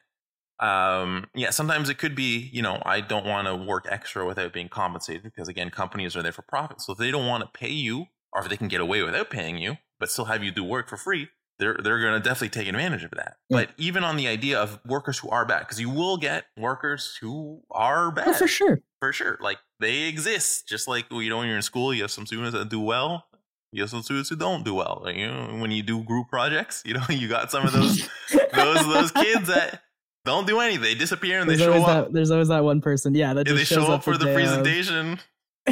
Um, 0.60 1.26
yeah, 1.34 1.50
sometimes 1.50 1.88
it 1.88 1.98
could 1.98 2.14
be, 2.16 2.50
you 2.52 2.62
know, 2.62 2.82
I 2.84 3.00
don't 3.00 3.24
want 3.24 3.46
to 3.46 3.54
work 3.54 3.86
extra 3.88 4.26
without 4.26 4.52
being 4.52 4.68
compensated 4.68 5.22
because 5.22 5.48
again, 5.48 5.70
companies 5.70 6.16
are 6.16 6.22
there 6.22 6.32
for 6.32 6.42
profit. 6.42 6.80
So 6.80 6.92
if 6.92 6.98
they 6.98 7.10
don't 7.10 7.26
want 7.26 7.44
to 7.44 7.58
pay 7.58 7.70
you 7.70 8.06
or 8.32 8.42
if 8.42 8.48
they 8.48 8.56
can 8.56 8.68
get 8.68 8.80
away 8.80 9.02
without 9.02 9.30
paying 9.30 9.58
you, 9.58 9.76
but 10.00 10.10
still 10.10 10.26
have 10.26 10.42
you 10.42 10.50
do 10.50 10.64
work 10.64 10.88
for 10.88 10.96
free, 10.96 11.28
they're 11.58 11.76
they're 11.82 12.00
going 12.00 12.14
to 12.14 12.20
definitely 12.20 12.50
take 12.50 12.68
advantage 12.68 13.04
of 13.04 13.10
that. 13.12 13.36
Yeah. 13.48 13.58
But 13.58 13.70
even 13.76 14.04
on 14.04 14.16
the 14.16 14.28
idea 14.28 14.60
of 14.60 14.78
workers 14.84 15.18
who 15.18 15.28
are 15.30 15.44
bad, 15.44 15.60
because 15.60 15.80
you 15.80 15.90
will 15.90 16.16
get 16.16 16.44
workers 16.56 17.16
who 17.20 17.62
are 17.70 18.10
bad 18.10 18.28
oh, 18.28 18.32
for 18.34 18.48
sure, 18.48 18.80
for 19.00 19.12
sure. 19.12 19.38
Like 19.40 19.58
they 19.80 20.02
exist, 20.02 20.68
just 20.68 20.86
like 20.88 21.06
you 21.10 21.28
know 21.28 21.38
when 21.38 21.48
you're 21.48 21.56
in 21.56 21.62
school, 21.62 21.92
you 21.92 22.02
have 22.02 22.10
some 22.10 22.26
students 22.26 22.52
that 22.52 22.68
do 22.68 22.80
well. 22.80 23.24
You 23.72 23.82
have 23.82 23.90
some 23.90 24.02
students 24.02 24.30
who 24.30 24.36
don't 24.36 24.64
do 24.64 24.74
well. 24.74 25.02
Like, 25.04 25.16
you 25.16 25.26
know, 25.26 25.58
when 25.60 25.70
you 25.70 25.82
do 25.82 26.02
group 26.02 26.28
projects, 26.28 26.82
you 26.86 26.94
know, 26.94 27.04
you 27.08 27.28
got 27.28 27.50
some 27.50 27.66
of 27.66 27.72
those 27.72 28.08
those 28.54 28.86
those 28.86 29.12
kids 29.12 29.48
that 29.48 29.82
don't 30.24 30.46
do 30.46 30.60
anything. 30.60 30.82
They 30.82 30.94
disappear 30.94 31.40
and 31.40 31.48
there's 31.48 31.58
they 31.58 31.66
show 31.66 31.84
up. 31.84 32.06
That, 32.06 32.12
there's 32.12 32.30
always 32.30 32.48
that 32.48 32.64
one 32.64 32.80
person, 32.80 33.14
yeah, 33.14 33.34
that 33.34 33.46
they 33.46 33.64
show 33.64 33.92
up, 33.92 34.04
for 34.04 34.16
the 34.16 34.32
presentation. 34.32 35.18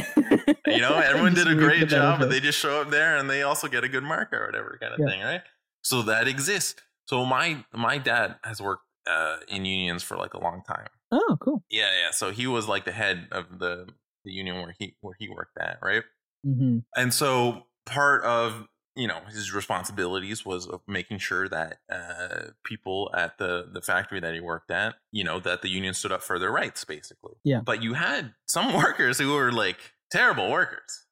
you 0.67 0.81
know, 0.81 0.95
everyone 0.95 1.35
did 1.35 1.49
a 1.49 1.55
great 1.55 1.89
job, 1.89 2.21
but 2.21 2.29
they 2.29 2.41
just 2.41 2.59
show 2.59 2.83
up 2.83 2.91
there 2.91 3.17
and 3.17 3.31
they 3.31 3.43
also 3.43 3.67
get 3.67 3.83
a 3.83 3.89
good 3.89 4.03
mark 4.03 4.33
or 4.33 4.45
whatever 4.45 4.79
kind 4.81 4.93
of 4.93 5.01
yeah. 5.01 5.07
thing, 5.07 5.21
right? 5.23 5.43
So 5.83 6.03
that 6.03 6.29
exists. 6.29 6.83
So 7.07 7.25
my 7.25 7.65
my 7.73 7.99
dad 7.99 8.37
has 8.45 8.61
worked 8.61 8.83
uh, 9.07 9.37
in 9.49 9.65
unions 9.65 10.03
for 10.03 10.17
like 10.17 10.35
a 10.35 10.41
long 10.41 10.63
time. 10.67 10.89
Oh, 11.13 11.39
cool. 11.41 11.65
Yeah, 11.71 11.89
yeah. 11.99 12.11
So 12.11 12.31
he 12.31 12.47
was 12.47 12.69
like 12.69 12.85
the 12.85 12.93
head 12.93 13.29
of 13.33 13.59
the 13.59 13.89
the 14.25 14.33
union 14.33 14.57
where 14.57 14.75
he 14.79 14.97
where 15.01 15.15
he 15.19 15.29
worked 15.29 15.57
at, 15.59 15.79
right? 15.83 16.03
Mm-hmm. 16.47 16.79
And 16.95 17.15
so 17.15 17.67
part 17.87 18.25
of 18.25 18.67
you 18.97 19.07
know 19.07 19.21
his 19.29 19.53
responsibilities 19.53 20.45
was 20.45 20.67
of 20.67 20.81
making 20.89 21.19
sure 21.19 21.49
that 21.49 21.79
uh, 21.93 22.51
people 22.65 23.11
at 23.17 23.39
the 23.39 23.69
the 23.71 23.81
factory 23.81 24.21
that 24.21 24.35
he 24.35 24.41
worked 24.41 24.71
at, 24.71 24.97
you 25.13 25.23
know, 25.25 25.39
that 25.41 25.63
the 25.63 25.69
union 25.69 25.95
stood 25.95 26.13
up 26.13 26.23
for 26.23 26.39
their 26.39 26.51
rights, 26.51 26.85
basically. 26.85 27.35
Yeah. 27.45 27.61
But 27.61 27.83
you 27.83 27.95
had 27.95 28.35
some 28.47 28.75
workers 28.83 29.19
who 29.19 29.35
were 29.35 29.53
like 29.53 29.79
terrible 30.11 30.51
workers, 30.51 31.07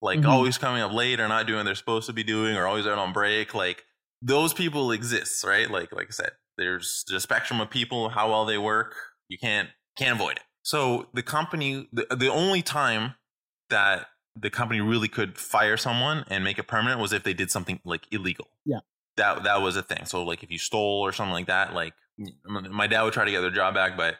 like 0.00 0.20
mm-hmm. 0.20 0.30
always 0.30 0.58
coming 0.58 0.82
up 0.82 0.92
late 0.92 1.18
or 1.18 1.28
not 1.28 1.46
doing 1.46 1.58
what 1.58 1.64
they're 1.64 1.74
supposed 1.74 2.06
to 2.06 2.12
be 2.12 2.22
doing, 2.22 2.56
or 2.56 2.66
always 2.66 2.86
out 2.86 2.98
on 2.98 3.12
break, 3.12 3.54
like 3.54 3.84
those 4.22 4.52
people 4.52 4.92
exist, 4.92 5.42
right? 5.44 5.70
Like 5.70 5.92
like 5.92 6.08
I 6.08 6.12
said, 6.12 6.32
there's 6.58 7.04
a 7.12 7.20
spectrum 7.20 7.60
of 7.60 7.70
people, 7.70 8.10
how 8.10 8.30
well 8.30 8.44
they 8.44 8.58
work. 8.58 8.94
You 9.28 9.38
can't 9.38 9.70
can't 9.96 10.20
avoid 10.20 10.36
it. 10.36 10.42
So 10.62 11.08
the 11.14 11.22
company, 11.22 11.88
the, 11.92 12.06
the 12.14 12.30
only 12.30 12.60
time 12.60 13.14
that 13.70 14.08
the 14.40 14.50
company 14.50 14.80
really 14.80 15.08
could 15.08 15.38
fire 15.38 15.76
someone 15.76 16.24
and 16.28 16.44
make 16.44 16.58
it 16.58 16.66
permanent 16.66 17.00
was 17.00 17.12
if 17.12 17.22
they 17.22 17.34
did 17.34 17.50
something 17.50 17.80
like 17.84 18.06
illegal. 18.10 18.48
Yeah. 18.64 18.80
that 19.16 19.44
that 19.44 19.62
was 19.62 19.76
a 19.76 19.82
thing. 19.82 20.04
So 20.06 20.22
like 20.22 20.42
if 20.42 20.50
you 20.50 20.58
stole 20.58 21.00
or 21.00 21.12
something 21.12 21.32
like 21.32 21.46
that, 21.46 21.74
like 21.74 21.94
my 22.44 22.86
dad 22.86 23.02
would 23.02 23.12
try 23.12 23.24
to 23.24 23.30
get 23.30 23.40
their 23.40 23.50
job 23.50 23.74
back, 23.74 23.96
but 23.96 24.16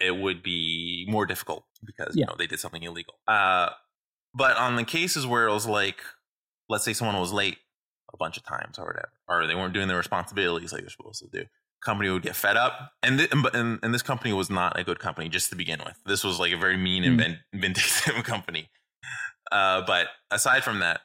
it 0.00 0.16
would 0.16 0.42
be 0.42 1.06
more 1.08 1.26
difficult 1.26 1.64
because 1.84 2.14
yeah. 2.16 2.22
you 2.22 2.26
know 2.26 2.34
they 2.38 2.46
did 2.46 2.58
something 2.60 2.82
illegal. 2.82 3.14
Uh, 3.26 3.70
but 4.34 4.56
on 4.56 4.76
the 4.76 4.84
cases 4.84 5.26
where 5.26 5.46
it 5.46 5.52
was 5.52 5.66
like, 5.66 6.02
let's 6.68 6.84
say 6.84 6.92
someone 6.92 7.18
was 7.18 7.32
late 7.32 7.58
a 8.12 8.16
bunch 8.16 8.36
of 8.36 8.44
times 8.44 8.78
or 8.78 8.86
whatever, 8.86 9.12
or 9.28 9.46
they 9.46 9.54
weren't 9.54 9.74
doing 9.74 9.88
their 9.88 9.96
responsibilities 9.96 10.72
like 10.72 10.82
they're 10.82 10.90
supposed 10.90 11.22
to 11.22 11.28
do, 11.28 11.46
company 11.84 12.10
would 12.10 12.22
get 12.22 12.34
fed 12.34 12.56
up. 12.56 12.92
And, 13.02 13.18
th- 13.18 13.30
and, 13.32 13.78
and 13.82 13.94
this 13.94 14.02
company 14.02 14.32
was 14.32 14.50
not 14.50 14.78
a 14.78 14.84
good 14.84 14.98
company 14.98 15.28
just 15.28 15.50
to 15.50 15.56
begin 15.56 15.80
with. 15.84 15.96
This 16.04 16.24
was 16.24 16.40
like 16.40 16.52
a 16.52 16.56
very 16.56 16.76
mean 16.76 17.04
mm. 17.04 17.24
and 17.24 17.38
vindictive 17.52 18.14
company. 18.24 18.70
Uh, 19.50 19.82
but 19.86 20.08
aside 20.30 20.64
from 20.64 20.80
that, 20.80 21.00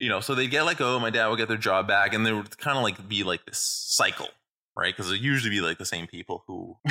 you 0.00 0.08
know, 0.08 0.20
so 0.20 0.34
they'd 0.34 0.50
get 0.50 0.64
let 0.64 0.78
go. 0.78 0.98
My 0.98 1.10
dad 1.10 1.28
would 1.28 1.38
get 1.38 1.48
their 1.48 1.58
job 1.58 1.86
back, 1.86 2.14
and 2.14 2.24
there 2.24 2.34
would 2.34 2.56
kind 2.58 2.76
of 2.76 2.82
like 2.82 3.06
be 3.06 3.22
like 3.22 3.44
this 3.44 3.58
cycle, 3.58 4.28
right? 4.76 4.96
Because 4.96 5.12
it 5.12 5.20
usually 5.20 5.50
be 5.50 5.60
like 5.60 5.78
the 5.78 5.84
same 5.84 6.06
people 6.06 6.42
who 6.46 6.76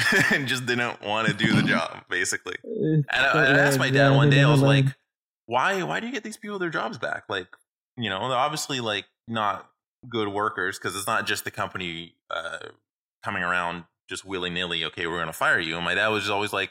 just 0.45 0.67
didn't 0.67 1.01
want 1.01 1.27
to 1.27 1.33
do 1.33 1.53
the 1.53 1.63
job, 1.63 2.03
basically. 2.09 2.55
And 2.63 3.05
I, 3.11 3.45
I 3.45 3.57
asked 3.57 3.79
my 3.79 3.89
dad 3.89 4.15
one 4.15 4.29
day, 4.29 4.41
I 4.41 4.49
was 4.49 4.61
like, 4.61 4.85
"Why? 5.47 5.81
Why 5.83 5.99
do 5.99 6.07
you 6.07 6.13
get 6.13 6.23
these 6.23 6.37
people 6.37 6.59
their 6.59 6.69
jobs 6.69 6.97
back? 6.97 7.23
Like, 7.27 7.47
you 7.97 8.09
know, 8.09 8.29
they're 8.29 8.37
obviously 8.37 8.79
like 8.79 9.05
not 9.27 9.69
good 10.07 10.27
workers 10.27 10.77
because 10.77 10.95
it's 10.95 11.07
not 11.07 11.25
just 11.25 11.43
the 11.43 11.51
company 11.51 12.13
uh, 12.29 12.59
coming 13.23 13.43
around 13.43 13.83
just 14.07 14.23
willy 14.23 14.49
nilly. 14.49 14.85
Okay, 14.85 15.07
we're 15.07 15.17
going 15.17 15.27
to 15.27 15.33
fire 15.33 15.59
you." 15.59 15.75
And 15.75 15.83
my 15.83 15.95
dad 15.95 16.09
was 16.09 16.23
just 16.23 16.31
always 16.31 16.53
like, 16.53 16.69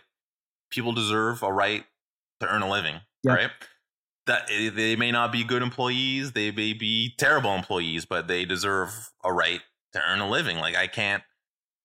"People 0.70 0.92
deserve 0.92 1.42
a 1.42 1.52
right 1.52 1.84
to 2.40 2.46
earn 2.46 2.62
a 2.62 2.70
living, 2.70 3.00
yep. 3.24 3.36
right?" 3.36 3.50
That 4.28 4.48
they 4.48 4.96
may 4.96 5.10
not 5.10 5.32
be 5.32 5.42
good 5.42 5.62
employees, 5.62 6.32
they 6.32 6.50
may 6.50 6.72
be 6.72 7.14
terrible 7.18 7.54
employees, 7.54 8.04
but 8.04 8.28
they 8.28 8.44
deserve 8.44 9.10
a 9.24 9.32
right 9.32 9.60
to 9.92 10.00
earn 10.08 10.20
a 10.20 10.30
living. 10.30 10.58
Like 10.58 10.76
I 10.76 10.86
can't 10.86 11.22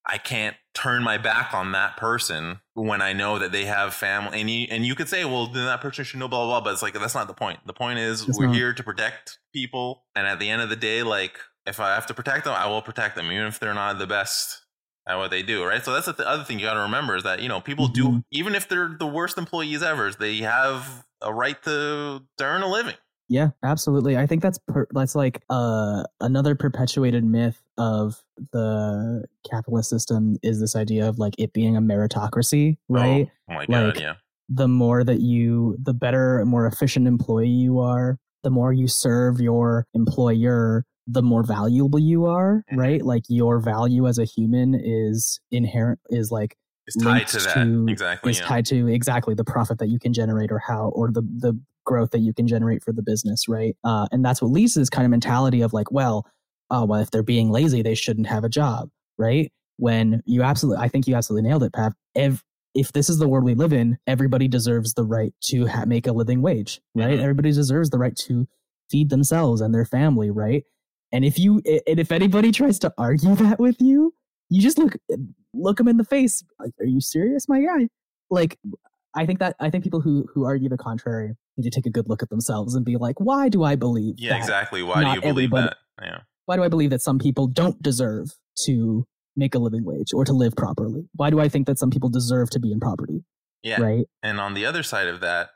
I 0.05 0.17
can't 0.17 0.55
turn 0.73 1.01
my 1.03 1.17
back 1.17 1.53
on 1.53 1.71
that 1.71 1.97
person 1.97 2.59
when 2.73 3.01
I 3.01 3.13
know 3.13 3.39
that 3.39 3.51
they 3.51 3.65
have 3.65 3.93
family. 3.93 4.41
And 4.41 4.49
you, 4.49 4.67
and 4.69 4.85
you 4.85 4.95
could 4.95 5.07
say, 5.07 5.23
well, 5.23 5.47
then 5.47 5.65
that 5.65 5.79
person 5.79 6.03
should 6.03 6.19
know 6.19 6.27
blah, 6.27 6.45
blah, 6.45 6.59
blah. 6.59 6.63
But 6.65 6.73
it's 6.73 6.81
like, 6.81 6.93
that's 6.93 7.15
not 7.15 7.27
the 7.27 7.33
point. 7.33 7.59
The 7.65 7.73
point 7.73 7.99
is 7.99 8.27
it's 8.27 8.37
we're 8.37 8.47
not. 8.47 8.55
here 8.55 8.73
to 8.73 8.83
protect 8.83 9.39
people. 9.53 10.03
And 10.15 10.27
at 10.27 10.39
the 10.39 10.49
end 10.49 10.61
of 10.61 10.69
the 10.69 10.75
day, 10.75 11.03
like 11.03 11.37
if 11.65 11.79
I 11.79 11.93
have 11.93 12.05
to 12.07 12.13
protect 12.13 12.43
them, 12.43 12.53
I 12.53 12.67
will 12.67 12.81
protect 12.81 13.15
them, 13.15 13.31
even 13.31 13.47
if 13.47 13.59
they're 13.59 13.73
not 13.73 13.97
the 13.97 14.07
best 14.07 14.62
at 15.07 15.17
what 15.17 15.31
they 15.31 15.43
do. 15.43 15.63
Right. 15.65 15.83
So 15.83 15.93
that's 15.93 16.05
the 16.05 16.27
other 16.27 16.43
thing 16.43 16.59
you 16.59 16.65
got 16.65 16.75
to 16.75 16.81
remember 16.81 17.15
is 17.15 17.23
that, 17.23 17.41
you 17.41 17.49
know, 17.49 17.61
people 17.61 17.87
mm-hmm. 17.89 18.17
do, 18.17 18.23
even 18.31 18.55
if 18.55 18.67
they're 18.69 18.95
the 18.97 19.07
worst 19.07 19.37
employees 19.37 19.83
ever, 19.83 20.11
they 20.11 20.37
have 20.37 21.05
a 21.21 21.33
right 21.33 21.61
to, 21.63 22.21
to 22.37 22.43
earn 22.43 22.61
a 22.61 22.69
living. 22.69 22.95
Yeah, 23.29 23.51
absolutely. 23.63 24.17
I 24.17 24.27
think 24.27 24.43
that's 24.43 24.59
per, 24.67 24.85
that's 24.91 25.15
like 25.15 25.41
uh, 25.49 26.03
another 26.19 26.55
perpetuated 26.55 27.23
myth 27.23 27.61
of 27.77 28.21
the 28.51 29.25
capitalist 29.49 29.89
system 29.89 30.37
is 30.43 30.59
this 30.59 30.75
idea 30.75 31.07
of 31.07 31.19
like 31.19 31.33
it 31.39 31.53
being 31.53 31.75
a 31.75 31.81
meritocracy, 31.81 32.77
oh, 32.91 32.93
right? 32.93 33.31
Oh, 33.49 33.53
my 33.53 33.65
god, 33.65 33.85
like, 33.85 33.99
yeah. 33.99 34.15
The 34.49 34.67
more 34.67 35.03
that 35.03 35.21
you, 35.21 35.77
the 35.81 35.93
better, 35.93 36.43
more 36.45 36.67
efficient 36.67 37.07
employee 37.07 37.47
you 37.47 37.79
are, 37.79 38.19
the 38.43 38.51
more 38.51 38.73
you 38.73 38.87
serve 38.87 39.39
your 39.39 39.87
employer, 39.93 40.85
the 41.07 41.21
more 41.21 41.43
valuable 41.43 41.99
you 41.99 42.25
are, 42.25 42.63
mm-hmm. 42.69 42.79
right? 42.79 43.01
Like 43.03 43.23
your 43.27 43.59
value 43.59 44.07
as 44.07 44.17
a 44.17 44.25
human 44.25 44.73
is 44.75 45.39
inherent, 45.51 45.99
is 46.09 46.31
like 46.31 46.57
is 46.87 46.95
tied 46.95 47.27
to 47.27 47.37
that 47.39 47.53
to, 47.53 47.85
exactly 47.87 48.31
is 48.31 48.39
yeah. 48.39 48.45
tied 48.45 48.65
to 48.65 48.87
exactly 48.87 49.33
the 49.33 49.43
profit 49.43 49.79
that 49.79 49.87
you 49.87 49.99
can 49.99 50.13
generate 50.13 50.51
or 50.51 50.59
how 50.59 50.89
or 50.89 51.11
the 51.11 51.21
the 51.21 51.59
growth 51.85 52.11
that 52.11 52.19
you 52.19 52.33
can 52.33 52.47
generate 52.47 52.83
for 52.83 52.93
the 52.93 53.01
business 53.01 53.47
right 53.47 53.75
uh, 53.83 54.07
and 54.11 54.23
that's 54.23 54.41
what 54.41 54.51
leads 54.51 54.73
to 54.73 54.79
this 54.79 54.89
kind 54.89 55.05
of 55.05 55.11
mentality 55.11 55.61
of 55.61 55.73
like 55.73 55.91
well 55.91 56.25
oh 56.69 56.85
well 56.85 56.99
if 56.99 57.11
they're 57.11 57.23
being 57.23 57.49
lazy 57.49 57.81
they 57.81 57.95
shouldn't 57.95 58.27
have 58.27 58.43
a 58.43 58.49
job 58.49 58.89
right 59.17 59.51
when 59.77 60.21
you 60.25 60.43
absolutely 60.43 60.83
i 60.83 60.87
think 60.87 61.07
you 61.07 61.15
absolutely 61.15 61.47
nailed 61.47 61.63
it 61.63 61.73
Pav 61.73 61.93
if 62.15 62.43
if 62.73 62.91
this 62.93 63.09
is 63.09 63.17
the 63.17 63.27
world 63.27 63.43
we 63.43 63.53
live 63.53 63.73
in 63.73 63.97
everybody 64.07 64.47
deserves 64.47 64.93
the 64.93 65.03
right 65.03 65.33
to 65.41 65.67
ha- 65.67 65.85
make 65.85 66.07
a 66.07 66.13
living 66.13 66.41
wage 66.41 66.79
right 66.95 67.09
mm-hmm. 67.09 67.21
everybody 67.21 67.51
deserves 67.51 67.89
the 67.89 67.99
right 67.99 68.15
to 68.15 68.47
feed 68.89 69.09
themselves 69.09 69.59
and 69.59 69.73
their 69.73 69.85
family 69.85 70.31
right 70.31 70.63
and 71.13 71.23
if 71.23 71.39
you 71.39 71.61
and 71.65 71.99
if 71.99 72.11
anybody 72.11 72.51
tries 72.51 72.77
to 72.79 72.93
argue 72.97 73.35
that 73.35 73.59
with 73.59 73.79
you 73.79 74.13
you 74.49 74.61
just 74.61 74.77
look 74.77 74.95
look 75.53 75.77
them 75.77 75.87
in 75.87 75.97
the 75.97 76.03
face. 76.03 76.43
Like, 76.59 76.71
are 76.79 76.85
you 76.85 77.01
serious, 77.01 77.47
my 77.49 77.61
guy? 77.61 77.89
Like, 78.29 78.59
I 79.15 79.25
think 79.25 79.39
that 79.39 79.55
I 79.59 79.69
think 79.69 79.83
people 79.83 80.01
who 80.01 80.25
who 80.33 80.45
argue 80.45 80.69
the 80.69 80.77
contrary 80.77 81.35
need 81.57 81.63
to 81.63 81.69
take 81.69 81.85
a 81.85 81.89
good 81.89 82.07
look 82.07 82.23
at 82.23 82.29
themselves 82.29 82.75
and 82.75 82.85
be 82.85 82.97
like, 82.97 83.19
why 83.19 83.49
do 83.49 83.63
I 83.63 83.75
believe? 83.75 84.15
Yeah, 84.17 84.37
exactly. 84.37 84.83
Why 84.83 85.03
do 85.03 85.11
you 85.11 85.21
believe 85.21 85.51
that? 85.51 85.77
Yeah. 86.01 86.19
Why 86.45 86.57
do 86.57 86.63
I 86.63 86.67
believe 86.67 86.89
that 86.89 87.01
some 87.01 87.19
people 87.19 87.47
don't 87.47 87.81
deserve 87.81 88.31
to 88.65 89.05
make 89.35 89.55
a 89.55 89.59
living 89.59 89.85
wage 89.85 90.13
or 90.13 90.25
to 90.25 90.33
live 90.33 90.55
properly? 90.55 91.07
Why 91.13 91.29
do 91.29 91.39
I 91.39 91.47
think 91.47 91.67
that 91.67 91.79
some 91.79 91.89
people 91.89 92.09
deserve 92.09 92.49
to 92.51 92.59
be 92.59 92.71
in 92.71 92.79
poverty? 92.79 93.23
Yeah. 93.63 93.81
Right. 93.81 94.05
And 94.21 94.39
on 94.39 94.53
the 94.53 94.65
other 94.65 94.83
side 94.83 95.07
of 95.07 95.21
that, 95.21 95.51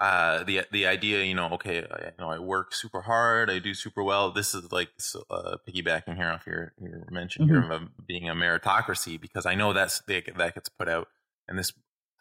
uh, 0.00 0.44
the 0.44 0.62
the 0.70 0.86
idea, 0.86 1.24
you 1.24 1.34
know, 1.34 1.48
okay, 1.52 1.78
I, 1.90 2.04
you 2.06 2.12
know, 2.18 2.30
I 2.30 2.38
work 2.38 2.72
super 2.74 3.00
hard, 3.00 3.50
I 3.50 3.58
do 3.58 3.74
super 3.74 4.02
well. 4.02 4.30
This 4.30 4.54
is 4.54 4.70
like 4.70 4.90
uh, 5.30 5.56
piggybacking 5.68 6.16
here 6.16 6.28
off 6.28 6.46
your 6.46 6.72
your 6.80 7.04
mention 7.10 7.46
mm-hmm. 7.46 7.62
here 7.62 7.72
of 7.72 8.06
being 8.06 8.28
a 8.28 8.34
meritocracy 8.34 9.20
because 9.20 9.44
I 9.44 9.54
know 9.54 9.72
that's 9.72 10.00
that 10.06 10.26
gets 10.36 10.68
put 10.68 10.88
out, 10.88 11.08
and 11.48 11.58
this 11.58 11.72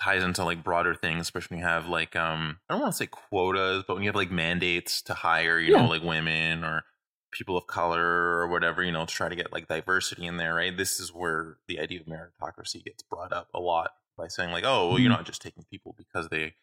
ties 0.02 0.24
into 0.24 0.44
like 0.44 0.64
broader 0.64 0.96
things, 0.96 1.22
especially 1.22 1.56
when 1.56 1.64
you 1.64 1.70
have 1.70 1.88
like 1.88 2.16
um 2.16 2.58
I 2.68 2.74
don't 2.74 2.82
want 2.82 2.94
to 2.94 2.98
say 2.98 3.08
quotas, 3.08 3.84
but 3.88 3.94
when 3.94 4.04
you 4.04 4.10
have 4.10 4.16
like 4.16 4.32
mandates 4.32 5.02
to 5.04 5.14
hire, 5.14 5.60
you 5.60 5.74
yeah. 5.74 5.84
know, 5.84 5.90
like 5.90 6.04
women 6.04 6.64
or 6.64 6.84
people 7.32 7.58
of 7.58 7.68
color 7.68 8.02
or 8.02 8.48
whatever, 8.48 8.82
you 8.82 8.92
know, 8.92 9.06
to 9.06 9.14
try 9.14 9.30
to 9.30 9.36
get 9.36 9.54
like 9.54 9.68
diversity 9.68 10.26
in 10.26 10.38
there, 10.38 10.56
right? 10.56 10.76
This 10.76 11.00
is 11.00 11.14
where 11.14 11.58
the 11.68 11.80
idea 11.80 12.00
of 12.00 12.08
meritocracy 12.08 12.84
gets 12.84 13.04
brought 13.04 13.34
up 13.34 13.50
a 13.54 13.60
lot 13.60 13.92
by 14.18 14.28
saying 14.28 14.52
like, 14.52 14.64
oh, 14.64 14.88
well, 14.88 14.96
mm-hmm. 14.96 15.04
you're 15.04 15.12
not 15.12 15.26
just 15.26 15.42
taking 15.42 15.64
people 15.70 15.94
because 15.96 16.30
they 16.30 16.56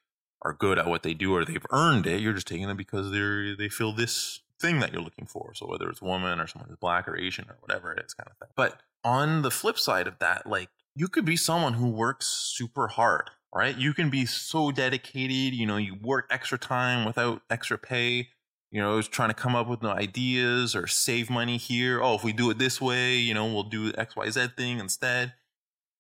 are 0.44 0.52
good 0.52 0.78
at 0.78 0.86
what 0.86 1.02
they 1.02 1.14
do 1.14 1.34
or 1.34 1.44
they've 1.44 1.66
earned 1.70 2.06
it. 2.06 2.20
You're 2.20 2.34
just 2.34 2.46
taking 2.46 2.68
them 2.68 2.76
because 2.76 3.10
they're 3.10 3.56
they 3.56 3.68
feel 3.68 3.92
this 3.92 4.40
thing 4.60 4.80
that 4.80 4.92
you're 4.92 5.02
looking 5.02 5.26
for. 5.26 5.52
So 5.54 5.66
whether 5.66 5.88
it's 5.88 6.02
woman 6.02 6.38
or 6.38 6.46
someone 6.46 6.68
who's 6.68 6.78
black 6.78 7.08
or 7.08 7.16
Asian 7.16 7.46
or 7.48 7.56
whatever 7.60 7.92
it 7.92 8.02
is, 8.04 8.14
kind 8.14 8.28
of 8.30 8.36
thing. 8.38 8.52
But 8.54 8.80
on 9.02 9.42
the 9.42 9.50
flip 9.50 9.78
side 9.78 10.06
of 10.06 10.18
that, 10.18 10.46
like 10.46 10.68
you 10.94 11.08
could 11.08 11.24
be 11.24 11.36
someone 11.36 11.74
who 11.74 11.88
works 11.88 12.26
super 12.26 12.88
hard, 12.88 13.30
right? 13.54 13.76
You 13.76 13.94
can 13.94 14.10
be 14.10 14.26
so 14.26 14.70
dedicated. 14.70 15.54
You 15.54 15.66
know, 15.66 15.76
you 15.76 15.96
work 16.00 16.26
extra 16.30 16.58
time 16.58 17.04
without 17.04 17.42
extra 17.50 17.78
pay. 17.78 18.28
You 18.70 18.80
know, 18.80 19.00
trying 19.02 19.28
to 19.28 19.34
come 19.34 19.54
up 19.54 19.68
with 19.68 19.82
new 19.82 19.88
ideas 19.88 20.74
or 20.74 20.88
save 20.88 21.30
money 21.30 21.58
here. 21.58 22.02
Oh, 22.02 22.16
if 22.16 22.24
we 22.24 22.32
do 22.32 22.50
it 22.50 22.58
this 22.58 22.80
way, 22.80 23.14
you 23.14 23.32
know, 23.32 23.46
we'll 23.46 23.62
do 23.62 23.92
X, 23.96 24.16
Y, 24.16 24.28
Z 24.30 24.48
thing 24.56 24.80
instead. 24.80 25.34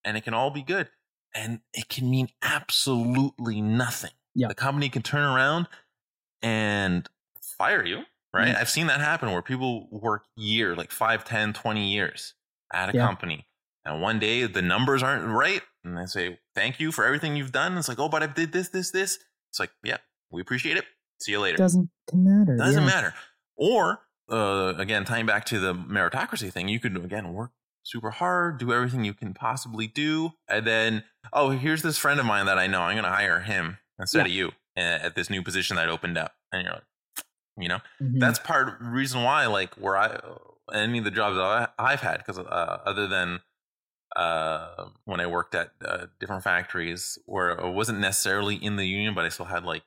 And 0.04 0.16
it 0.16 0.24
can 0.24 0.34
all 0.34 0.50
be 0.50 0.62
good. 0.62 0.88
And 1.32 1.60
it 1.72 1.88
can 1.88 2.10
mean 2.10 2.30
absolutely 2.42 3.60
nothing 3.60 4.10
yeah. 4.34 4.48
the 4.48 4.54
company 4.54 4.88
can 4.88 5.02
turn 5.02 5.22
around 5.22 5.66
and 6.42 7.08
fire 7.40 7.84
you 7.84 8.02
right 8.32 8.48
yeah. 8.48 8.58
i've 8.58 8.70
seen 8.70 8.86
that 8.86 9.00
happen 9.00 9.30
where 9.32 9.42
people 9.42 9.88
work 9.90 10.24
year 10.36 10.74
like 10.74 10.90
5 10.90 11.24
10 11.24 11.52
20 11.52 11.92
years 11.92 12.34
at 12.72 12.92
a 12.92 12.96
yeah. 12.96 13.06
company 13.06 13.46
and 13.84 14.00
one 14.00 14.18
day 14.18 14.46
the 14.46 14.62
numbers 14.62 15.02
aren't 15.02 15.26
right 15.26 15.62
and 15.84 15.96
they 15.96 16.06
say 16.06 16.38
thank 16.54 16.80
you 16.80 16.92
for 16.92 17.04
everything 17.04 17.36
you've 17.36 17.52
done 17.52 17.76
it's 17.76 17.88
like 17.88 17.98
oh 17.98 18.08
but 18.08 18.22
i 18.22 18.26
did 18.26 18.52
this 18.52 18.68
this 18.68 18.90
this 18.90 19.18
it's 19.50 19.60
like 19.60 19.70
yeah 19.82 19.98
we 20.30 20.40
appreciate 20.40 20.76
it 20.76 20.84
see 21.20 21.32
you 21.32 21.40
later 21.40 21.56
doesn't 21.56 21.90
matter 22.12 22.56
doesn't 22.56 22.82
yeah. 22.82 22.88
matter 22.88 23.14
or 23.56 24.00
uh, 24.30 24.72
again 24.78 25.04
tying 25.04 25.26
back 25.26 25.44
to 25.44 25.60
the 25.60 25.74
meritocracy 25.74 26.52
thing 26.52 26.68
you 26.68 26.80
could 26.80 26.96
again 26.96 27.32
work 27.32 27.50
super 27.82 28.10
hard 28.10 28.58
do 28.58 28.72
everything 28.72 29.04
you 29.04 29.12
can 29.12 29.34
possibly 29.34 29.86
do 29.86 30.32
and 30.48 30.66
then 30.66 31.04
oh 31.32 31.50
here's 31.50 31.82
this 31.82 31.98
friend 31.98 32.18
of 32.18 32.26
mine 32.26 32.46
that 32.46 32.58
i 32.58 32.66
know 32.66 32.80
i'm 32.80 32.94
going 32.94 33.04
to 33.04 33.10
hire 33.10 33.40
him 33.40 33.78
instead 33.98 34.26
yeah. 34.26 34.32
of 34.32 34.32
you 34.32 34.52
at 34.76 35.14
this 35.14 35.30
new 35.30 35.42
position 35.42 35.76
that 35.76 35.88
opened 35.88 36.18
up. 36.18 36.34
And 36.52 36.64
you're 36.64 36.74
like, 36.74 36.84
you 37.56 37.68
know, 37.68 37.78
mm-hmm. 38.00 38.18
that's 38.18 38.38
part 38.38 38.76
reason 38.80 39.22
why, 39.22 39.46
like, 39.46 39.74
where 39.74 39.96
I, 39.96 40.20
any 40.72 40.98
of 40.98 41.04
the 41.04 41.10
jobs 41.10 41.36
I, 41.38 41.90
have 41.90 42.00
had, 42.00 42.18
because 42.18 42.38
uh, 42.38 42.78
other 42.84 43.06
than 43.06 43.40
uh, 44.16 44.86
when 45.04 45.20
I 45.20 45.26
worked 45.26 45.54
at 45.54 45.70
uh, 45.84 46.06
different 46.20 46.44
factories 46.44 47.18
where 47.26 47.60
I 47.60 47.68
wasn't 47.68 47.98
necessarily 47.98 48.56
in 48.56 48.76
the 48.76 48.86
union, 48.86 49.14
but 49.14 49.24
I 49.24 49.28
still 49.28 49.46
had 49.46 49.64
like 49.64 49.82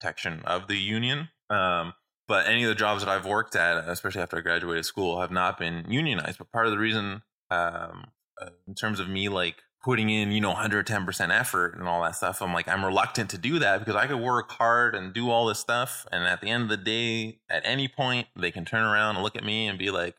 protection 0.00 0.42
of 0.44 0.68
the 0.68 0.76
union. 0.76 1.28
Um, 1.50 1.94
but 2.28 2.48
any 2.48 2.64
of 2.64 2.68
the 2.68 2.74
jobs 2.74 3.04
that 3.04 3.10
I've 3.10 3.26
worked 3.26 3.54
at, 3.54 3.88
especially 3.88 4.22
after 4.22 4.38
I 4.38 4.40
graduated 4.40 4.84
school, 4.84 5.20
have 5.20 5.30
not 5.30 5.58
been 5.58 5.84
unionized. 5.88 6.38
But 6.38 6.50
part 6.50 6.66
of 6.66 6.72
the 6.72 6.78
reason, 6.78 7.22
um, 7.50 8.06
uh, 8.40 8.50
in 8.66 8.74
terms 8.74 8.98
of 9.00 9.08
me 9.08 9.28
like 9.28 9.56
putting 9.82 10.10
in, 10.10 10.32
you 10.32 10.40
know, 10.40 10.52
110% 10.52 11.38
effort 11.38 11.76
and 11.78 11.86
all 11.86 12.02
that 12.02 12.16
stuff. 12.16 12.42
I'm 12.42 12.52
like, 12.52 12.68
I'm 12.68 12.84
reluctant 12.84 13.30
to 13.30 13.38
do 13.38 13.58
that 13.60 13.78
because 13.78 13.94
I 13.94 14.06
could 14.06 14.20
work 14.20 14.50
hard 14.50 14.94
and 14.94 15.12
do 15.12 15.30
all 15.30 15.46
this 15.46 15.60
stuff. 15.60 16.06
And 16.10 16.24
at 16.24 16.40
the 16.40 16.48
end 16.48 16.64
of 16.64 16.68
the 16.68 16.76
day, 16.76 17.38
at 17.48 17.62
any 17.64 17.88
point, 17.88 18.26
they 18.34 18.50
can 18.50 18.64
turn 18.64 18.84
around 18.84 19.16
and 19.16 19.22
look 19.22 19.36
at 19.36 19.44
me 19.44 19.68
and 19.68 19.78
be 19.78 19.90
like, 19.90 20.16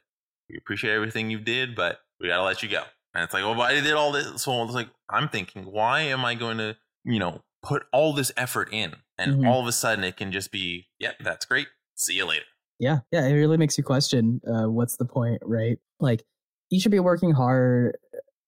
we 0.49 0.57
appreciate 0.57 0.93
everything 0.93 1.29
you 1.29 1.39
did, 1.39 1.75
but 1.75 1.99
we 2.19 2.27
got 2.27 2.37
to 2.37 2.43
let 2.43 2.63
you 2.63 2.69
go. 2.69 2.83
And 3.13 3.23
it's 3.23 3.33
like, 3.33 3.43
well, 3.43 3.61
I 3.61 3.73
did 3.73 3.93
all 3.93 4.11
this. 4.11 4.43
So 4.43 4.63
it's 4.63 4.73
like, 4.73 4.89
I'm 5.09 5.27
thinking, 5.27 5.63
why 5.63 6.01
am 6.01 6.23
I 6.23 6.35
going 6.35 6.59
to, 6.59 6.77
you 7.03 7.19
know, 7.19 7.41
put 7.61 7.83
all 7.91 8.13
this 8.13 8.31
effort 8.37 8.69
in? 8.71 8.95
And 9.17 9.37
mm-hmm. 9.37 9.47
all 9.47 9.61
of 9.61 9.67
a 9.67 9.71
sudden 9.71 10.03
it 10.03 10.17
can 10.17 10.31
just 10.31 10.51
be, 10.51 10.87
yep, 10.99 11.15
yeah, 11.19 11.23
that's 11.23 11.45
great. 11.45 11.67
See 11.95 12.13
you 12.13 12.25
later. 12.25 12.45
Yeah, 12.79 12.99
yeah, 13.11 13.25
it 13.25 13.33
really 13.33 13.57
makes 13.57 13.77
you 13.77 13.83
question 13.83 14.39
uh, 14.47 14.69
what's 14.69 14.97
the 14.97 15.05
point, 15.05 15.41
right? 15.43 15.79
Like 15.99 16.23
you 16.69 16.79
should 16.79 16.91
be 16.91 16.99
working 16.99 17.31
hard. 17.31 17.97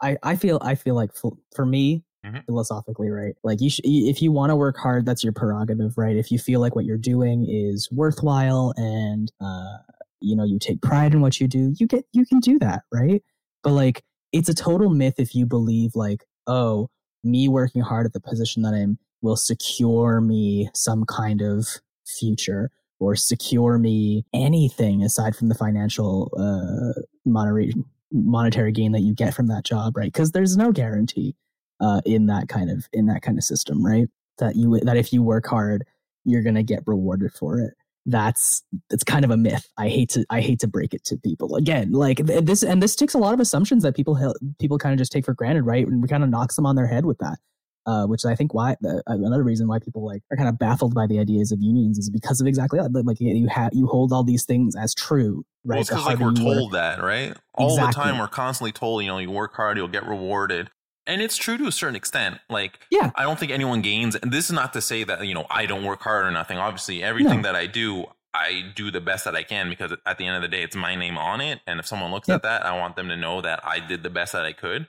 I 0.01 0.17
I 0.23 0.35
feel 0.35 0.59
I 0.61 0.75
feel 0.75 0.95
like 0.95 1.13
for, 1.13 1.33
for 1.55 1.65
me 1.65 2.03
Mhm. 2.25 2.45
philosophically, 2.47 3.09
right? 3.09 3.33
Like 3.43 3.61
you 3.61 3.69
should 3.69 3.85
if 3.85 4.21
you 4.21 4.31
want 4.31 4.49
to 4.49 4.55
work 4.57 4.77
hard, 4.77 5.05
that's 5.05 5.23
your 5.23 5.31
prerogative, 5.33 5.97
right? 5.97 6.17
If 6.17 6.31
you 6.31 6.37
feel 6.39 6.59
like 6.59 6.75
what 6.75 6.83
you're 6.85 6.97
doing 6.97 7.45
is 7.49 7.89
worthwhile 7.91 8.73
and 8.75 9.31
uh 9.39 9.77
you 10.21 10.35
know 10.35 10.43
you 10.43 10.59
take 10.59 10.81
pride 10.81 11.13
in 11.13 11.21
what 11.21 11.39
you 11.39 11.47
do, 11.47 11.73
you 11.77 11.87
get 11.87 12.05
you 12.11 12.25
can 12.25 12.39
do 12.41 12.59
that, 12.59 12.83
right? 12.93 13.23
But 13.63 13.71
like 13.71 14.03
it's 14.33 14.49
a 14.49 14.53
total 14.53 14.89
myth 14.89 15.15
if 15.17 15.33
you 15.33 15.45
believe 15.45 15.95
like, 15.95 16.25
oh, 16.47 16.89
me 17.23 17.47
working 17.47 17.81
hard 17.81 18.05
at 18.05 18.13
the 18.13 18.19
position 18.19 18.63
that 18.63 18.73
I'm 18.73 18.97
will 19.21 19.35
secure 19.37 20.21
me 20.21 20.69
some 20.73 21.05
kind 21.05 21.41
of 21.41 21.67
future 22.05 22.69
or 22.99 23.15
secure 23.15 23.77
me 23.77 24.25
anything 24.33 25.03
aside 25.03 25.35
from 25.35 25.47
the 25.49 25.55
financial 25.55 26.31
uh, 26.37 27.01
monetary 27.25 27.73
monetary 28.11 28.71
gain 28.71 28.91
that 28.93 29.01
you 29.01 29.13
get 29.13 29.33
from 29.33 29.47
that 29.47 29.65
job, 29.65 29.95
right? 29.95 30.11
Because 30.11 30.31
there's 30.31 30.57
no 30.57 30.71
guarantee 30.71 31.35
uh, 31.79 32.01
in 32.05 32.27
that 32.27 32.49
kind 32.49 32.69
of 32.69 32.87
in 32.93 33.05
that 33.07 33.21
kind 33.21 33.37
of 33.37 33.43
system, 33.43 33.85
right? 33.85 34.07
That 34.37 34.55
you 34.55 34.79
that 34.81 34.97
if 34.97 35.13
you 35.13 35.21
work 35.23 35.47
hard, 35.47 35.85
you're 36.25 36.43
gonna 36.43 36.63
get 36.63 36.83
rewarded 36.85 37.33
for 37.33 37.59
it. 37.59 37.73
That's 38.05 38.63
it's 38.89 39.03
kind 39.03 39.25
of 39.25 39.31
a 39.31 39.37
myth. 39.37 39.67
I 39.77 39.89
hate 39.89 40.09
to 40.11 40.25
I 40.29 40.41
hate 40.41 40.59
to 40.61 40.67
break 40.67 40.93
it 40.93 41.03
to 41.05 41.17
people 41.17 41.55
again. 41.55 41.91
Like 41.91 42.25
th- 42.25 42.45
this 42.45 42.63
and 42.63 42.81
this 42.81 42.95
takes 42.95 43.13
a 43.13 43.19
lot 43.19 43.33
of 43.33 43.39
assumptions 43.39 43.83
that 43.83 43.95
people 43.95 44.17
people 44.59 44.77
kind 44.77 44.93
of 44.93 44.99
just 44.99 45.11
take 45.11 45.25
for 45.25 45.33
granted, 45.33 45.63
right? 45.63 45.85
And 45.85 46.01
we 46.01 46.07
kind 46.07 46.23
of 46.23 46.29
knocks 46.29 46.55
them 46.55 46.65
on 46.65 46.75
their 46.75 46.87
head 46.87 47.05
with 47.05 47.19
that 47.19 47.39
uh, 47.85 48.05
which 48.05 48.25
I 48.25 48.35
think 48.35 48.53
why 48.53 48.73
uh, 48.85 48.99
another 49.07 49.43
reason 49.43 49.67
why 49.67 49.79
people 49.79 50.05
like 50.05 50.21
are 50.31 50.37
kind 50.37 50.49
of 50.49 50.59
baffled 50.59 50.93
by 50.93 51.07
the 51.07 51.19
ideas 51.19 51.51
of 51.51 51.59
unions 51.61 51.97
is 51.97 52.09
because 52.09 52.39
of 52.41 52.47
exactly 52.47 52.79
that. 52.79 52.91
Like 53.05 53.19
you 53.19 53.47
have 53.47 53.71
you 53.73 53.87
hold 53.87 54.11
all 54.13 54.23
these 54.23 54.45
things 54.45 54.75
as 54.75 54.93
true, 54.93 55.45
right? 55.65 55.75
Well, 55.75 55.81
it's 55.81 55.89
because 55.89 56.05
like 56.05 56.19
we're 56.19 56.33
you 56.33 56.45
work- 56.45 56.57
told 56.57 56.71
that, 56.73 57.01
right? 57.01 57.35
All 57.55 57.75
the 57.75 57.91
time, 57.91 58.17
we're 58.19 58.27
constantly 58.27 58.71
told, 58.71 59.01
you 59.03 59.07
know, 59.09 59.17
you 59.17 59.31
work 59.31 59.53
hard, 59.55 59.77
you'll 59.77 59.87
get 59.87 60.05
rewarded, 60.07 60.69
and 61.07 61.21
it's 61.21 61.35
true 61.37 61.57
to 61.57 61.65
a 61.67 61.71
certain 61.71 61.95
extent. 61.95 62.37
Like, 62.49 62.79
Yeah. 62.91 63.11
I 63.15 63.23
don't 63.23 63.39
think 63.39 63.51
anyone 63.51 63.81
gains. 63.81 64.15
And 64.15 64.31
this 64.31 64.45
is 64.45 64.51
not 64.51 64.73
to 64.73 64.81
say 64.81 65.03
that 65.03 65.25
you 65.25 65.33
know 65.33 65.45
I 65.49 65.65
don't 65.65 65.83
work 65.83 66.01
hard 66.01 66.25
or 66.25 66.31
nothing. 66.31 66.57
Obviously, 66.57 67.01
everything 67.03 67.37
No. 67.41 67.43
that 67.43 67.55
I 67.55 67.65
do, 67.65 68.05
I 68.33 68.71
do 68.75 68.91
the 68.91 69.01
best 69.01 69.25
that 69.25 69.35
I 69.35 69.41
can 69.43 69.69
because 69.69 69.91
at 70.05 70.17
the 70.19 70.25
end 70.27 70.35
of 70.35 70.41
the 70.43 70.47
day, 70.55 70.61
it's 70.61 70.75
my 70.75 70.93
name 70.95 71.17
on 71.17 71.41
it. 71.41 71.61
And 71.65 71.79
if 71.79 71.87
someone 71.87 72.11
looks 72.11 72.27
Yep. 72.27 72.35
at 72.35 72.41
that, 72.43 72.65
I 72.65 72.77
want 72.77 72.95
them 72.95 73.07
to 73.07 73.15
know 73.17 73.41
that 73.41 73.61
I 73.65 73.79
did 73.79 74.03
the 74.03 74.09
best 74.11 74.33
that 74.33 74.45
I 74.45 74.53
could. 74.53 74.87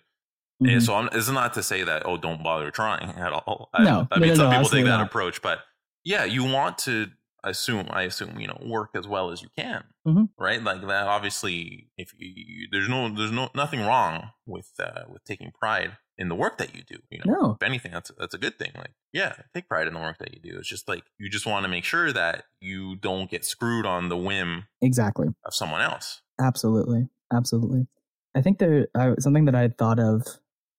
Mhm. 0.62 0.72
And 0.72 0.82
so 0.82 0.94
I'm, 0.94 1.08
it's 1.12 1.28
not 1.30 1.54
to 1.54 1.62
say 1.62 1.82
that 1.84 2.02
oh, 2.06 2.16
don't 2.16 2.42
bother 2.42 2.70
trying 2.70 3.08
at 3.16 3.32
all. 3.32 3.70
I, 3.72 3.84
No, 3.84 4.08
I 4.10 4.18
no, 4.18 4.20
mean 4.20 4.28
no, 4.30 4.34
some 4.36 4.50
no, 4.50 4.56
people 4.58 4.70
take 4.70 4.84
that 4.84 4.96
not. 4.98 5.06
approach, 5.06 5.40
but 5.42 5.60
yeah, 6.04 6.24
you 6.24 6.44
want 6.44 6.78
to 6.78 7.06
assume. 7.44 7.86
I 7.90 8.02
assume 8.02 8.38
you 8.40 8.46
know 8.46 8.58
work 8.64 8.90
as 8.94 9.06
well 9.08 9.30
as 9.30 9.40
you 9.42 9.48
can, 9.56 9.84
Mhm. 10.06 10.28
right? 10.38 10.62
Like 10.62 10.82
that. 10.82 11.06
Obviously, 11.08 11.88
if 11.96 12.12
you, 12.18 12.30
you 12.34 12.68
there's 12.70 12.88
no 12.88 13.08
there's 13.14 13.32
no 13.32 13.48
nothing 13.54 13.80
wrong 13.80 14.30
with 14.46 14.70
uh, 14.78 15.02
with 15.08 15.24
taking 15.24 15.50
pride 15.58 15.96
in 16.18 16.28
the 16.28 16.34
work 16.34 16.58
that 16.58 16.74
you 16.74 16.82
do. 16.82 16.96
You 17.10 17.20
know, 17.24 17.32
No. 17.32 17.50
if 17.52 17.62
anything, 17.62 17.92
that's 17.92 18.10
that's 18.18 18.34
a 18.34 18.38
good 18.38 18.58
thing. 18.58 18.72
Like 18.76 18.92
yeah, 19.12 19.34
take 19.54 19.68
pride 19.68 19.86
in 19.88 19.94
the 19.94 20.00
work 20.00 20.18
that 20.18 20.34
you 20.34 20.40
do. 20.40 20.58
It's 20.58 20.68
just 20.68 20.86
like 20.88 21.04
you 21.18 21.30
just 21.30 21.46
want 21.46 21.64
to 21.64 21.68
make 21.68 21.84
sure 21.84 22.12
that 22.12 22.44
you 22.60 22.96
don't 22.96 23.30
get 23.30 23.44
screwed 23.46 23.86
on 23.86 24.08
the 24.10 24.16
whim 24.18 24.64
exactly. 24.82 25.28
of 25.46 25.54
someone 25.54 25.80
else. 25.80 26.20
Absolutely, 26.38 27.08
absolutely. 27.32 27.86
I 28.34 28.42
think 28.42 28.58
there 28.58 28.86
I, 28.94 29.14
something 29.18 29.46
that 29.46 29.54
I 29.54 29.62
had 29.62 29.76
thought 29.78 29.98
of 29.98 30.26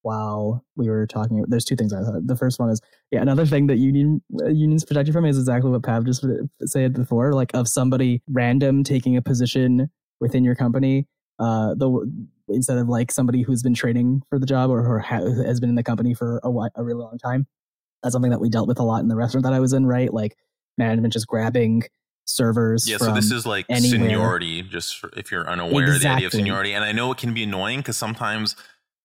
while 0.02 0.64
we 0.76 0.90
were 0.90 1.06
talking. 1.08 1.44
There's 1.48 1.66
two 1.66 1.76
things 1.76 1.94
I 1.94 2.04
thought. 2.04 2.26
The 2.26 2.36
first 2.36 2.60
one 2.60 2.70
is 2.70 2.82
yeah, 3.12 3.22
another 3.22 3.46
thing 3.46 3.68
that 3.68 3.78
union 3.78 4.22
uh, 4.42 4.48
unions 4.50 4.86
protect 4.86 5.08
you 5.08 5.14
from 5.14 5.26
is 5.26 5.38
exactly 5.38 5.70
what 5.70 5.84
Pav 5.84 6.06
just 6.06 6.26
said 6.66 6.94
before, 6.94 7.34
like 7.34 7.52
of 7.54 7.68
somebody 7.68 8.22
random 8.30 8.84
taking 8.84 9.18
a 9.18 9.22
position 9.22 9.90
within 10.20 10.44
your 10.44 10.56
company. 10.56 11.08
Uh, 11.40 11.74
the 11.76 12.28
instead 12.50 12.78
of 12.78 12.88
like 12.88 13.12
somebody 13.12 13.42
who's 13.42 13.64
been 13.64 13.74
training 13.74 14.22
for 14.30 14.38
the 14.38 14.46
job 14.46 14.70
or, 14.70 14.86
or 14.86 15.00
ha- 15.00 15.26
has 15.46 15.60
been 15.60 15.70
in 15.70 15.76
the 15.76 15.84
company 15.84 16.14
for 16.14 16.40
a 16.44 16.52
while, 16.52 16.70
a 16.76 16.84
really 16.84 17.02
long 17.02 17.18
time. 17.18 17.48
That's 18.04 18.14
something 18.14 18.32
that 18.32 18.42
we 18.42 18.50
dealt 18.50 18.68
with 18.68 18.80
a 18.80 18.84
lot 18.84 19.02
in 19.02 19.08
the 19.08 19.16
restaurant 19.16 19.44
that 19.44 19.54
I 19.54 19.60
was 19.60 19.74
in. 19.74 19.86
Right, 19.86 20.14
like 20.14 20.36
management 20.78 21.14
just 21.14 21.28
grabbing 21.28 21.84
servers. 22.26 22.90
Yeah, 22.90 22.98
so 22.98 23.14
this 23.14 23.32
is 23.32 23.46
like 23.46 23.66
anywhere. 23.70 24.00
seniority, 24.00 24.62
just 24.64 24.98
for, 25.00 25.12
if 25.16 25.32
you're 25.32 25.48
unaware 25.50 25.94
of 25.94 26.02
the 26.02 26.08
idea 26.08 26.28
of 26.28 26.34
seniority. 26.34 26.74
And 26.74 26.84
I 26.84 26.92
know 26.92 27.12
it 27.12 27.18
can 27.18 27.34
be 27.34 27.44
annoying 27.44 27.80
because 27.80 27.98
sometimes 27.98 28.56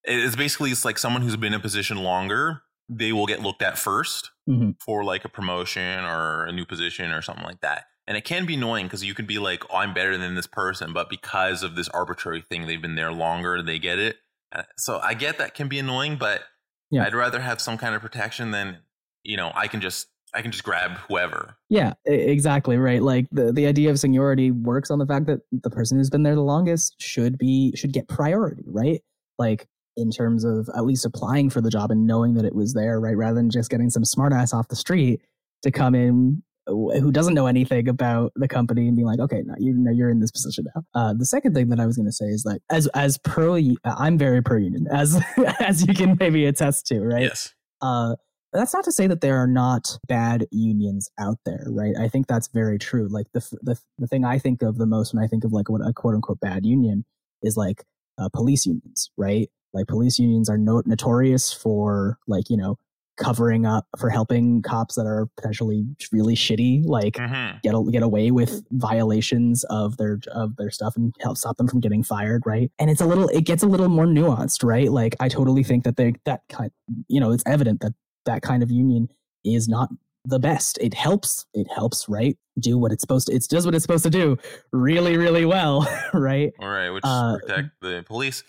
it's 0.06 0.36
basically 0.36 0.70
it's 0.70 0.84
like 0.84 0.98
someone 0.98 1.22
who's 1.22 1.36
been 1.36 1.52
in 1.52 1.60
a 1.60 1.62
position 1.62 1.98
longer, 1.98 2.62
they 2.88 3.12
will 3.12 3.26
get 3.26 3.40
looked 3.42 3.62
at 3.62 3.76
1st 3.78 4.30
Mhm. 4.48 4.76
for 4.80 5.02
like 5.04 5.24
a 5.24 5.28
promotion 5.28 6.04
or 6.04 6.44
a 6.46 6.52
new 6.52 6.64
position 6.64 7.10
or 7.10 7.20
something 7.22 7.44
like 7.44 7.60
that. 7.60 7.86
And 8.06 8.16
it 8.16 8.24
can 8.24 8.46
be 8.46 8.54
annoying 8.54 8.86
because 8.86 9.04
you 9.04 9.14
could 9.14 9.26
be 9.26 9.38
like, 9.38 9.64
oh, 9.70 9.78
I'm 9.78 9.92
better 9.92 10.16
than 10.16 10.36
this 10.36 10.46
person, 10.46 10.92
but 10.92 11.10
because 11.10 11.64
of 11.64 11.74
this 11.74 11.88
arbitrary 11.88 12.40
thing, 12.42 12.66
they've 12.66 12.80
been 12.80 12.94
there 12.94 13.10
longer, 13.12 13.60
they 13.62 13.78
get 13.80 13.98
it. 13.98 14.16
Uh, 14.52 14.62
So 14.78 15.00
I 15.02 15.14
get 15.14 15.38
that 15.38 15.54
can 15.54 15.66
be 15.68 15.78
annoying, 15.80 16.16
but 16.16 16.42
Yeah. 16.90 17.04
I'd 17.04 17.14
rather 17.14 17.40
have 17.40 17.60
some 17.60 17.76
kind 17.76 17.96
of 17.96 18.00
protection 18.02 18.52
than, 18.52 18.78
you 19.24 19.36
know, 19.36 19.50
I 19.54 19.66
can 19.68 19.80
just 19.80 20.06
I 20.34 20.42
can 20.42 20.50
just 20.52 20.64
grab 20.64 20.98
whoever. 21.08 21.56
Yeah, 21.70 21.94
exactly 22.04 22.76
right. 22.76 23.02
Like 23.02 23.26
the 23.32 23.52
the 23.52 23.66
idea 23.66 23.90
of 23.90 23.98
seniority 23.98 24.50
works 24.50 24.90
on 24.90 24.98
the 24.98 25.06
fact 25.06 25.26
that 25.26 25.40
the 25.50 25.70
person 25.70 25.96
who's 25.96 26.10
been 26.10 26.24
there 26.24 26.34
the 26.34 26.42
longest 26.42 27.00
should 27.00 27.38
be 27.38 27.72
should 27.74 27.92
get 27.92 28.06
priority, 28.06 28.64
right? 28.66 29.00
Like 29.38 29.66
in 29.96 30.10
terms 30.10 30.44
of 30.44 30.68
at 30.76 30.84
least 30.84 31.06
applying 31.06 31.50
for 31.50 31.60
the 31.60 31.70
job 31.70 31.90
and 31.90 32.06
knowing 32.06 32.34
that 32.34 32.44
it 32.44 32.54
was 32.54 32.74
there, 32.74 33.00
right? 33.00 33.16
Rather 33.16 33.36
than 33.36 33.50
just 33.50 33.70
getting 33.70 33.90
some 33.90 34.02
smartass 34.02 34.52
off 34.52 34.68
the 34.68 34.76
street 34.76 35.20
to 35.62 35.70
come 35.70 35.94
in 35.94 36.42
who 36.66 37.12
doesn't 37.12 37.34
know 37.34 37.46
anything 37.46 37.88
about 37.88 38.32
the 38.34 38.48
company 38.48 38.88
and 38.88 38.96
be 38.96 39.04
like, 39.04 39.20
okay, 39.20 39.42
now 39.44 39.54
you 39.58 39.72
know 39.72 39.92
you're 39.92 40.10
in 40.10 40.18
this 40.20 40.32
position 40.32 40.66
now. 40.74 40.82
Uh, 40.94 41.14
the 41.16 41.24
second 41.24 41.54
thing 41.54 41.68
that 41.68 41.78
I 41.78 41.86
was 41.86 41.96
going 41.96 42.06
to 42.06 42.12
say 42.12 42.26
is 42.26 42.44
like, 42.44 42.60
as 42.70 42.88
as 42.88 43.18
pro, 43.18 43.56
I'm 43.84 44.18
very 44.18 44.42
pro 44.42 44.58
union, 44.58 44.88
as 44.90 45.20
as 45.60 45.86
you 45.86 45.94
can 45.94 46.16
maybe 46.18 46.44
attest 46.44 46.86
to, 46.88 47.00
right? 47.00 47.22
Yes. 47.22 47.54
uh 47.80 48.16
that's 48.52 48.72
not 48.72 48.84
to 48.84 48.92
say 48.92 49.06
that 49.06 49.20
there 49.20 49.36
are 49.36 49.46
not 49.46 49.98
bad 50.08 50.46
unions 50.50 51.10
out 51.18 51.36
there 51.44 51.66
right 51.68 51.94
i 52.00 52.08
think 52.08 52.26
that's 52.26 52.48
very 52.48 52.78
true 52.78 53.06
like 53.10 53.26
the 53.34 53.40
the, 53.62 53.78
the 53.98 54.06
thing 54.06 54.24
i 54.24 54.38
think 54.38 54.62
of 54.62 54.78
the 54.78 54.86
most 54.86 55.12
when 55.12 55.22
i 55.22 55.26
think 55.26 55.44
of 55.44 55.52
like 55.52 55.68
what 55.68 55.82
a 55.86 55.92
quote 55.92 56.14
unquote 56.14 56.40
bad 56.40 56.64
union 56.64 57.04
is 57.42 57.56
like 57.56 57.84
uh, 58.18 58.28
police 58.32 58.64
unions 58.64 59.10
right 59.18 59.50
like 59.76 59.86
police 59.86 60.18
unions 60.18 60.48
are 60.50 60.58
no- 60.58 60.82
notorious 60.86 61.52
for 61.52 62.18
like 62.26 62.50
you 62.50 62.56
know 62.56 62.76
covering 63.16 63.64
up 63.64 63.86
for 63.98 64.10
helping 64.10 64.60
cops 64.60 64.94
that 64.94 65.06
are 65.06 65.26
potentially 65.36 65.86
really 66.12 66.34
shitty 66.34 66.84
like 66.84 67.18
hmm 67.18 67.46
get 67.62 67.74
get 67.92 68.02
away 68.02 68.30
with 68.30 68.64
violations 68.70 69.64
of 69.64 69.96
their 69.96 70.18
of 70.32 70.56
their 70.56 70.70
stuff 70.70 70.96
and 70.96 71.14
help 71.20 71.36
stop 71.36 71.56
them 71.56 71.68
from 71.68 71.80
getting 71.80 72.02
fired, 72.02 72.42
right? 72.46 72.70
And 72.78 72.90
it's 72.90 73.00
a 73.00 73.06
little 73.06 73.28
it 73.28 73.44
gets 73.44 73.62
a 73.62 73.66
little 73.66 73.88
more 73.88 74.06
nuanced, 74.06 74.62
right? 74.64 74.90
Like 74.90 75.16
I 75.20 75.28
totally 75.28 75.62
think 75.62 75.84
that 75.84 75.96
they 75.96 76.14
that 76.24 76.42
kind 76.48 76.70
you 77.08 77.20
know, 77.20 77.32
it's 77.32 77.42
evident 77.46 77.80
that 77.80 77.92
that 78.26 78.42
kind 78.42 78.62
of 78.62 78.70
union 78.70 79.08
is 79.44 79.68
not 79.68 79.88
the 80.24 80.38
best. 80.38 80.78
It 80.80 80.94
helps 80.94 81.46
it 81.54 81.66
helps, 81.72 82.08
right? 82.08 82.36
Do 82.58 82.78
what 82.78 82.92
it's 82.92 83.02
supposed 83.02 83.28
to 83.28 83.34
it 83.34 83.46
does 83.48 83.64
what 83.64 83.74
it's 83.74 83.82
supposed 83.82 84.04
to 84.04 84.10
do 84.10 84.36
really 84.72 85.16
really 85.16 85.44
well, 85.44 85.88
right? 86.14 86.52
All 86.60 86.68
right, 86.68 86.90
which 86.90 87.04
Uh, 87.04 87.38
protect 87.38 87.70
the 87.80 88.04
police. 88.06 88.44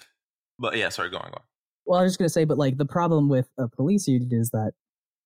But 0.60 0.78
yeah, 0.78 0.90
sorry, 0.90 1.10
go 1.10 1.18
on, 1.18 1.30
go 1.30 1.36
on. 1.38 1.44
Well, 1.86 2.00
I 2.00 2.04
was 2.04 2.12
just 2.12 2.20
gonna 2.20 2.30
say, 2.30 2.44
but 2.46 2.58
like 2.58 2.78
the 2.78 2.86
problem 2.86 3.30
with 3.30 3.48
a 3.58 3.68
police 3.68 4.08
union 4.08 4.30
is 4.34 4.50
that 4.52 4.74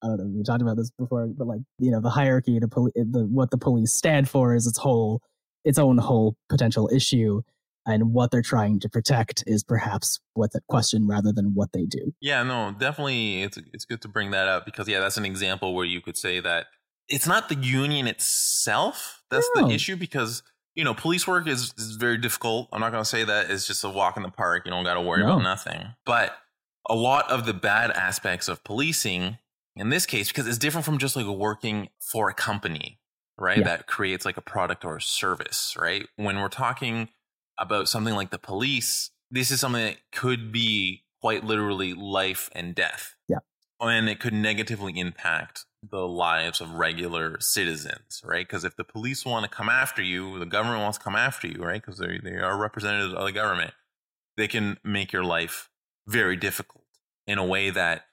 I 0.04 0.08
don't 0.08 0.18
know. 0.18 0.26
We 0.38 0.44
talked 0.44 0.62
about 0.62 0.78
this 0.78 0.92
before, 0.92 1.28
but 1.28 1.48
like 1.48 1.62
you 1.80 1.92
know, 1.92 2.02
the 2.02 2.10
hierarchy 2.10 2.60
to 2.60 2.68
poli- 2.68 2.92
eh, 2.96 3.04
the 3.10 3.26
what 3.26 3.52
the 3.52 3.58
police 3.58 3.92
stand 3.94 4.30
for 4.30 4.54
is 4.56 4.68
its 4.68 4.78
whole 4.78 5.22
its 5.64 5.78
own 5.78 5.98
whole 6.00 6.36
potential 6.50 6.90
issue, 6.94 7.42
and 7.86 8.14
what 8.14 8.32
they're 8.32 8.42
trying 8.42 8.80
to 8.80 8.90
protect 8.90 9.44
is 9.48 9.64
perhaps 9.64 10.20
what's 10.34 10.56
at 10.56 10.64
question 10.68 11.08
rather 11.08 11.32
than 11.32 11.54
what 11.54 11.72
they 11.72 11.86
do. 11.86 12.14
Yeah, 12.20 12.42
no, 12.44 12.74
definitely. 12.78 13.44
It's 13.44 13.58
it's 13.74 13.86
good 13.86 14.02
to 14.02 14.08
bring 14.08 14.32
that 14.32 14.48
up 14.48 14.66
because 14.66 14.88
yeah, 14.88 15.00
that's 15.00 15.18
an 15.18 15.26
example 15.26 15.74
where 15.76 15.86
you 15.86 16.02
could 16.02 16.18
say 16.18 16.40
that 16.40 16.68
it's 17.08 17.28
not 17.28 17.50
the 17.50 17.56
union 17.56 18.08
itself 18.08 19.24
that's 19.30 19.50
No. 19.56 19.68
the 19.68 19.74
issue 19.74 19.96
because 19.96 20.44
you 20.76 20.84
know 20.84 20.94
police 20.94 21.28
work 21.28 21.48
is, 21.48 21.74
is 21.78 21.96
very 21.96 22.18
difficult. 22.18 22.70
I'm 22.72 22.80
not 22.82 22.92
going 22.92 23.04
to 23.04 23.10
say 23.10 23.24
that 23.24 23.50
it's 23.50 23.68
just 23.68 23.84
a 23.84 23.90
walk 23.90 24.18
in 24.18 24.24
the 24.24 24.30
park. 24.30 24.64
You 24.66 24.72
don't 24.72 24.84
got 24.84 24.96
to 24.96 25.02
worry 25.02 25.22
No. 25.24 25.34
about 25.34 25.44
nothing. 25.44 25.96
But 26.06 26.36
a 26.90 26.96
lot 26.96 27.30
of 27.30 27.46
the 27.46 27.54
bad 27.54 27.92
aspects 27.92 28.48
of 28.48 28.64
policing 28.64 29.38
in 29.76 29.90
this 29.90 30.06
case 30.06 30.30
because 30.30 30.48
it's 30.48 30.58
different 30.58 30.86
from 30.86 30.98
just 30.98 31.16
like 31.16 31.26
working 31.26 31.90
for 32.00 32.30
a 32.30 32.34
company, 32.34 33.00
right? 33.38 33.60
Yeah. 33.60 33.64
That 33.66 33.88
creates 33.88 34.26
like 34.26 34.38
a 34.38 34.42
product 34.42 34.84
or 34.84 34.98
a 34.98 35.02
service, 35.02 35.76
right? 35.80 36.08
When 36.16 36.40
we're 36.40 36.50
talking 36.50 37.10
about 37.60 37.88
something 37.88 38.16
like 38.16 38.32
the 38.32 38.40
police, 38.40 39.12
this 39.30 39.52
is 39.52 39.60
something 39.60 39.84
that 39.84 39.98
could 40.12 40.52
be 40.52 41.04
quite 41.22 41.44
literally 41.44 41.94
life 41.94 42.50
and 42.54 42.74
death. 42.74 43.16
Yeah. 43.30 43.38
And 43.80 44.10
it 44.10 44.20
could 44.20 44.34
negatively 44.34 45.00
impact 45.00 45.66
the 45.84 46.08
lives 46.08 46.62
of 46.62 46.74
regular 46.74 47.40
citizens, 47.40 48.22
right? 48.24 48.48
Because 48.48 48.64
if 48.64 48.76
the 48.76 48.84
police 48.84 49.26
want 49.26 49.44
to 49.44 49.50
come 49.50 49.70
after 49.70 50.02
you, 50.02 50.38
the 50.40 50.46
government 50.46 50.82
wants 50.82 50.98
to 50.98 51.04
come 51.04 51.16
after 51.16 51.48
you, 51.48 51.64
right? 51.64 51.82
Because 51.82 51.98
they 52.00 52.20
they 52.24 52.36
are 52.38 52.58
representatives 52.58 53.14
of 53.14 53.26
the 53.26 53.32
government. 53.32 53.74
They 54.38 54.48
can 54.48 54.78
make 54.84 55.12
your 55.12 55.24
life 55.24 55.70
very 56.08 56.36
difficult 56.36 56.86
in 57.28 57.38
a 57.38 57.46
way 57.46 57.70
that 57.70 58.06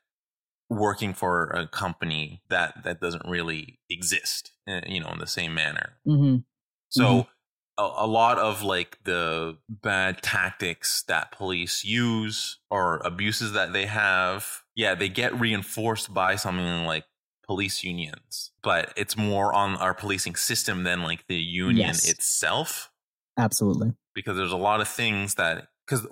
working 0.70 1.14
for 1.14 1.44
a 1.50 1.66
company 1.66 2.42
that 2.50 2.84
that 2.84 3.00
doesn't 3.00 3.28
really 3.28 3.80
exist, 3.88 4.52
uh, 4.68 4.80
you 4.86 5.00
know, 5.00 5.10
in 5.10 5.18
the 5.18 5.26
same 5.26 5.54
manner. 5.54 5.98
Mm-hmm. 6.06 6.38
So 6.90 7.02
Mhm. 7.22 7.28
a, 7.78 7.82
a 7.98 8.06
lot 8.06 8.38
of 8.38 8.62
like 8.62 8.98
the 9.04 9.58
bad 9.68 10.22
tactics 10.22 11.02
that 11.04 11.32
police 11.32 11.84
use 11.84 12.58
or 12.70 12.98
abuses 12.98 13.52
that 13.52 13.72
they 13.72 13.86
have, 13.86 14.62
yeah, 14.74 14.94
they 14.94 15.08
get 15.08 15.38
reinforced 15.38 16.12
by 16.12 16.36
something 16.36 16.84
like 16.86 17.04
police 17.48 17.82
unions, 17.82 18.52
but 18.62 18.92
it's 18.96 19.16
more 19.16 19.52
on 19.54 19.74
our 19.76 19.94
policing 19.94 20.36
system 20.36 20.84
than 20.84 21.02
like 21.02 21.26
the 21.26 21.36
union 21.36 21.88
Yes. 21.88 22.08
itself 22.08 22.90
Absolutely. 23.38 23.94
because 24.14 24.36
there's 24.36 24.52
a 24.52 24.56
lot 24.56 24.80
of 24.80 24.86
things 24.88 25.34
that 25.36 25.68
because 25.86 26.06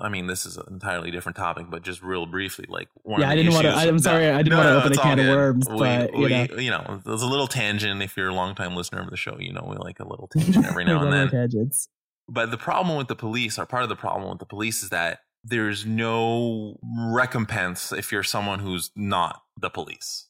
I 0.00 0.08
mean 0.08 0.26
this 0.26 0.46
is 0.46 0.56
an 0.56 0.64
entirely 0.70 1.10
different 1.10 1.36
topic, 1.36 1.66
but 1.68 1.82
just 1.82 2.02
real 2.02 2.24
briefly, 2.24 2.64
like 2.70 2.88
one 3.02 3.20
Yeah, 3.20 3.26
of 3.26 3.32
I 3.32 3.36
didn't 3.36 3.52
wanna- 3.52 3.68
I'm 3.68 3.98
sorry, 3.98 4.30
I 4.30 4.38
didn't 4.38 4.52
No, 4.52 4.56
wanna 4.56 4.70
no, 4.70 4.78
open 4.78 4.92
a 4.92 4.96
can 4.96 5.18
of 5.18 5.26
worms, 5.26 5.68
We- 5.68 5.78
but, 5.78 6.14
you 6.16 6.28
know. 6.30 6.46
you 6.56 6.70
know, 6.70 7.02
there's 7.04 7.20
a 7.20 7.26
little 7.26 7.46
tangent. 7.46 8.02
If 8.02 8.16
you're 8.16 8.28
a 8.30 8.34
longtime 8.34 8.74
listener 8.74 9.02
of 9.02 9.10
the 9.10 9.18
show, 9.18 9.36
you 9.38 9.52
know 9.52 9.66
we 9.68 9.76
like 9.76 10.00
a 10.00 10.08
little 10.08 10.28
tangent 10.32 10.64
every 10.64 10.84
now 10.86 11.02
and 11.02 11.12
then. 11.12 11.28
tangents. 11.28 11.88
But 12.26 12.50
the 12.50 12.56
problem 12.56 12.96
with 12.96 13.08
the 13.08 13.16
police, 13.16 13.58
or 13.58 13.66
part 13.66 13.82
of 13.82 13.90
the 13.90 13.96
problem 13.96 14.30
with 14.30 14.38
the 14.38 14.46
police, 14.46 14.82
is 14.82 14.88
that 14.88 15.20
there's 15.44 15.84
no 15.84 16.78
recompense 17.12 17.92
if 17.92 18.12
you're 18.12 18.22
someone 18.22 18.60
who's 18.60 18.90
not 18.96 19.42
the 19.60 19.68
police. 19.68 20.28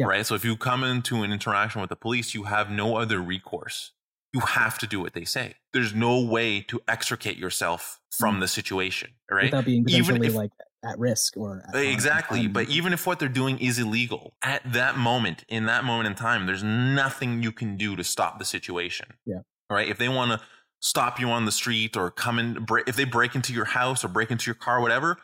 Yeah. 0.00 0.06
Right. 0.06 0.24
So 0.24 0.34
if 0.34 0.44
you 0.44 0.56
come 0.56 0.82
into 0.82 1.22
an 1.22 1.30
interaction 1.30 1.80
with 1.80 1.90
the 1.90 1.96
police, 1.96 2.34
you 2.34 2.44
have 2.44 2.70
no 2.70 2.96
other 2.96 3.20
recourse. 3.20 3.92
You 4.32 4.40
have 4.40 4.78
to 4.78 4.86
do 4.86 5.00
what 5.00 5.12
they 5.12 5.24
say. 5.24 5.56
There's 5.72 5.94
no 5.94 6.24
way 6.24 6.62
to 6.62 6.80
extricate 6.88 7.36
yourself 7.36 8.00
from 8.16 8.36
mm. 8.36 8.40
the 8.40 8.48
situation. 8.48 9.10
Right. 9.30 9.44
Without 9.44 9.66
being 9.66 9.84
Even 9.88 10.24
if- 10.24 10.34
like 10.34 10.52
at 10.82 10.98
risk 10.98 11.36
or 11.36 11.62
at. 11.68 11.74
Exactly. 11.74 12.46
But 12.46 12.70
even 12.70 12.94
if 12.94 13.06
what 13.06 13.18
they're 13.18 13.28
doing 13.28 13.58
is 13.58 13.78
illegal, 13.78 14.32
at 14.42 14.62
that 14.72 14.96
moment, 14.96 15.44
in 15.48 15.66
that 15.66 15.84
moment 15.84 16.06
in 16.06 16.14
time, 16.14 16.46
there's 16.46 16.62
nothing 16.62 17.42
you 17.42 17.52
can 17.52 17.76
do 17.76 17.94
to 17.96 18.04
stop 18.04 18.38
the 18.38 18.46
situation. 18.46 19.08
Yeah. 19.26 19.40
Right. 19.68 19.88
If 19.88 19.98
they 19.98 20.08
want 20.08 20.32
to 20.32 20.40
stop 20.80 21.20
you 21.20 21.28
on 21.28 21.44
the 21.44 21.52
street 21.52 21.94
or 21.96 22.10
come 22.10 22.38
in, 22.38 22.64
break, 22.64 22.88
if 22.88 22.96
they 22.96 23.04
break 23.04 23.34
into 23.34 23.52
your 23.52 23.66
house 23.66 24.02
or 24.02 24.08
break 24.08 24.30
into 24.30 24.46
your 24.46 24.54
car, 24.54 24.80
whatever, 24.80 25.18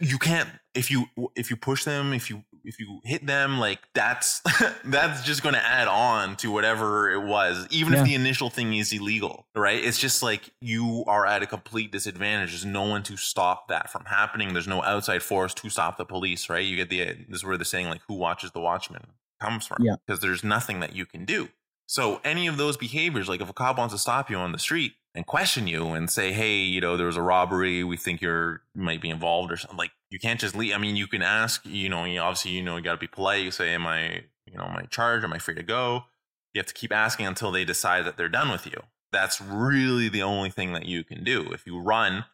you 0.00 0.18
can't. 0.18 0.48
If 0.74 0.90
you 0.90 1.06
if 1.34 1.50
you 1.50 1.56
push 1.56 1.84
them, 1.84 2.12
if 2.12 2.30
you 2.30 2.44
if 2.64 2.80
you 2.80 3.00
hit 3.04 3.26
them, 3.26 3.58
like 3.58 3.78
that's 3.94 4.40
that's 4.84 5.22
just 5.24 5.42
going 5.42 5.54
to 5.54 5.64
add 5.64 5.86
on 5.88 6.36
to 6.36 6.50
whatever 6.50 7.12
it 7.12 7.20
was, 7.22 7.66
even 7.70 7.92
Yeah. 7.92 8.00
if 8.00 8.06
the 8.06 8.14
initial 8.14 8.50
thing 8.50 8.74
is 8.74 8.92
illegal. 8.92 9.46
Right. 9.54 9.82
It's 9.84 9.98
just 9.98 10.22
like 10.22 10.50
you 10.60 11.04
are 11.06 11.26
at 11.26 11.42
a 11.42 11.46
complete 11.46 11.92
disadvantage. 11.92 12.50
There's 12.50 12.64
no 12.64 12.82
one 12.82 13.02
to 13.04 13.16
stop 13.16 13.68
that 13.68 13.90
from 13.90 14.04
happening. 14.06 14.52
There's 14.52 14.68
no 14.68 14.82
outside 14.82 15.22
force 15.22 15.54
to 15.54 15.68
stop 15.70 15.98
the 15.98 16.04
police. 16.04 16.48
Right. 16.48 16.64
You 16.64 16.76
get 16.76 16.90
the 16.90 17.04
this 17.28 17.38
is 17.38 17.44
where 17.44 17.56
they're 17.56 17.64
saying 17.64 17.88
like 17.88 18.00
who 18.08 18.14
watches 18.14 18.50
the 18.52 18.60
watchman 18.60 19.02
comes 19.40 19.66
from. 19.66 19.78
Yeah. 19.84 19.96
Because 20.06 20.20
there's 20.20 20.42
nothing 20.44 20.80
that 20.80 20.94
you 20.96 21.06
can 21.06 21.24
do. 21.24 21.48
So 21.86 22.20
any 22.24 22.46
of 22.46 22.56
those 22.56 22.76
behaviors, 22.78 23.28
like 23.28 23.42
if 23.42 23.48
a 23.50 23.52
cop 23.52 23.76
wants 23.76 23.92
to 23.94 23.98
stop 23.98 24.30
you 24.30 24.36
on 24.38 24.52
the 24.52 24.58
street 24.58 24.94
and 25.14 25.26
question 25.26 25.66
you 25.66 25.88
and 25.88 26.08
say, 26.10 26.32
"Hey, 26.32 26.56
you 26.60 26.80
know, 26.80 26.96
there 26.96 27.06
was 27.06 27.18
a 27.18 27.22
robbery. 27.22 27.84
We 27.84 27.98
think 27.98 28.22
you're 28.22 28.62
you 28.74 28.82
might 28.82 29.02
be 29.02 29.10
involved 29.10 29.52
or 29.52 29.58
something," 29.58 29.76
like 29.76 29.90
you 30.14 30.20
can't 30.20 30.38
just 30.38 30.54
leave. 30.54 30.72
I 30.72 30.78
mean, 30.78 30.94
you 30.94 31.08
can 31.08 31.22
ask. 31.22 31.66
You 31.66 31.88
know, 31.88 32.04
you 32.04 32.20
obviously, 32.20 32.52
you 32.52 32.62
know, 32.62 32.76
you 32.76 32.84
got 32.84 32.92
to 32.92 32.98
be 32.98 33.08
polite. 33.08 33.42
You 33.42 33.50
say, 33.50 33.74
"Am 33.74 33.84
I, 33.84 34.22
you 34.46 34.56
know, 34.56 34.62
am 34.62 34.76
I 34.76 34.84
charged? 34.84 35.24
Am 35.24 35.32
I 35.32 35.38
free 35.38 35.56
to 35.56 35.64
go?" 35.64 36.04
You 36.52 36.60
have 36.60 36.66
to 36.66 36.72
keep 36.72 36.92
asking 36.92 37.26
until 37.26 37.50
they 37.50 37.64
decide 37.64 38.04
that 38.04 38.16
they're 38.16 38.28
done 38.28 38.48
with 38.48 38.64
you. 38.64 38.80
That's 39.10 39.40
really 39.40 40.08
the 40.08 40.22
only 40.22 40.50
thing 40.50 40.72
that 40.72 40.86
you 40.86 41.02
can 41.02 41.24
do. 41.24 41.50
If 41.52 41.66
you 41.66 41.80
run, 41.80 42.26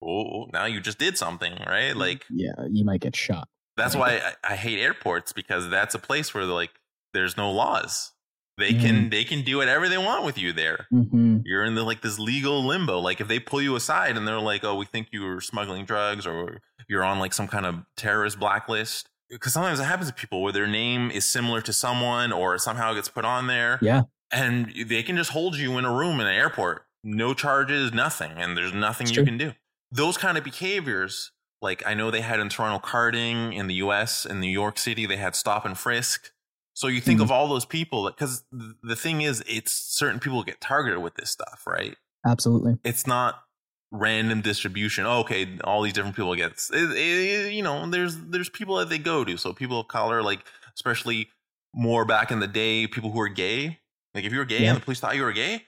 oh, 0.00 0.46
now 0.52 0.66
you 0.66 0.80
just 0.80 0.98
did 0.98 1.18
something, 1.18 1.54
right? 1.66 1.96
Like 1.96 2.24
yeah, 2.30 2.52
you 2.70 2.84
might 2.84 3.00
get 3.00 3.16
shot. 3.16 3.48
that's 3.76 3.96
why 3.96 4.22
I, 4.44 4.52
I 4.52 4.54
hate 4.54 4.78
airports 4.78 5.32
because 5.32 5.68
that's 5.68 5.96
a 5.96 5.98
place 5.98 6.32
where 6.32 6.44
like 6.44 6.70
there's 7.12 7.36
no 7.36 7.50
laws. 7.50 8.12
They 8.58 8.72
can 8.72 9.10
they 9.10 9.24
can 9.24 9.42
do 9.42 9.58
whatever 9.58 9.88
they 9.88 9.98
want 9.98 10.24
with 10.24 10.38
you 10.38 10.52
there. 10.52 10.86
hmm 10.90 11.38
You're 11.44 11.64
in 11.64 11.74
the 11.74 11.82
like 11.82 12.00
this 12.00 12.18
legal 12.18 12.64
limbo. 12.64 12.98
Like 12.98 13.20
if 13.20 13.28
they 13.28 13.38
pull 13.38 13.60
you 13.60 13.76
aside 13.76 14.16
and 14.16 14.26
they're 14.26 14.40
like, 14.40 14.64
"Oh, 14.64 14.74
we 14.76 14.86
think 14.86 15.08
you 15.12 15.22
were 15.24 15.40
smuggling 15.40 15.84
drugs 15.84 16.26
or 16.26 16.60
you're 16.88 17.04
on 17.04 17.18
like 17.18 17.34
some 17.34 17.48
kind 17.48 17.66
of 17.66 17.76
terrorist 17.96 18.38
blacklist." 18.38 19.08
Because 19.28 19.52
sometimes 19.52 19.80
it 19.80 19.84
happens 19.84 20.08
to 20.08 20.14
people 20.14 20.40
where 20.42 20.52
their 20.52 20.66
name 20.68 21.10
is 21.10 21.24
similar 21.26 21.60
to 21.62 21.72
someone 21.72 22.32
or 22.32 22.56
somehow 22.58 22.94
gets 22.94 23.08
put 23.08 23.24
on 23.24 23.48
there, 23.48 23.78
Yeah. 23.82 24.02
and 24.30 24.72
they 24.86 25.02
can 25.02 25.16
just 25.16 25.30
hold 25.32 25.56
you 25.56 25.76
in 25.78 25.84
a 25.84 25.92
room 25.92 26.20
in 26.20 26.28
an 26.28 26.32
airport, 26.32 26.86
no 27.02 27.34
charges, 27.34 27.92
nothing, 27.92 28.30
and 28.36 28.56
there's 28.56 28.72
nothing 28.72 29.08
It's 29.08 29.16
you 29.16 29.22
true. 29.22 29.26
can 29.26 29.36
do. 29.38 29.52
Those 29.90 30.16
kind 30.16 30.38
of 30.38 30.44
behaviors, 30.44 31.32
like 31.60 31.84
I 31.84 31.92
know 31.94 32.10
they 32.12 32.20
had 32.20 32.38
in 32.38 32.48
Toronto 32.48 32.78
carding 32.78 33.52
in 33.52 33.66
the 33.66 33.74
U.S. 33.74 34.24
in 34.24 34.40
New 34.40 34.48
York 34.50 34.78
City, 34.78 35.06
they 35.06 35.16
had 35.16 35.34
stop 35.34 35.64
and 35.66 35.76
frisk. 35.76 36.30
So 36.76 36.88
you 36.88 37.00
think 37.00 37.20
Mhm. 37.20 37.24
of 37.24 37.30
all 37.32 37.48
those 37.48 37.64
people, 37.64 38.04
because 38.10 38.44
the 38.82 38.94
thing 38.96 39.22
is, 39.22 39.42
it's 39.46 39.72
certain 39.72 40.20
people 40.20 40.42
get 40.42 40.60
targeted 40.60 40.98
with 41.02 41.14
this 41.14 41.30
stuff, 41.30 41.62
right? 41.66 41.96
Absolutely. 42.26 42.74
It's 42.84 43.06
not 43.06 43.42
random 43.90 44.42
distribution. 44.42 45.06
Oh, 45.06 45.20
okay, 45.20 45.58
all 45.64 45.80
these 45.80 45.94
different 45.94 46.16
people 46.16 46.34
get, 46.34 46.52
it, 46.72 46.92
it- 46.92 47.52
you 47.54 47.62
know, 47.62 47.88
there's 47.88 48.18
there's 48.18 48.50
people 48.50 48.76
that 48.76 48.90
they 48.90 48.98
go 48.98 49.24
to. 49.24 49.38
So 49.38 49.54
people 49.54 49.80
of 49.80 49.88
color, 49.88 50.22
like 50.22 50.44
especially 50.74 51.30
more 51.74 52.04
back 52.04 52.30
in 52.30 52.40
the 52.40 52.46
day, 52.46 52.86
people 52.86 53.10
who 53.10 53.20
are 53.22 53.28
gay. 53.28 53.80
Like 54.14 54.24
if 54.24 54.32
you 54.32 54.38
were 54.38 54.44
gay 54.44 54.64
Yeah. 54.64 54.70
and 54.72 54.76
the 54.80 54.84
police 54.84 55.00
thought 55.00 55.16
you 55.16 55.22
were 55.22 55.32
gay, 55.32 55.64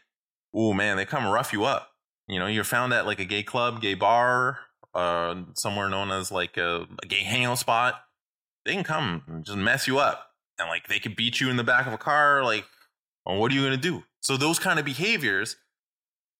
oh 0.54 0.74
man, 0.74 0.98
they 0.98 1.06
come 1.06 1.26
rough 1.26 1.54
you 1.54 1.64
up. 1.64 1.90
You 2.26 2.38
know, 2.38 2.46
you're 2.48 2.64
found 2.64 2.92
at 2.92 3.06
like 3.06 3.18
a 3.18 3.24
gay 3.24 3.42
club, 3.42 3.80
gay 3.80 3.94
bar, 3.94 4.58
uh, 4.94 5.36
somewhere 5.54 5.88
known 5.88 6.10
as 6.10 6.30
like 6.30 6.58
a, 6.58 6.86
a 7.02 7.06
gay 7.06 7.22
hangout 7.22 7.58
spot. 7.58 7.94
They 8.66 8.74
can 8.74 8.84
come 8.84 9.22
and 9.26 9.42
just 9.44 9.56
mess 9.56 9.86
you 9.86 9.98
up, 9.98 10.27
and 10.58 10.68
like 10.68 10.88
they 10.88 10.98
could 10.98 11.16
beat 11.16 11.40
you 11.40 11.50
in 11.50 11.56
the 11.56 11.64
back 11.64 11.86
of 11.86 11.92
a 11.92 11.98
car. 11.98 12.44
Like, 12.44 12.64
well, 13.24 13.38
what 13.38 13.52
are 13.52 13.54
you 13.54 13.62
gonna 13.62 13.76
do? 13.76 14.04
So 14.20 14.36
those 14.36 14.58
kind 14.58 14.78
of 14.78 14.84
behaviors, 14.84 15.56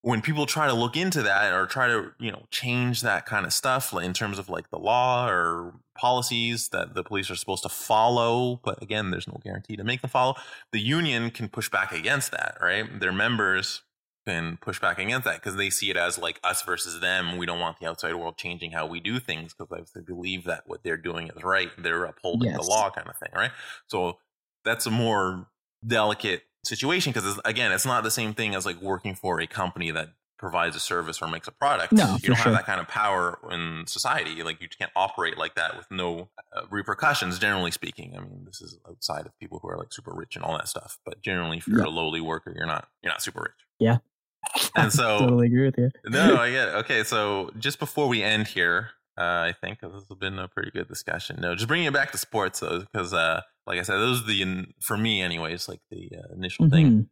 when 0.03 0.23
people 0.23 0.47
try 0.47 0.67
to 0.67 0.75
look 0.75 0.97
into 0.97 1.23
that 1.23 1.53
or 1.53 1.67
try 1.67 1.89
to 1.89 2.13
you 2.19 2.31
know 2.31 2.47
change 2.51 3.01
that 3.03 3.27
kind 3.27 3.47
of 3.47 3.53
stuff 3.53 3.93
in 3.95 4.13
terms 4.13 4.39
of 4.39 4.49
like 4.49 4.71
the 4.71 4.79
law 4.79 5.29
or 5.29 5.75
policies 5.97 6.69
that 6.69 6.95
the 6.95 7.03
police 7.03 7.31
are 7.31 7.37
supposed 7.37 7.65
to 7.65 7.69
follow, 7.69 8.61
but 8.65 8.83
again, 8.83 9.11
there's 9.11 9.29
no 9.29 9.41
guarantee 9.43 9.77
to 9.77 9.85
make 9.85 10.01
them 10.01 10.11
follow. 10.11 10.37
The 10.73 10.81
union 10.81 11.31
can 11.31 11.49
push 11.49 11.69
back 11.69 11.93
against 11.93 12.31
that, 12.31 12.57
right? 12.61 13.01
Their 13.01 13.13
members 13.13 13.83
can 14.29 14.59
push 14.61 14.79
back 14.81 14.99
against 14.99 15.25
that 15.25 15.37
because 15.37 15.57
they 15.57 15.71
see 15.71 15.91
it 15.91 15.97
as 15.97 16.19
like 16.19 16.39
us 16.45 16.63
versus 16.63 17.01
them. 17.01 17.37
We 17.39 17.47
don't 17.47 17.61
want 17.61 17.79
the 17.81 17.87
outside 17.87 18.15
world 18.15 18.37
changing 18.37 18.73
how 18.73 18.87
we 18.87 19.01
do 19.01 19.19
things 19.19 19.55
because 19.55 19.91
they 19.95 20.01
believe 20.03 20.45
that 20.45 20.65
what 20.67 20.83
they're 20.83 20.97
doing 20.99 21.29
is 21.35 21.43
right. 21.43 21.71
They're 21.79 22.05
upholding 22.05 22.53
the 22.53 22.63
law, 22.63 22.91
kind 22.91 23.09
of 23.09 23.17
thing, 23.17 23.31
right? 23.35 23.51
So 23.87 24.19
that's 24.65 24.87
a 24.87 24.91
more 24.91 25.47
delicate 25.87 26.43
situation 26.65 27.13
because 27.13 27.41
again, 27.45 27.73
it's 27.73 27.87
not 27.87 28.03
the 28.05 28.11
same 28.11 28.35
thing 28.35 28.55
as 28.55 28.67
like 28.67 28.81
working 28.83 29.15
for 29.15 29.41
a 29.41 29.47
company 29.47 29.91
that 29.93 30.09
provides 30.39 30.77
a 30.77 30.81
service 30.81 31.21
or 31.21 31.27
makes 31.27 31.49
a 31.49 31.53
product. 31.53 31.93
No, 31.93 32.17
you 32.23 32.29
don't 32.29 32.37
sure. 32.37 32.37
have 32.37 32.53
that 32.53 32.67
kind 32.67 32.81
of 32.81 32.87
power 32.87 33.39
in 33.51 33.85
society. 33.87 34.43
Like 34.43 34.61
you 34.61 34.69
can't 34.69 34.93
operate 34.95 35.37
like 35.37 35.55
that 35.57 35.77
with 35.77 35.91
no 35.91 36.29
uh, 36.55 36.63
repercussions. 36.71 37.39
Generally 37.39 37.73
speaking, 37.73 38.15
I 38.17 38.21
mean, 38.21 38.45
this 38.45 38.61
is 38.61 38.79
outside 38.89 39.27
of 39.27 39.37
people 39.41 39.59
who 39.61 39.69
are 39.69 39.77
like 39.77 39.93
super 39.93 40.13
rich 40.15 40.37
and 40.37 40.45
all 40.45 40.57
that 40.57 40.69
stuff. 40.69 40.99
But 41.05 41.23
generally, 41.23 41.59
if 41.59 41.67
you're 41.67 41.81
Yeah. 41.81 41.87
a 41.87 41.91
lowly 41.91 42.21
worker, 42.21 42.53
you're 42.55 42.67
not 42.67 42.89
you're 43.03 43.11
not 43.13 43.23
super 43.23 43.41
rich. 43.43 43.67
Yeah. 43.81 43.99
And 44.77 44.93
so 44.93 45.19
totally 45.19 45.47
agree 45.49 45.67
with 45.67 45.79
you. 45.79 45.91
no, 46.07 46.37
I 46.37 46.51
get 46.51 46.69
it. 46.69 46.75
Okay, 46.77 47.03
so 47.05 47.51
just 47.59 47.79
before 47.79 48.09
we 48.09 48.23
end 48.23 48.47
here, 48.47 48.91
uh, 49.19 49.23
I 49.51 49.55
think 49.61 49.81
this 49.81 49.93
has 49.93 50.05
been 50.19 50.39
a 50.39 50.49
pretty 50.49 50.71
good 50.71 50.89
discussion. 50.89 51.39
No, 51.41 51.55
just 51.55 51.69
bringing 51.69 51.87
it 51.87 51.93
back 51.93 52.13
to 52.13 52.19
sports 52.19 52.61
though, 52.61 52.81
because 52.81 53.13
uh, 53.13 53.41
like 53.67 53.79
I 53.79 53.83
said, 53.83 53.97
those 53.97 54.23
are 54.23 54.27
the 54.27 54.67
for 54.81 54.97
me, 54.97 55.21
anyways, 55.23 55.69
like 55.69 55.81
the 55.91 56.11
uh, 56.17 56.33
initial 56.35 56.71
thing 56.71 56.87
Mhm. 56.87 57.07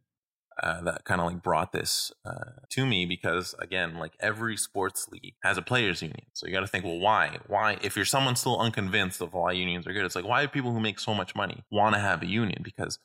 uh, 0.63 0.81
that 0.83 1.03
kind 1.03 1.19
of 1.21 1.27
like 1.27 1.43
brought 1.43 1.71
this 1.73 2.11
uh, 2.25 2.51
to 2.69 2.85
me 2.85 3.05
because 3.05 3.53
again, 3.59 3.97
like 3.99 4.13
every 4.19 4.55
sports 4.57 5.07
league 5.11 5.35
has 5.43 5.57
a 5.57 5.61
players 5.61 6.01
union, 6.01 6.25
so 6.33 6.47
you 6.47 6.53
got 6.53 6.61
to 6.61 6.67
think, 6.67 6.85
well, 6.85 6.99
why? 6.99 7.37
Why? 7.47 7.77
If 7.81 7.95
you're 7.95 8.05
someone 8.05 8.35
still 8.37 8.59
unconvinced 8.59 9.19
of 9.21 9.33
why 9.33 9.51
unions 9.51 9.85
are 9.85 9.93
good, 9.93 10.05
it's 10.05 10.15
like 10.15 10.25
why 10.25 10.41
do 10.43 10.47
people 10.47 10.71
who 10.71 10.79
make 10.79 10.99
so 10.99 11.13
much 11.13 11.35
money 11.35 11.63
want 11.69 11.93
to 11.95 11.99
have 11.99 12.23
a 12.23 12.27
union? 12.27 12.61
Because 12.63 12.99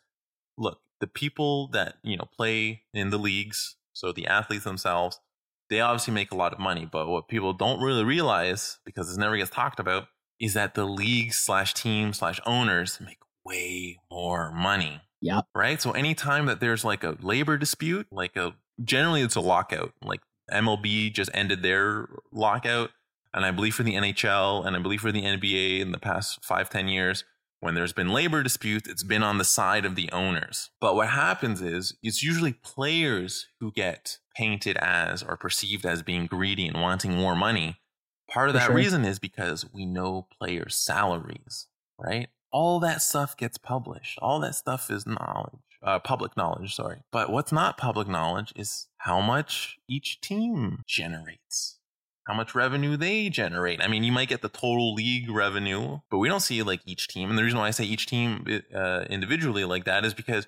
look, 0.56 0.78
the 1.00 1.06
people 1.08 1.68
that 1.72 1.96
you 2.04 2.16
know 2.16 2.28
play 2.36 2.84
in 2.94 3.10
the 3.10 3.18
leagues, 3.18 3.76
so 3.92 4.12
the 4.12 4.26
athletes 4.26 4.64
themselves, 4.64 5.20
they 5.70 5.80
obviously 5.80 6.14
make 6.14 6.32
a 6.32 6.36
lot 6.36 6.52
of 6.52 6.58
money. 6.58 6.88
But 6.90 7.08
what 7.08 7.28
people 7.28 7.52
don't 7.52 7.80
really 7.80 8.04
realize, 8.04 8.78
because 8.84 9.14
it 9.14 9.20
never 9.20 9.36
gets 9.36 9.50
talked 9.50 9.80
about, 9.80 10.04
is 10.40 10.54
that 10.54 10.74
the 10.74 10.84
league 10.84 11.32
slash 11.32 11.74
team 11.74 12.12
slash 12.12 12.40
owners 12.46 12.98
make 13.00 13.18
way 13.44 13.98
more 14.10 14.52
money 14.52 15.00
Yep. 15.20 15.44
right? 15.54 15.80
So 15.80 15.92
anytime 15.92 16.46
that 16.46 16.58
there's 16.60 16.84
like 16.84 17.04
a 17.04 17.16
labor 17.22 17.56
dispute, 17.56 18.08
like 18.10 18.36
a 18.36 18.54
generally 18.82 19.22
it's 19.22 19.36
a 19.36 19.40
lockout. 19.40 19.92
Like 20.02 20.20
MLB 20.52 21.12
just 21.12 21.30
ended 21.32 21.62
their 21.62 22.08
lockout, 22.32 22.90
and 23.32 23.44
I 23.44 23.52
believe 23.52 23.74
for 23.76 23.84
the 23.84 23.94
NHL 23.94 24.66
and 24.66 24.74
I 24.74 24.80
believe 24.80 25.00
for 25.00 25.12
the 25.12 25.22
NBA 25.22 25.78
in 25.80 25.92
the 25.92 25.98
past 25.98 26.44
five 26.44 26.68
ten 26.70 26.88
years, 26.88 27.24
when 27.62 27.76
there's 27.76 27.92
been 27.92 28.08
labor 28.08 28.42
disputes, 28.42 28.88
it's 28.88 29.04
been 29.04 29.22
on 29.22 29.38
the 29.38 29.44
side 29.44 29.84
of 29.84 29.94
the 29.94 30.10
owners. 30.10 30.70
But 30.80 30.96
what 30.96 31.10
happens 31.10 31.62
is 31.62 31.96
it's 32.02 32.20
usually 32.20 32.54
players 32.54 33.46
who 33.60 33.70
get 33.70 34.18
painted 34.36 34.76
as 34.78 35.22
or 35.22 35.36
perceived 35.36 35.86
as 35.86 36.02
being 36.02 36.26
greedy 36.26 36.66
and 36.66 36.82
wanting 36.82 37.14
more 37.14 37.36
money. 37.36 37.76
Part 38.28 38.48
of 38.48 38.54
For 38.54 38.58
that 38.58 38.66
sure. 38.66 38.74
reason 38.74 39.04
is 39.04 39.20
because 39.20 39.64
we 39.72 39.86
know 39.86 40.26
players' 40.40 40.74
salaries, 40.74 41.68
right? 42.00 42.28
All 42.50 42.80
that 42.80 43.00
stuff 43.00 43.36
gets 43.36 43.58
published. 43.58 44.18
All 44.20 44.40
that 44.40 44.56
stuff 44.56 44.90
is 44.90 45.06
knowledge, 45.06 45.60
uh, 45.84 46.00
public 46.00 46.36
knowledge, 46.36 46.74
sorry. 46.74 47.04
But 47.12 47.30
what's 47.30 47.52
not 47.52 47.78
public 47.78 48.08
knowledge 48.08 48.52
is 48.56 48.88
how 48.98 49.20
much 49.20 49.78
each 49.88 50.20
team 50.20 50.82
generates, 50.84 51.78
how 52.32 52.36
much 52.36 52.54
revenue 52.54 52.96
they 52.96 53.28
generate. 53.28 53.82
I 53.82 53.88
mean, 53.88 54.04
you 54.04 54.12
might 54.12 54.28
get 54.28 54.40
the 54.40 54.48
total 54.48 54.94
league 54.94 55.28
revenue, 55.28 56.00
but 56.10 56.18
we 56.18 56.28
don't 56.28 56.40
see 56.40 56.62
like 56.62 56.80
each 56.86 57.08
team. 57.08 57.28
And 57.28 57.38
the 57.38 57.42
reason 57.42 57.58
why 57.58 57.68
I 57.68 57.72
say 57.72 57.84
each 57.84 58.06
team 58.06 58.46
uh, 58.74 59.04
individually 59.10 59.64
like 59.64 59.84
that 59.84 60.04
is 60.04 60.14
because 60.14 60.46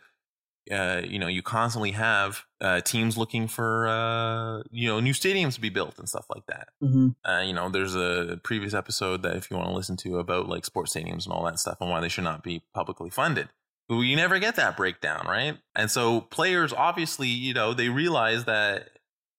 uh, 0.72 1.03
you 1.05 1.18
know, 1.18 1.26
you 1.26 1.43
constantly 1.43 1.91
have 1.91 2.45
uh, 2.62 2.80
teams 2.80 3.18
looking 3.18 3.49
for 3.49 3.87
uh, 3.87 4.62
you 4.70 4.89
know 4.89 4.99
new 4.99 5.12
stadiums 5.12 5.55
to 5.55 5.61
be 5.61 5.68
built 5.68 5.99
and 5.99 6.09
stuff 6.09 6.24
like 6.35 6.47
that. 6.47 6.68
Mm-hmm. 6.82 7.09
Uh, 7.30 7.43
you 7.43 7.53
know, 7.53 7.68
there's 7.68 7.95
a 7.95 8.41
previous 8.43 8.72
episode 8.72 9.22
that 9.24 9.37
if 9.37 9.51
you 9.51 9.59
want 9.59 9.68
to 9.68 9.74
listen 9.74 9.99
to 9.99 10.18
about 10.18 10.49
like 10.49 10.64
sports 10.64 10.95
stadiums 10.95 11.26
and 11.26 11.35
all 11.35 11.45
that 11.45 11.59
stuff 11.59 11.76
and 11.82 11.91
why 11.91 12.01
they 12.01 12.09
should 12.09 12.24
not 12.24 12.43
be 12.43 12.62
publicly 12.72 13.11
funded. 13.11 13.51
But 13.91 13.99
you 13.99 14.16
never 14.16 14.39
get 14.39 14.57
that 14.57 14.78
breakdown, 14.78 15.26
right? 15.26 15.59
And 15.76 15.91
so 15.91 16.22
players 16.22 16.72
obviously, 16.72 17.28
you 17.28 17.53
know, 17.53 17.74
they 17.74 17.91
realize 17.91 18.47
that 18.47 18.89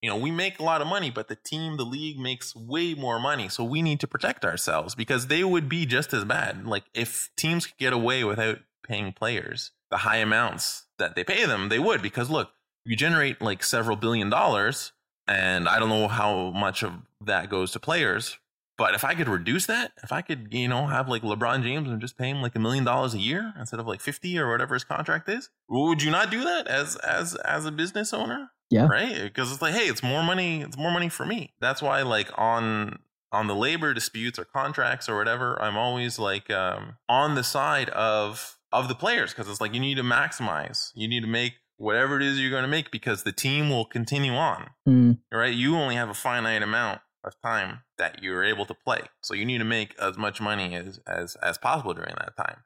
you 0.06 0.12
know 0.12 0.18
we 0.18 0.30
make 0.30 0.60
a 0.60 0.62
lot 0.62 0.80
of 0.80 0.86
money, 0.86 1.10
but 1.10 1.26
the 1.26 1.34
team, 1.34 1.78
the 1.78 1.84
league 1.84 2.16
makes 2.16 2.54
way 2.54 2.94
more 2.94 3.18
money, 3.18 3.48
so 3.48 3.64
we 3.64 3.82
need 3.82 3.98
to 3.98 4.06
protect 4.06 4.44
ourselves 4.44 4.94
because 4.94 5.26
they 5.26 5.42
would 5.42 5.68
be 5.68 5.84
just 5.84 6.14
as 6.14 6.24
bad. 6.24 6.64
Like 6.64 6.84
if 6.94 7.28
teams 7.36 7.66
could 7.66 7.76
get 7.76 7.92
away 7.92 8.22
without 8.22 8.60
paying 8.86 9.12
players 9.12 9.72
the 9.90 9.96
high 9.96 10.18
amounts 10.18 10.84
that 11.00 11.16
they 11.16 11.24
pay 11.24 11.44
them, 11.44 11.70
they 11.70 11.80
would 11.80 12.02
because 12.02 12.30
look, 12.30 12.52
you 12.84 12.94
generate 12.94 13.42
like 13.42 13.64
several 13.64 13.96
billion 13.96 14.30
dollars, 14.30 14.92
and 15.26 15.68
I 15.68 15.80
don't 15.80 15.88
know 15.88 16.06
how 16.06 16.52
much 16.52 16.84
of 16.84 16.92
that 17.24 17.50
goes 17.50 17.72
to 17.72 17.80
players. 17.80 18.38
But 18.78 18.94
if 18.94 19.04
I 19.04 19.14
could 19.14 19.28
reduce 19.28 19.66
that, 19.66 19.92
if 20.02 20.12
I 20.12 20.20
could, 20.20 20.48
you 20.50 20.68
know, 20.68 20.86
have 20.86 21.08
like 21.08 21.22
LeBron 21.22 21.62
James 21.62 21.88
and 21.88 22.00
just 22.00 22.18
pay 22.18 22.28
him 22.28 22.42
like 22.42 22.54
a 22.54 22.58
million 22.58 22.84
dollars 22.84 23.14
a 23.14 23.18
year 23.18 23.54
instead 23.58 23.80
of 23.80 23.86
like 23.86 24.00
fifty 24.00 24.38
or 24.38 24.50
whatever 24.50 24.74
his 24.74 24.84
contract 24.84 25.28
is, 25.28 25.48
would 25.68 26.02
you 26.02 26.10
not 26.10 26.30
do 26.30 26.44
that 26.44 26.66
as 26.66 26.96
as 26.96 27.34
as 27.36 27.64
a 27.64 27.72
business 27.72 28.12
owner? 28.12 28.50
Yeah. 28.68 28.86
Right? 28.86 29.22
Because 29.22 29.50
it's 29.52 29.62
like, 29.62 29.74
hey, 29.74 29.86
it's 29.86 30.02
more 30.02 30.22
money, 30.22 30.60
it's 30.62 30.76
more 30.76 30.90
money 30.90 31.08
for 31.08 31.24
me. 31.24 31.54
That's 31.60 31.80
why 31.80 32.02
like 32.02 32.28
on 32.36 32.98
on 33.32 33.46
the 33.46 33.54
labor 33.54 33.94
disputes 33.94 34.38
or 34.38 34.44
contracts 34.44 35.08
or 35.08 35.16
whatever, 35.16 35.60
I'm 35.60 35.76
always 35.76 36.18
like 36.18 36.50
um 36.50 36.96
on 37.08 37.34
the 37.34 37.44
side 37.44 37.88
of 37.90 38.58
of 38.72 38.88
the 38.88 38.94
players 38.94 39.32
because 39.32 39.48
it's 39.48 39.60
like 39.60 39.72
you 39.72 39.80
need 39.80 39.96
to 39.96 40.02
maximize. 40.02 40.90
You 40.94 41.08
need 41.08 41.20
to 41.20 41.28
make 41.28 41.54
whatever 41.78 42.16
it 42.16 42.22
is 42.22 42.40
you're 42.40 42.50
going 42.50 42.62
to 42.62 42.68
make 42.68 42.90
because 42.90 43.22
the 43.22 43.32
team 43.32 43.68
will 43.68 43.84
continue 43.84 44.34
on. 44.34 44.70
Mm. 44.88 45.18
Right? 45.32 45.54
You 45.54 45.76
only 45.76 45.94
have 45.94 46.08
a 46.08 46.14
finite 46.14 46.62
amount 46.62 47.00
of 47.26 47.34
time 47.42 47.80
that 47.98 48.22
you're 48.22 48.44
able 48.44 48.66
to 48.66 48.74
play. 48.74 49.00
So 49.20 49.34
you 49.34 49.44
need 49.44 49.58
to 49.58 49.64
make 49.64 49.94
as 50.00 50.16
much 50.16 50.40
money 50.40 50.74
as 50.74 51.00
as 51.06 51.36
as 51.36 51.58
possible 51.58 51.94
during 51.94 52.14
that 52.14 52.36
time. 52.36 52.58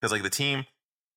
Because 0.00 0.12
like 0.12 0.22
the 0.22 0.30
team 0.30 0.66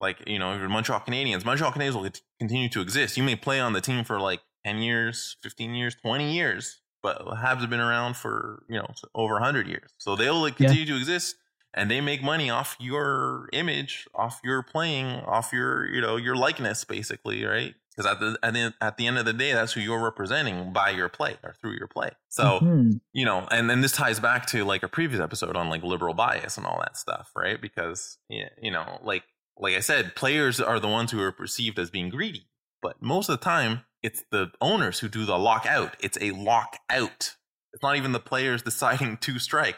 like, 0.01 0.21
you 0.27 0.39
know, 0.39 0.55
your 0.55 0.69
Montreal 0.69 1.01
Canadiens, 1.01 1.45
Montreal 1.45 1.71
Canadiens 1.71 1.95
will 1.95 2.09
continue 2.39 2.69
to 2.69 2.81
exist. 2.81 3.17
You 3.17 3.23
may 3.23 3.35
play 3.35 3.59
on 3.59 3.73
the 3.73 3.81
team 3.81 4.03
for 4.03 4.19
like 4.19 4.41
10 4.65 4.79
years, 4.79 5.37
15 5.41 5.73
years, 5.73 5.95
20 5.95 6.33
years, 6.33 6.81
but 7.01 7.25
Habs 7.25 7.61
have 7.61 7.69
been 7.69 7.79
around 7.79 8.17
for, 8.17 8.63
you 8.69 8.77
know, 8.77 8.87
over 9.13 9.33
100 9.35 9.67
years. 9.67 9.91
So 9.97 10.15
they'll 10.15 10.41
like, 10.41 10.57
continue 10.57 10.83
yeah. 10.83 10.93
to 10.93 10.97
exist 10.97 11.37
and 11.73 11.91
they 11.91 12.01
make 12.01 12.23
money 12.23 12.49
off 12.49 12.77
your 12.79 13.49
image, 13.53 14.07
off 14.15 14.39
your 14.43 14.63
playing, 14.63 15.07
off 15.07 15.51
your 15.51 15.85
you 15.93 16.01
know 16.01 16.15
your 16.15 16.35
likeness, 16.35 16.85
basically, 16.85 17.43
right? 17.45 17.75
Because 17.95 18.11
at 18.11 18.19
the, 18.19 18.37
at 18.43 18.53
the 18.53 18.73
at 18.81 18.97
the 18.97 19.07
end 19.07 19.17
of 19.17 19.25
the 19.25 19.33
day, 19.33 19.53
that's 19.53 19.73
who 19.73 19.79
you're 19.79 20.03
representing 20.03 20.73
by 20.73 20.89
your 20.89 21.07
play 21.07 21.37
or 21.43 21.53
through 21.61 21.77
your 21.77 21.87
play. 21.87 22.11
So 22.27 22.43
mm-hmm. 22.43 22.91
you 23.13 23.25
know, 23.25 23.47
and 23.51 23.69
then 23.69 23.81
this 23.81 23.93
ties 23.93 24.19
back 24.19 24.45
to 24.47 24.65
like 24.65 24.83
a 24.83 24.87
previous 24.87 25.21
episode 25.21 25.55
on 25.55 25.69
like 25.69 25.83
liberal 25.83 26.13
bias 26.13 26.57
and 26.57 26.65
all 26.65 26.79
that 26.79 26.97
stuff, 26.97 27.31
right? 27.35 27.59
Because 27.61 28.17
you 28.29 28.71
know, 28.71 28.99
like 29.03 29.23
like 29.57 29.75
I 29.75 29.79
said, 29.79 30.15
players 30.15 30.59
are 30.59 30.79
the 30.79 30.87
ones 30.89 31.11
who 31.11 31.21
are 31.21 31.31
perceived 31.31 31.79
as 31.79 31.89
being 31.89 32.09
greedy, 32.09 32.49
but 32.81 33.01
most 33.01 33.29
of 33.29 33.39
the 33.39 33.43
time, 33.43 33.81
it's 34.03 34.23
the 34.31 34.51
owners 34.59 34.99
who 34.99 35.07
do 35.07 35.25
the 35.25 35.37
lockout. 35.37 35.95
It's 35.99 36.17
a 36.19 36.31
lockout. 36.31 37.35
It's 37.73 37.83
not 37.83 37.95
even 37.95 38.11
the 38.11 38.19
players 38.19 38.61
deciding 38.63 39.17
to 39.17 39.39
strike. 39.39 39.77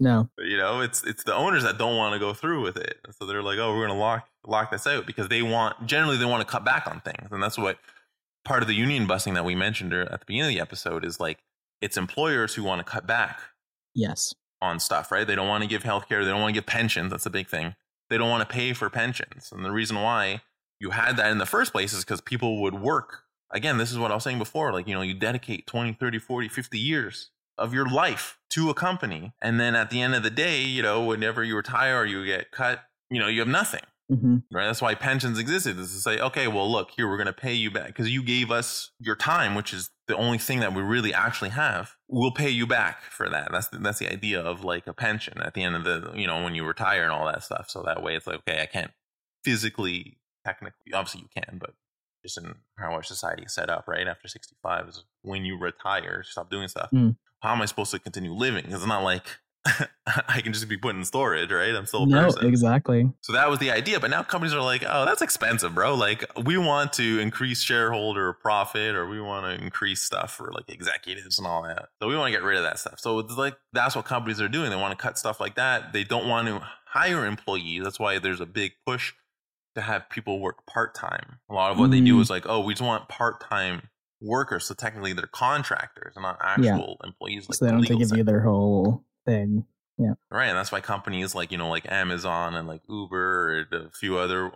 No. 0.00 0.28
You 0.38 0.56
know, 0.56 0.80
it's 0.80 1.02
it's 1.04 1.24
the 1.24 1.34
owners 1.34 1.64
that 1.64 1.78
don't 1.78 1.96
want 1.96 2.12
to 2.12 2.18
go 2.18 2.32
through 2.32 2.62
with 2.62 2.76
it. 2.76 2.98
So 3.18 3.26
they're 3.26 3.42
like, 3.42 3.58
"Oh, 3.58 3.72
we're 3.72 3.86
going 3.86 3.96
to 3.96 4.02
lock 4.02 4.28
lock 4.46 4.70
this 4.70 4.86
out 4.86 5.06
because 5.06 5.28
they 5.28 5.42
want 5.42 5.86
generally 5.86 6.16
they 6.16 6.24
want 6.24 6.46
to 6.46 6.50
cut 6.50 6.64
back 6.64 6.86
on 6.86 7.00
things." 7.00 7.28
And 7.32 7.42
that's 7.42 7.58
what 7.58 7.78
part 8.44 8.62
of 8.62 8.68
the 8.68 8.74
union 8.74 9.06
busting 9.06 9.34
that 9.34 9.44
we 9.44 9.54
mentioned 9.54 9.92
er, 9.92 10.08
at 10.10 10.20
the 10.20 10.26
beginning 10.26 10.50
of 10.50 10.54
the 10.54 10.60
episode 10.60 11.04
is 11.04 11.18
like 11.18 11.38
it's 11.80 11.96
employers 11.96 12.54
who 12.54 12.62
want 12.62 12.84
to 12.84 12.90
cut 12.90 13.06
back. 13.06 13.40
Yes. 13.94 14.34
On 14.60 14.80
stuff, 14.80 15.12
right? 15.12 15.26
They 15.26 15.34
don't 15.34 15.48
want 15.48 15.62
to 15.62 15.68
give 15.68 15.82
healthcare, 15.82 16.24
they 16.24 16.30
don't 16.30 16.40
want 16.40 16.54
to 16.54 16.60
give 16.60 16.66
pensions, 16.66 17.10
that's 17.10 17.26
a 17.26 17.30
big 17.30 17.48
thing. 17.48 17.74
They 18.10 18.18
don't 18.18 18.30
want 18.30 18.48
to 18.48 18.52
pay 18.52 18.72
for 18.72 18.88
pensions. 18.90 19.50
And 19.52 19.64
the 19.64 19.70
reason 19.70 20.00
why 20.00 20.42
you 20.80 20.90
had 20.90 21.16
that 21.16 21.30
in 21.30 21.38
the 21.38 21.46
first 21.46 21.72
place 21.72 21.92
is 21.92 22.04
because 22.04 22.20
people 22.20 22.62
would 22.62 22.74
work. 22.74 23.22
Again, 23.50 23.78
this 23.78 23.90
is 23.90 23.98
what 23.98 24.10
I 24.10 24.14
was 24.14 24.24
saying 24.24 24.38
before, 24.38 24.72
like, 24.72 24.88
you 24.88 24.94
know, 24.94 25.02
you 25.02 25.14
dedicate 25.14 25.66
20, 25.66 25.94
30, 25.94 26.18
40, 26.18 26.48
50 26.48 26.78
years 26.78 27.30
of 27.56 27.72
your 27.72 27.88
life 27.88 28.37
to 28.50 28.70
a 28.70 28.74
company. 28.74 29.32
And 29.42 29.60
then 29.60 29.74
at 29.74 29.90
the 29.90 30.00
end 30.00 30.14
of 30.14 30.22
the 30.22 30.30
day, 30.30 30.62
you 30.62 30.82
know, 30.82 31.04
whenever 31.04 31.42
you 31.44 31.56
retire 31.56 32.00
or 32.00 32.06
you 32.06 32.24
get 32.24 32.50
cut, 32.50 32.80
you 33.10 33.20
know, 33.20 33.28
you 33.28 33.40
have 33.40 33.48
nothing. 33.48 33.82
Mm-hmm. 34.10 34.36
Right. 34.50 34.64
That's 34.64 34.80
why 34.80 34.94
pensions 34.94 35.38
existed 35.38 35.78
is 35.78 35.92
to 35.92 36.00
say, 36.00 36.18
okay, 36.18 36.48
well, 36.48 36.70
look, 36.70 36.92
here, 36.92 37.06
we're 37.06 37.18
going 37.18 37.26
to 37.26 37.32
pay 37.32 37.52
you 37.52 37.70
back 37.70 37.88
because 37.88 38.10
you 38.10 38.22
gave 38.22 38.50
us 38.50 38.90
your 38.98 39.16
time, 39.16 39.54
which 39.54 39.74
is 39.74 39.90
the 40.06 40.16
only 40.16 40.38
thing 40.38 40.60
that 40.60 40.72
we 40.72 40.80
really 40.80 41.12
actually 41.12 41.50
have. 41.50 41.92
We'll 42.08 42.32
pay 42.32 42.48
you 42.48 42.66
back 42.66 43.02
for 43.02 43.28
that. 43.28 43.52
That's 43.52 43.68
the, 43.68 43.78
that's 43.78 43.98
the 43.98 44.10
idea 44.10 44.40
of 44.40 44.64
like 44.64 44.86
a 44.86 44.94
pension 44.94 45.42
at 45.42 45.52
the 45.52 45.62
end 45.62 45.76
of 45.76 45.84
the, 45.84 46.12
you 46.14 46.26
know, 46.26 46.42
when 46.42 46.54
you 46.54 46.64
retire 46.64 47.02
and 47.02 47.12
all 47.12 47.26
that 47.26 47.44
stuff. 47.44 47.66
So 47.68 47.82
that 47.82 48.02
way 48.02 48.16
it's 48.16 48.26
like, 48.26 48.38
okay, 48.48 48.62
I 48.62 48.66
can't 48.66 48.92
physically, 49.44 50.16
technically, 50.42 50.94
obviously 50.94 51.20
you 51.20 51.42
can, 51.42 51.58
but 51.58 51.74
just 52.24 52.38
in 52.38 52.54
how 52.78 52.92
our 52.92 53.02
society 53.02 53.42
is 53.42 53.52
set 53.52 53.68
up, 53.68 53.86
right? 53.86 54.08
After 54.08 54.26
65 54.26 54.88
is 54.88 55.04
when 55.20 55.44
you 55.44 55.58
retire, 55.58 56.22
stop 56.22 56.50
doing 56.50 56.68
stuff. 56.68 56.88
Mm 56.94 57.16
how 57.40 57.52
am 57.52 57.62
I 57.62 57.66
supposed 57.66 57.90
to 57.92 57.98
continue 57.98 58.32
living? 58.32 58.64
It's 58.68 58.86
not 58.86 59.02
like 59.02 59.24
I 60.28 60.40
can 60.40 60.52
just 60.52 60.68
be 60.68 60.76
put 60.76 60.94
in 60.94 61.04
storage, 61.04 61.50
right? 61.50 61.74
I'm 61.74 61.86
still 61.86 62.04
a 62.04 62.06
no, 62.06 62.24
person. 62.24 62.46
exactly. 62.46 63.10
So 63.20 63.32
that 63.32 63.50
was 63.50 63.58
the 63.58 63.70
idea. 63.70 64.00
But 64.00 64.10
now 64.10 64.22
companies 64.22 64.54
are 64.54 64.62
like, 64.62 64.84
oh, 64.88 65.04
that's 65.04 65.22
expensive, 65.22 65.74
bro. 65.74 65.94
Like 65.94 66.24
we 66.44 66.56
want 66.58 66.92
to 66.94 67.18
increase 67.18 67.62
shareholder 67.62 68.32
profit 68.32 68.94
or 68.94 69.08
we 69.08 69.20
want 69.20 69.46
to 69.46 69.62
increase 69.62 70.02
stuff 70.02 70.32
for 70.32 70.52
like 70.52 70.68
executives 70.68 71.38
and 71.38 71.46
all 71.46 71.62
that. 71.62 71.88
So 72.00 72.08
we 72.08 72.16
want 72.16 72.32
to 72.32 72.38
get 72.38 72.44
rid 72.44 72.56
of 72.56 72.64
that 72.64 72.78
stuff. 72.78 72.98
So 72.98 73.18
it's 73.18 73.36
like 73.36 73.56
that's 73.72 73.96
what 73.96 74.04
companies 74.04 74.40
are 74.40 74.48
doing. 74.48 74.70
They 74.70 74.76
want 74.76 74.96
to 74.96 75.02
cut 75.02 75.18
stuff 75.18 75.40
like 75.40 75.56
that. 75.56 75.92
They 75.92 76.04
don't 76.04 76.28
want 76.28 76.48
to 76.48 76.62
hire 76.86 77.26
employees. 77.26 77.82
That's 77.82 78.00
why 78.00 78.18
there's 78.18 78.40
a 78.40 78.46
big 78.46 78.72
push 78.86 79.12
to 79.74 79.82
have 79.82 80.08
people 80.08 80.40
work 80.40 80.66
part 80.66 80.94
time. 80.94 81.38
A 81.50 81.54
lot 81.54 81.70
of 81.70 81.78
what 81.78 81.88
mm. 81.88 81.92
they 81.92 82.00
do 82.00 82.16
mm. 82.16 82.20
is 82.20 82.30
like, 82.30 82.44
oh, 82.46 82.60
we 82.60 82.74
just 82.74 82.82
want 82.82 83.08
part 83.08 83.40
time 83.40 83.88
workers, 84.20 84.66
so 84.66 84.74
technically 84.74 85.12
they're 85.12 85.26
contractors 85.26 86.14
and 86.16 86.22
not 86.22 86.38
actual 86.42 86.98
yeah. 87.00 87.08
employees. 87.08 87.48
Like 87.48 87.56
so 87.56 87.64
they 87.64 87.70
don't 87.70 87.82
give 87.82 88.16
you 88.16 88.24
their 88.24 88.40
whole 88.40 89.04
thing. 89.24 89.64
Yeah. 89.98 90.14
Right, 90.30 90.46
and 90.46 90.56
that's 90.56 90.70
why 90.70 90.80
companies 90.80 91.34
like 91.34 91.50
you 91.50 91.58
know 91.58 91.68
like 91.68 91.90
Amazon 91.90 92.54
and 92.54 92.68
like 92.68 92.82
Uber 92.88 93.66
and 93.72 93.86
a 93.86 93.90
few 93.90 94.16
other, 94.18 94.46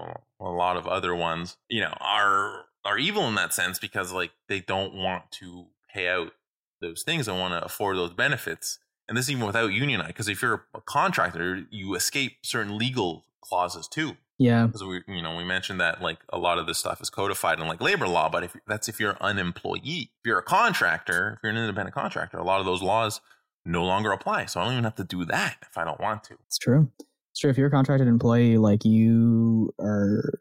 a 0.41 0.45
lot 0.45 0.77
of 0.77 0.87
other 0.87 1.15
ones, 1.15 1.57
you 1.69 1.81
know, 1.81 1.95
are 2.01 2.65
are 2.85 2.99
evil 2.99 3.27
in 3.29 3.35
that 3.35 3.53
sense 3.53 3.79
because 3.79 4.13
like 4.13 4.31
they 4.49 4.61
don't 4.61 4.95
want 4.95 5.31
to 5.33 5.67
pay 5.93 6.09
out 6.09 6.33
those 6.81 7.03
things 7.03 7.29
and 7.29 7.39
want 7.39 7.55
to 7.55 7.65
afford 7.65 7.97
those 7.97 8.13
benefits. 8.13 8.79
And 9.09 9.17
this 9.19 9.29
even 9.29 9.47
without 9.47 9.73
unionized, 9.73 10.09
because 10.09 10.29
if 10.29 10.43
you're 10.43 10.65
a 10.75 10.81
contractor, 10.81 11.65
you 11.71 11.95
escape 11.95 12.39
certain 12.43 12.79
legal 12.79 13.25
clauses 13.41 13.89
too. 13.89 14.17
Yeah. 14.39 14.67
Because 14.67 14.85
we, 14.85 15.03
you 15.07 15.23
know, 15.23 15.37
we 15.37 15.45
mentioned 15.45 15.81
that 15.81 16.03
like 16.03 16.19
a 16.31 16.39
lot 16.39 16.59
of 16.59 16.67
this 16.67 16.79
stuff 16.79 17.01
is 17.01 17.11
codified 17.11 17.61
in 17.61 17.67
like 17.67 17.81
labor 17.81 18.09
law, 18.09 18.29
but 18.29 18.43
if 18.43 18.57
that's 18.67 18.89
if 18.89 18.99
you're 18.99 19.17
an 19.21 19.39
employee, 19.39 20.11
if 20.19 20.27
you're 20.27 20.39
a 20.39 20.43
contractor, 20.43 21.35
if 21.37 21.41
you're 21.43 21.53
an 21.53 21.59
independent 21.59 21.95
contractor, 21.95 22.39
a 22.39 22.45
lot 22.45 22.61
of 22.61 22.67
those 22.67 22.83
laws 22.83 23.21
no 23.65 23.85
longer 23.85 24.11
apply. 24.13 24.47
So 24.47 24.61
I 24.61 24.65
don't 24.65 24.73
even 24.73 24.85
have 24.85 24.97
to 24.97 25.05
do 25.05 25.25
that 25.27 25.57
if 25.63 25.79
I 25.79 25.85
don't 25.85 26.01
want 26.01 26.25
to. 26.25 26.35
It's 26.47 26.59
true. 26.59 26.91
It's 27.31 27.41
true. 27.41 27.51
If 27.51 27.57
you're 27.57 27.69
a 27.69 27.71
contracted 27.71 28.09
employee, 28.09 28.59
like 28.59 28.85
you 28.85 29.73
are 29.81 30.41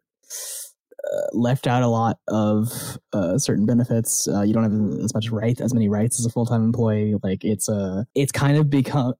uh, 1.11 1.27
left 1.33 1.67
out 1.67 1.83
a 1.83 1.87
lot 1.87 2.19
of 2.27 2.97
uh, 3.13 3.37
certain 3.37 3.65
benefits. 3.65 4.27
Uh, 4.27 4.41
you 4.41 4.53
don't 4.53 4.63
have 4.63 5.03
as 5.03 5.13
much 5.13 5.29
right, 5.29 5.59
as 5.61 5.73
many 5.73 5.89
rights 5.89 6.19
as 6.19 6.25
a 6.25 6.29
full 6.29 6.45
time 6.45 6.63
employee. 6.63 7.15
Like 7.21 7.43
it's 7.43 7.69
a, 7.69 7.73
uh, 7.73 8.03
it's 8.15 8.31
kind 8.31 8.57
of 8.57 8.69
become, 8.69 9.13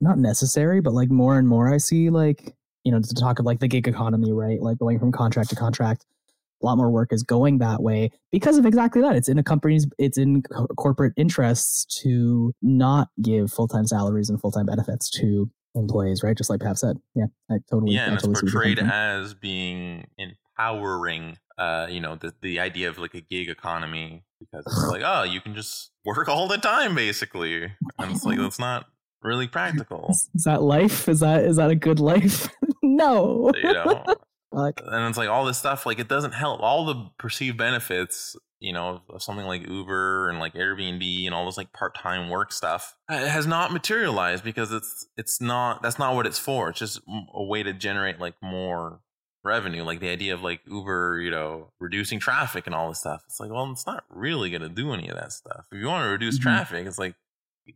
not 0.00 0.18
necessary, 0.18 0.80
but 0.80 0.92
like 0.92 1.10
more 1.10 1.38
and 1.38 1.48
more 1.48 1.72
I 1.72 1.78
see 1.78 2.10
like 2.10 2.54
you 2.84 2.92
know, 2.92 3.00
to 3.00 3.14
talk 3.14 3.38
of 3.38 3.46
like 3.46 3.60
the 3.60 3.68
gig 3.68 3.88
economy, 3.88 4.32
right? 4.32 4.60
Like 4.60 4.78
going 4.78 4.98
from 4.98 5.12
contract 5.12 5.50
to 5.50 5.56
contract. 5.56 6.06
A 6.62 6.66
lot 6.66 6.76
more 6.76 6.90
work 6.90 7.12
is 7.12 7.22
going 7.22 7.58
that 7.58 7.82
way 7.82 8.10
because 8.30 8.56
of 8.56 8.64
exactly 8.64 9.02
that. 9.02 9.16
It's 9.16 9.28
in 9.28 9.38
a 9.38 9.42
company's, 9.42 9.86
it's 9.98 10.16
in 10.16 10.42
co- 10.42 10.68
corporate 10.68 11.12
interests 11.16 11.84
to 12.02 12.54
not 12.62 13.08
give 13.20 13.52
full 13.52 13.68
time 13.68 13.86
salaries 13.86 14.30
and 14.30 14.40
full 14.40 14.52
time 14.52 14.66
benefits 14.66 15.10
to 15.18 15.50
employees, 15.74 16.22
right? 16.22 16.36
Just 16.36 16.50
like 16.50 16.60
Pav 16.60 16.78
said. 16.78 16.98
Yeah, 17.14 17.26
I 17.50 17.56
totally. 17.70 17.94
Yeah, 17.94 18.06
and 18.06 18.14
totally 18.18 18.32
it's 18.32 18.40
portrayed 18.40 18.78
as 18.78 19.34
being 19.34 20.06
empowering. 20.16 21.38
Uh, 21.58 21.86
you 21.90 22.00
know, 22.00 22.16
the 22.16 22.32
the 22.40 22.60
idea 22.60 22.88
of 22.88 22.98
like 22.98 23.14
a 23.14 23.20
gig 23.20 23.48
economy 23.48 24.24
because 24.40 24.64
it's 24.66 24.88
like, 24.88 25.02
oh, 25.04 25.22
you 25.22 25.40
can 25.40 25.54
just 25.54 25.90
work 26.04 26.28
all 26.28 26.48
the 26.48 26.58
time, 26.58 26.94
basically, 26.94 27.64
and 27.64 28.12
it's 28.12 28.24
like 28.24 28.38
that's 28.40 28.58
not 28.58 28.86
really 29.22 29.48
practical. 29.48 30.06
Is, 30.10 30.28
is 30.34 30.44
that 30.44 30.62
life? 30.62 31.08
Is 31.08 31.20
that 31.20 31.44
is 31.44 31.56
that 31.56 31.70
a 31.70 31.76
good 31.76 32.00
life? 32.00 32.48
no. 32.96 33.50
you 33.54 33.72
know, 33.72 34.04
fuck? 34.54 34.80
and 34.84 35.08
it's 35.08 35.18
like 35.18 35.28
all 35.28 35.44
this 35.44 35.58
stuff 35.58 35.84
like 35.86 35.98
it 35.98 36.08
doesn't 36.08 36.32
help 36.32 36.60
all 36.60 36.84
the 36.86 37.10
perceived 37.18 37.58
benefits 37.58 38.36
you 38.60 38.72
know 38.72 39.02
of 39.10 39.22
something 39.22 39.46
like 39.46 39.66
uber 39.68 40.28
and 40.30 40.38
like 40.38 40.54
airbnb 40.54 41.26
and 41.26 41.34
all 41.34 41.44
this 41.44 41.56
like 41.56 41.72
part-time 41.72 42.30
work 42.30 42.52
stuff 42.52 42.94
has 43.08 43.46
not 43.46 43.72
materialized 43.72 44.44
because 44.44 44.72
it's 44.72 45.06
it's 45.16 45.40
not 45.40 45.82
that's 45.82 45.98
not 45.98 46.14
what 46.14 46.24
it's 46.24 46.38
for 46.38 46.70
it's 46.70 46.78
just 46.78 47.00
a 47.34 47.42
way 47.42 47.62
to 47.64 47.72
generate 47.72 48.20
like 48.20 48.34
more 48.40 49.00
revenue 49.44 49.82
like 49.82 50.00
the 50.00 50.08
idea 50.08 50.32
of 50.32 50.40
like 50.42 50.60
uber 50.66 51.20
you 51.20 51.30
know 51.30 51.68
reducing 51.80 52.18
traffic 52.18 52.64
and 52.66 52.74
all 52.74 52.88
this 52.88 53.00
stuff 53.00 53.22
it's 53.26 53.38
like 53.40 53.50
well 53.50 53.70
it's 53.70 53.86
not 53.86 54.04
really 54.08 54.48
going 54.50 54.62
to 54.62 54.68
do 54.70 54.92
any 54.94 55.08
of 55.08 55.16
that 55.16 55.32
stuff 55.32 55.66
if 55.70 55.78
you 55.78 55.86
want 55.86 56.04
to 56.04 56.08
reduce 56.08 56.38
Mhm. 56.38 56.42
traffic 56.42 56.86
it's 56.86 56.98
like 56.98 57.14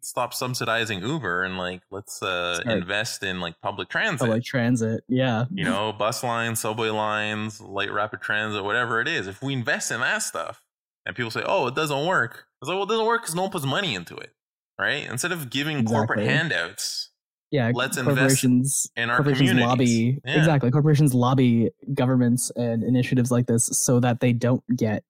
stop 0.01 0.35
subsidizing 0.35 1.01
uber 1.01 1.45
and 1.45 1.57
like 1.57 1.83
let's 1.91 2.23
uh 2.23 2.61
invest 2.67 3.23
in 3.23 3.41
like 3.41 3.61
public 3.61 3.89
transit 3.89 4.21
Public 4.21 4.45
transit. 4.45 5.03
Yeah. 5.09 5.47
you 5.51 5.65
know, 5.65 5.93
bus 5.93 6.23
lines, 6.23 6.61
subway 6.61 6.91
lines, 6.91 7.61
light 7.61 7.93
rapid 7.93 8.21
transit, 8.21 8.65
whatever 8.65 9.01
it 9.01 9.09
is. 9.09 9.27
If 9.27 9.43
we 9.43 9.53
invest 9.53 9.91
in 9.91 10.01
that 10.01 10.23
stuff 10.23 10.63
and 11.07 11.17
people 11.17 11.31
say, 11.31 11.43
oh, 11.45 11.67
it 11.67 11.75
doesn't 11.75 12.07
work, 12.07 12.47
it's 12.61 12.69
like, 12.69 12.77
well, 12.77 12.85
it 12.85 12.89
doesn't 12.89 13.07
work 13.07 13.23
because 13.23 13.35
no 13.35 13.43
one 13.43 13.51
puts 13.51 13.65
money 13.65 13.95
into 13.95 14.17
it, 14.17 14.33
right? 14.79 15.09
Instead 15.09 15.33
of 15.33 15.51
giving 15.51 15.85
corporate 15.85 16.21
handouts, 16.21 17.11
yeah. 17.51 17.71
let's 17.75 17.97
invest 17.97 18.17
corporations 18.19 18.91
in 18.97 19.11
our 19.11 19.17
corporations 19.17 19.53
lobby 19.61 20.21
Yeah. 20.25 20.39
exactly. 20.39 20.71
Corporations 20.71 21.15
lobby 21.15 21.71
governments 21.95 22.51
and 22.57 22.83
initiatives 22.83 23.31
like 23.31 23.47
this 23.47 23.67
so 23.67 24.01
that 24.01 24.21
they 24.21 24.33
don't 24.33 24.63
get 24.77 25.03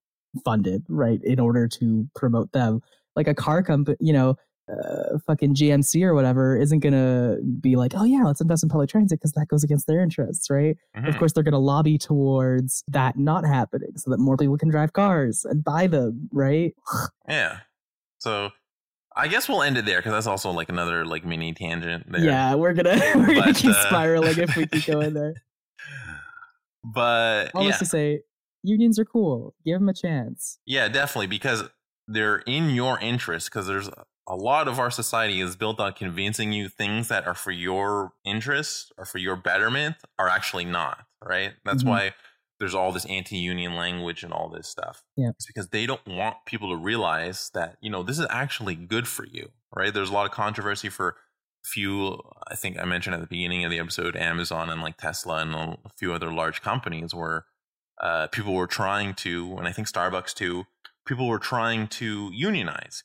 funded, 0.45 0.85
right? 0.89 1.21
In 1.25 1.41
order 1.41 1.67
to 1.69 2.09
promote 2.15 2.53
them, 2.53 2.81
like 3.17 3.27
a 3.29 3.35
car 3.35 3.63
company, 3.63 3.97
you 4.01 4.13
know. 4.13 4.37
Uh, 4.69 5.19
fucking 5.27 5.55
GMC 5.55 6.03
or 6.05 6.13
whatever 6.15 6.55
isn't 6.57 6.81
gonna 6.81 7.37
be 7.61 7.77
like, 7.77 7.95
oh 7.97 8.05
yeah, 8.05 8.23
let's 8.25 8.41
invest 8.41 8.63
in 8.63 8.69
public 8.69 8.91
transit 8.91 9.19
because 9.19 9.33
that 9.33 9.49
goes 9.49 9.65
against 9.65 9.87
their 9.87 10.01
interests, 10.01 10.51
right? 10.51 10.77
Of 10.95 11.05
Mhm. 11.15 11.19
course, 11.19 11.33
they're 11.33 11.43
gonna 11.43 11.59
lobby 11.59 11.97
towards 11.97 12.85
that 12.89 13.17
not 13.19 13.47
happening 13.47 13.97
so 13.97 14.11
that 14.11 14.19
more 14.19 14.37
people 14.37 14.59
can 14.59 14.69
drive 14.69 14.93
cars 14.93 15.45
and 15.45 15.65
buy 15.65 15.87
them, 15.87 16.29
right? 16.33 16.75
Yeah. 17.29 17.61
So 18.19 18.51
I 19.17 19.29
guess 19.29 19.49
we'll 19.49 19.63
end 19.63 19.79
it 19.79 19.85
there 19.87 19.99
because 20.01 20.13
that's 20.13 20.27
also 20.27 20.51
like 20.51 20.69
another 20.69 21.05
like 21.07 21.25
mini 21.25 21.53
tangent 21.55 22.11
there. 22.13 22.21
Yeah, 22.25 22.55
we're 22.55 22.75
gonna 22.75 22.99
we're 23.15 23.27
gonna 23.27 23.41
But, 23.47 23.57
keep 23.57 23.71
uh, 23.71 23.89
spiraling 23.89 24.39
if 24.39 24.55
we 24.57 24.67
keep 24.67 24.87
going 24.87 25.15
there. 25.15 25.35
But 26.85 27.51
All 27.55 27.65
yeah, 27.65 27.77
to 27.77 27.85
say, 27.85 28.21
unions 28.63 28.99
are 28.99 29.05
cool. 29.05 29.55
Give 29.65 29.79
them 29.81 29.89
a 29.89 29.95
chance. 29.95 30.59
Yeah, 30.67 30.89
definitely, 30.89 31.27
because 31.27 31.65
they're 32.07 32.39
in 32.39 32.71
your 32.71 32.99
interest. 33.01 33.51
Because 33.51 33.67
there's 33.67 33.91
a 34.29 34.37
lot 34.37 34.69
of 34.69 34.79
our 34.79 34.91
society 34.91 35.41
is 35.41 35.57
built 35.57 35.81
on 35.81 35.93
convincing 35.95 36.53
you 36.53 36.69
things 36.69 37.09
that 37.09 37.27
are 37.27 37.35
for 37.35 37.51
your 37.51 38.13
interest 38.25 38.93
or 38.99 39.05
for 39.05 39.19
your 39.19 39.37
betterment 39.37 39.97
are 40.19 40.29
actually 40.29 40.65
not. 40.67 41.07
Right. 41.25 41.55
That's 41.65 41.83
Mhm. 41.83 41.89
why 41.89 42.15
there's 42.61 42.75
all 42.75 42.93
this 42.93 43.05
anti-union 43.07 43.75
language 43.75 44.23
and 44.23 44.33
all 44.33 44.49
this 44.49 44.69
stuff. 44.69 45.03
Yeah. 45.17 45.31
It's 45.31 45.47
because 45.47 45.69
they 45.71 45.87
don't 45.87 46.07
want 46.07 46.37
people 46.47 46.69
to 46.71 46.77
realize 46.77 47.51
that 47.55 47.77
you 47.81 47.91
know 47.91 48.03
this 48.03 48.19
is 48.19 48.27
actually 48.31 48.75
good 48.77 49.09
for 49.09 49.25
you. 49.27 49.51
Right. 49.75 49.93
There's 49.93 50.11
a 50.11 50.13
lot 50.13 50.27
of 50.27 50.33
controversy 50.33 50.89
for 50.89 51.17
few 51.65 52.19
i 52.47 52.55
think 52.55 52.79
i 52.79 52.85
mentioned 52.85 53.15
at 53.15 53.21
the 53.21 53.27
beginning 53.27 53.65
of 53.65 53.71
the 53.71 53.81
episode 53.81 54.17
amazon 54.17 54.71
and 54.71 54.81
like 54.81 54.97
tesla 54.97 55.39
and 55.43 55.53
a 55.55 55.77
few 55.99 56.15
other 56.15 56.33
large 56.33 56.63
companies 56.63 57.13
where 57.13 57.45
uh, 58.01 58.29
people 58.29 58.55
were 58.55 58.67
trying 58.69 59.13
to 59.13 59.55
and 59.59 59.67
i 59.67 59.73
think 59.73 59.87
starbucks 59.89 60.33
too 60.33 60.65
people 61.05 61.27
were 61.27 61.39
trying 61.41 61.87
to 61.89 62.31
unionize 62.33 63.03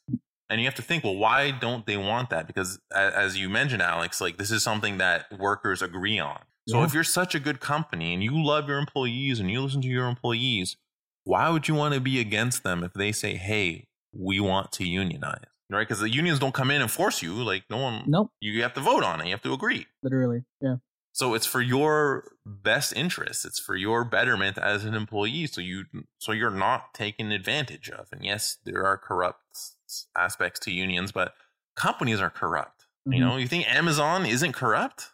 and 0.53 0.61
you 0.61 0.67
have 0.67 0.75
to 0.75 0.81
think 0.81 1.03
well 1.03 1.15
why 1.15 1.51
don't 1.51 1.85
they 1.85 1.97
want 1.97 2.29
that 2.29 2.45
because 2.47 2.79
as 2.95 3.37
you 3.37 3.49
mentioned 3.49 3.81
alex 3.81 4.21
like 4.21 4.37
this 4.37 4.51
is 4.51 4.61
something 4.63 4.97
that 4.99 5.25
workers 5.39 5.81
agree 5.81 6.19
on 6.19 6.39
so 6.67 6.77
Yeah. 6.79 6.85
if 6.85 6.93
you're 6.93 7.03
such 7.03 7.33
a 7.35 7.39
good 7.39 7.59
company 7.59 8.13
and 8.13 8.23
you 8.23 8.33
love 8.41 8.67
your 8.69 8.77
employees 8.77 9.39
and 9.39 9.49
you 9.51 9.61
listen 9.61 9.81
to 9.81 9.87
your 9.87 10.07
employees 10.07 10.77
why 11.25 11.49
would 11.49 11.67
you 11.67 11.75
want 11.75 11.93
to 11.93 11.99
be 11.99 12.19
against 12.19 12.63
them 12.63 12.83
if 12.83 12.93
they 12.93 13.11
say 13.11 13.35
hey 13.35 13.87
we 14.13 14.39
want 14.39 14.71
to 14.73 14.83
unionize 14.87 15.45
right 15.69 15.87
because 15.87 15.99
the 16.01 16.09
unions 16.09 16.39
don't 16.39 16.53
come 16.53 16.69
in 16.71 16.81
and 16.81 16.91
force 16.91 17.21
you 17.21 17.33
like 17.51 17.63
no 17.69 17.77
one 17.77 18.03
Nope, 18.07 18.29
you 18.39 18.61
have 18.61 18.73
to 18.75 18.81
vote 18.81 19.03
on 19.03 19.19
it 19.21 19.25
you 19.25 19.31
have 19.31 19.41
to 19.41 19.53
agree 19.53 19.87
literally. 20.03 20.43
Yeah. 20.61 20.75
so 21.13 21.33
it's 21.35 21.45
for 21.45 21.61
your 21.61 22.25
best 22.45 22.91
interest. 23.03 23.45
It's 23.45 23.59
for 23.59 23.75
your 23.75 24.03
betterment 24.03 24.57
as 24.57 24.83
an 24.83 24.93
employee. 24.95 25.47
So 25.47 25.61
you 25.61 25.85
so 26.19 26.31
you're 26.33 26.57
not 26.67 26.93
taken 26.93 27.31
advantage 27.31 27.89
of. 27.89 28.07
And 28.11 28.25
yes, 28.25 28.57
there 28.65 28.83
are 28.85 28.97
corrupt 28.97 29.39
aspects 30.17 30.59
to 30.61 30.71
unions, 30.71 31.11
but 31.11 31.33
companies 31.75 32.19
are 32.21 32.29
corrupt. 32.29 32.85
You 33.05 33.17
Mhm. 33.17 33.19
know, 33.19 33.37
you 33.37 33.47
think 33.47 33.67
Amazon 33.73 34.25
isn't 34.25 34.53
corrupt, 34.53 35.11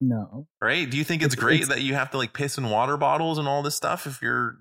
No. 0.00 0.46
right? 0.60 0.88
Do 0.88 0.96
you 0.96 1.04
think 1.04 1.22
it's, 1.22 1.34
It's- 1.34 1.44
great 1.44 1.62
it's- 1.62 1.68
that 1.74 1.82
you 1.82 1.94
have 1.94 2.10
to 2.12 2.16
like 2.18 2.32
piss 2.32 2.56
in 2.58 2.70
water 2.70 2.96
bottles 2.96 3.38
and 3.38 3.48
all 3.48 3.62
this 3.62 3.74
stuff 3.76 4.06
if 4.06 4.22
you're 4.22 4.58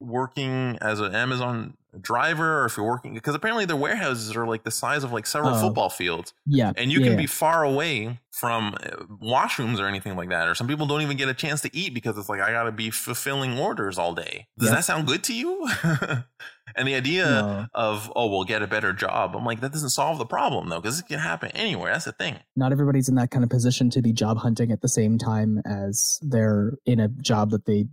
working 0.00 0.76
as 0.80 1.00
an 1.00 1.14
Amazon 1.14 1.76
driver 2.00 2.60
or 2.60 2.64
if 2.66 2.76
you're 2.76 2.84
working 2.84 3.14
because 3.14 3.36
apparently 3.36 3.64
their 3.64 3.76
warehouses 3.76 4.34
are 4.36 4.44
like 4.48 4.64
the 4.64 4.70
size 4.70 5.04
of 5.04 5.12
like 5.12 5.24
several 5.26 5.54
Oh. 5.54 5.60
football 5.60 5.88
fields 5.88 6.34
Yeah. 6.44 6.72
and 6.76 6.90
you 6.90 6.98
yeah, 6.98 7.04
can 7.04 7.12
yeah. 7.12 7.18
be 7.18 7.26
far 7.28 7.62
away 7.62 8.18
from 8.32 8.74
uh, 8.82 9.04
washrooms 9.22 9.78
or 9.78 9.86
anything 9.86 10.16
like 10.16 10.28
that 10.30 10.48
or 10.48 10.56
some 10.56 10.66
people 10.66 10.86
don't 10.86 11.02
even 11.02 11.16
get 11.16 11.28
a 11.28 11.34
chance 11.34 11.60
to 11.60 11.74
eat 11.74 11.94
because 11.94 12.18
it's 12.18 12.28
like 12.28 12.40
i 12.40 12.50
gotta 12.50 12.72
be 12.72 12.90
fulfilling 12.90 13.56
orders 13.60 13.96
all 13.96 14.12
day 14.12 14.48
does 14.58 14.70
Yeah. 14.70 14.74
that 14.74 14.84
sound 14.84 15.06
good 15.06 15.22
to 15.22 15.34
you 15.34 15.68
and 16.76 16.88
the 16.88 16.94
idea 16.94 17.24
No, 17.24 17.66
of 17.74 18.10
oh 18.16 18.26
we'll 18.28 18.44
get 18.44 18.62
a 18.62 18.66
better 18.66 18.92
job 18.92 19.34
i'm 19.36 19.44
like 19.44 19.60
that 19.60 19.72
doesn't 19.72 19.90
solve 19.90 20.18
the 20.18 20.26
problem 20.26 20.68
though 20.68 20.80
because 20.80 20.98
it 21.00 21.06
can 21.06 21.18
happen 21.18 21.50
anywhere 21.54 21.92
that's 21.92 22.04
the 22.06 22.12
thing 22.12 22.38
not 22.56 22.72
everybody's 22.72 23.08
in 23.08 23.14
that 23.16 23.30
kind 23.30 23.44
of 23.44 23.50
position 23.50 23.90
to 23.90 24.02
be 24.02 24.12
job 24.12 24.38
hunting 24.38 24.72
at 24.72 24.80
the 24.80 24.88
same 24.88 25.18
time 25.18 25.60
as 25.66 26.18
they're 26.22 26.72
in 26.86 27.00
a 27.00 27.08
job 27.08 27.50
that 27.50 27.66
they 27.66 27.86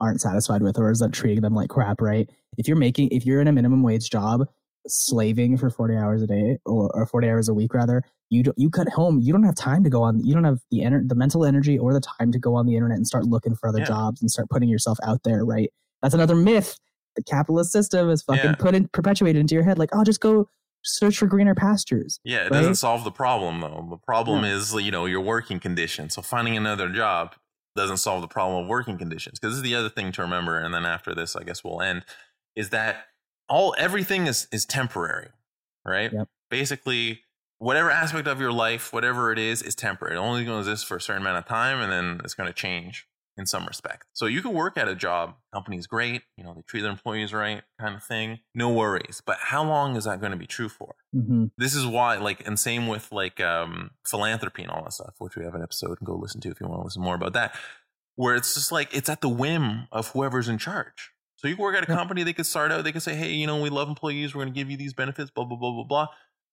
aren't 0.00 0.20
satisfied 0.20 0.62
with 0.62 0.78
or 0.78 0.90
is 0.90 1.00
that 1.00 1.12
treating 1.12 1.40
them 1.42 1.54
like 1.56 1.68
crap, 1.70 2.00
right? 2.00 2.30
If 2.56 2.68
you're 2.68 2.76
making 2.76 3.08
if 3.10 3.26
you're 3.26 3.40
in 3.40 3.48
a 3.48 3.52
minimum 3.52 3.82
wage 3.82 4.10
job 4.10 4.42
slaving 4.86 5.56
for 5.56 5.70
40 5.70 5.96
hours 5.96 6.22
a 6.22 6.26
day 6.26 6.58
or, 6.64 6.88
or 6.94 7.04
40 7.06 7.28
hours 7.28 7.48
a 7.48 7.54
week 7.54 7.74
rather, 7.74 8.02
you 8.30 8.42
don't 8.44 8.56
you 8.58 8.70
cut 8.70 8.88
home, 8.88 9.18
you 9.18 9.32
don't 9.32 9.42
have 9.42 9.56
time 9.56 9.82
to 9.84 9.90
go 9.90 10.02
on 10.02 10.24
you 10.24 10.34
don't 10.34 10.44
have 10.44 10.60
the 10.70 10.78
ener- 10.80 11.08
the 11.08 11.14
mental 11.16 11.44
energy 11.44 11.78
or 11.78 11.92
the 11.92 12.00
time 12.00 12.30
to 12.32 12.38
go 12.38 12.54
on 12.54 12.66
the 12.66 12.74
internet 12.76 12.96
and 12.96 13.06
start 13.08 13.24
looking 13.24 13.56
for 13.56 13.68
other 13.68 13.80
Yeah. 13.80 13.86
jobs 13.86 14.20
and 14.20 14.30
start 14.30 14.48
putting 14.50 14.68
yourself 14.68 14.98
out 15.02 15.22
there, 15.24 15.44
right? 15.44 15.70
That's 16.02 16.14
another 16.14 16.36
myth 16.36 16.78
the 17.18 17.24
capitalist 17.24 17.72
system 17.72 18.08
is 18.10 18.22
fucking 18.22 18.42
Yeah. 18.50 18.54
put 18.58 18.74
in 18.74 18.88
perpetuated 18.88 19.40
into 19.40 19.54
your 19.54 19.64
head 19.64 19.78
like, 19.78 19.90
"Oh, 19.92 20.04
just 20.04 20.20
go 20.20 20.48
search 20.84 21.18
for 21.18 21.26
greener 21.26 21.54
pastures." 21.56 22.20
yeah 22.24 22.38
it 22.38 22.42
Right? 22.44 22.52
doesn't 22.52 22.76
solve 22.76 23.02
the 23.04 23.10
problem 23.10 23.60
though 23.60 23.86
the 23.90 23.96
problem 23.98 24.44
Yeah. 24.44 24.54
is 24.54 24.72
you 24.74 24.90
know 24.92 25.06
your 25.06 25.20
working 25.20 25.58
conditions 25.58 26.14
so 26.14 26.22
finding 26.22 26.56
another 26.56 26.88
job 26.88 27.34
doesn't 27.76 27.96
solve 27.98 28.20
the 28.22 28.28
problem 28.28 28.62
of 28.62 28.68
working 28.68 28.96
conditions 28.96 29.38
because 29.38 29.54
this 29.54 29.58
is 29.58 29.62
the 29.64 29.74
other 29.74 29.88
thing 29.90 30.12
to 30.12 30.22
remember 30.22 30.58
and 30.58 30.72
then 30.72 30.86
after 30.86 31.14
this 31.14 31.34
i 31.36 31.42
guess 31.42 31.62
we'll 31.64 31.82
end 31.82 32.04
is 32.56 32.70
that 32.70 33.06
all 33.48 33.74
everything 33.76 34.26
is 34.28 34.46
is 34.52 34.64
temporary 34.64 35.28
right 35.84 36.12
Yep. 36.12 36.28
basically 36.48 37.22
whatever 37.58 37.90
aspect 37.90 38.28
of 38.28 38.40
your 38.40 38.52
life 38.52 38.92
whatever 38.92 39.32
it 39.32 39.38
is 39.38 39.62
is 39.62 39.74
temporary 39.74 40.14
it 40.14 40.18
only 40.18 40.44
going 40.44 40.62
to 40.64 40.70
exist 40.70 40.86
for 40.86 40.96
a 40.96 41.00
certain 41.00 41.22
amount 41.22 41.38
of 41.38 41.46
time 41.46 41.80
and 41.80 41.90
then 41.92 42.20
it's 42.24 42.34
going 42.34 42.46
to 42.48 42.52
change 42.54 43.06
in 43.38 43.46
some 43.46 43.64
respect. 43.64 44.04
So 44.12 44.26
you 44.26 44.42
can 44.42 44.52
work 44.52 44.76
at 44.76 44.88
a 44.88 44.94
job 44.94 45.36
company's 45.54 45.86
great 45.86 46.22
you 46.36 46.44
know 46.44 46.52
they 46.54 46.62
treat 46.62 46.82
their 46.82 46.90
employees 46.90 47.32
right 47.32 47.62
kind 47.80 47.94
of 47.94 48.02
thing 48.04 48.40
no 48.54 48.68
worries. 48.70 49.22
But 49.24 49.38
how 49.40 49.64
long 49.64 49.96
is 49.96 50.04
that 50.04 50.20
going 50.20 50.32
to 50.32 50.38
be 50.38 50.46
true 50.46 50.68
for? 50.68 50.96
Hmm 51.12 51.46
this 51.56 51.74
is 51.74 51.86
why 51.86 52.16
like 52.16 52.46
and 52.46 52.58
same 52.58 52.86
with 52.86 53.10
like 53.12 53.40
um 53.40 53.90
philanthropy 54.06 54.62
and 54.62 54.70
all 54.70 54.82
that 54.84 54.92
stuff 54.92 55.14
which 55.18 55.36
we 55.36 55.44
have 55.44 55.54
an 55.54 55.62
episode 55.62 55.98
and 55.98 56.06
go 56.06 56.14
listen 56.14 56.40
to 56.42 56.50
if 56.50 56.60
you 56.60 56.66
want 56.66 56.80
to 56.80 56.84
listen 56.84 57.02
more 57.02 57.14
about 57.14 57.32
that 57.32 57.54
where 58.16 58.34
it's 58.34 58.54
just 58.54 58.72
like 58.72 58.94
it's 58.94 59.08
at 59.08 59.20
the 59.20 59.28
whim 59.28 59.86
of 59.92 60.08
whoever's 60.08 60.48
in 60.48 60.58
charge. 60.58 61.12
So 61.36 61.46
you 61.46 61.54
can 61.54 61.62
work 61.62 61.76
at 61.76 61.84
a 61.84 61.86
company 61.86 62.24
they 62.24 62.32
could 62.32 62.46
start 62.46 62.72
out 62.72 62.82
they 62.84 62.92
could 62.92 63.02
say 63.02 63.14
hey 63.14 63.30
you 63.30 63.46
know 63.46 63.60
we 63.60 63.70
love 63.70 63.88
employees 63.88 64.34
we're 64.34 64.42
going 64.42 64.52
to 64.52 64.58
give 64.58 64.70
you 64.70 64.76
these 64.76 64.94
benefits 64.94 65.30
blah 65.30 65.44
blah 65.44 65.56
blah 65.56 65.72
blah 65.72 65.84
blah. 65.84 66.08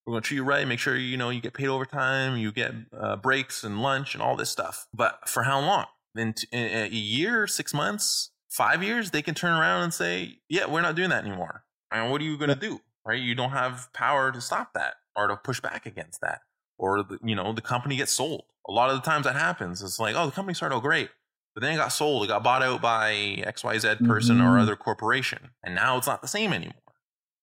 We're 0.05 0.13
going 0.13 0.21
to 0.21 0.27
treat 0.27 0.38
you 0.38 0.43
right 0.43 0.67
make 0.67 0.79
sure 0.79 0.95
you 0.95 1.17
know 1.17 1.29
you 1.29 1.41
get 1.41 1.53
paid 1.53 1.67
overtime 1.67 2.38
you 2.38 2.51
get 2.51 2.73
uh, 2.97 3.15
breaks 3.15 3.63
and 3.63 3.81
lunch 3.81 4.13
and 4.13 4.21
all 4.21 4.36
this 4.36 4.49
stuff. 4.49 4.88
But 4.93 5.27
for 5.27 5.43
how 5.43 5.59
long 5.59 5.86
t- 6.34 6.47
in 6.51 6.66
a 6.66 6.88
year 6.89 7.47
six 7.47 7.74
months 7.74 8.32
five 8.49 8.82
years 8.82 9.11
they 9.11 9.22
can 9.22 9.36
turn 9.36 9.53
around 9.59 9.84
and 9.84 9.93
say 9.93 10.39
yeah 10.49 10.66
we're 10.66 10.82
not 10.82 10.95
doing 10.95 11.09
that 11.09 11.26
anymore. 11.26 11.63
And 11.91 12.11
what 12.11 12.22
are 12.22 12.24
you 12.26 12.38
going 12.38 12.49
to 12.49 12.55
do 12.55 12.82
right? 13.05 13.22
You 13.22 13.36
don't 13.36 13.51
have 13.51 13.89
power 13.93 14.32
to 14.32 14.41
stop 14.41 14.74
that 14.74 14.95
or 15.16 15.28
to 15.28 15.36
push 15.38 15.59
back 15.59 15.86
against 15.86 16.22
that 16.22 16.41
or 16.78 17.03
the, 17.03 17.20
you 17.24 17.36
know 17.36 17.53
the 17.53 17.61
company 17.61 17.95
gets 17.97 18.11
sold. 18.11 18.43
A 18.68 18.72
lot 18.72 18.89
of 18.89 18.95
the 18.95 19.01
times 19.01 19.26
that 19.26 19.36
happens. 19.36 19.82
It's 19.84 19.99
like 19.99 20.16
oh 20.16 20.26
the 20.26 20.32
company 20.32 20.53
started 20.55 20.76
out 20.76 20.82
great 20.84 21.09
but 21.53 21.61
then 21.61 21.74
it 21.74 21.78
got 21.78 21.89
sold. 21.93 22.24
It 22.26 22.28
got 22.28 22.43
bought 22.43 22.63
out 22.63 22.82
by 22.82 23.13
xyz 23.47 24.05
person 24.05 24.41
or 24.41 24.57
Mhm. 24.57 24.61
other 24.61 24.76
corporation 24.76 25.51
and 25.63 25.76
now 25.76 25.97
it's 25.97 26.07
not 26.07 26.22
the 26.22 26.28
same 26.28 26.51
anymore. 26.53 26.74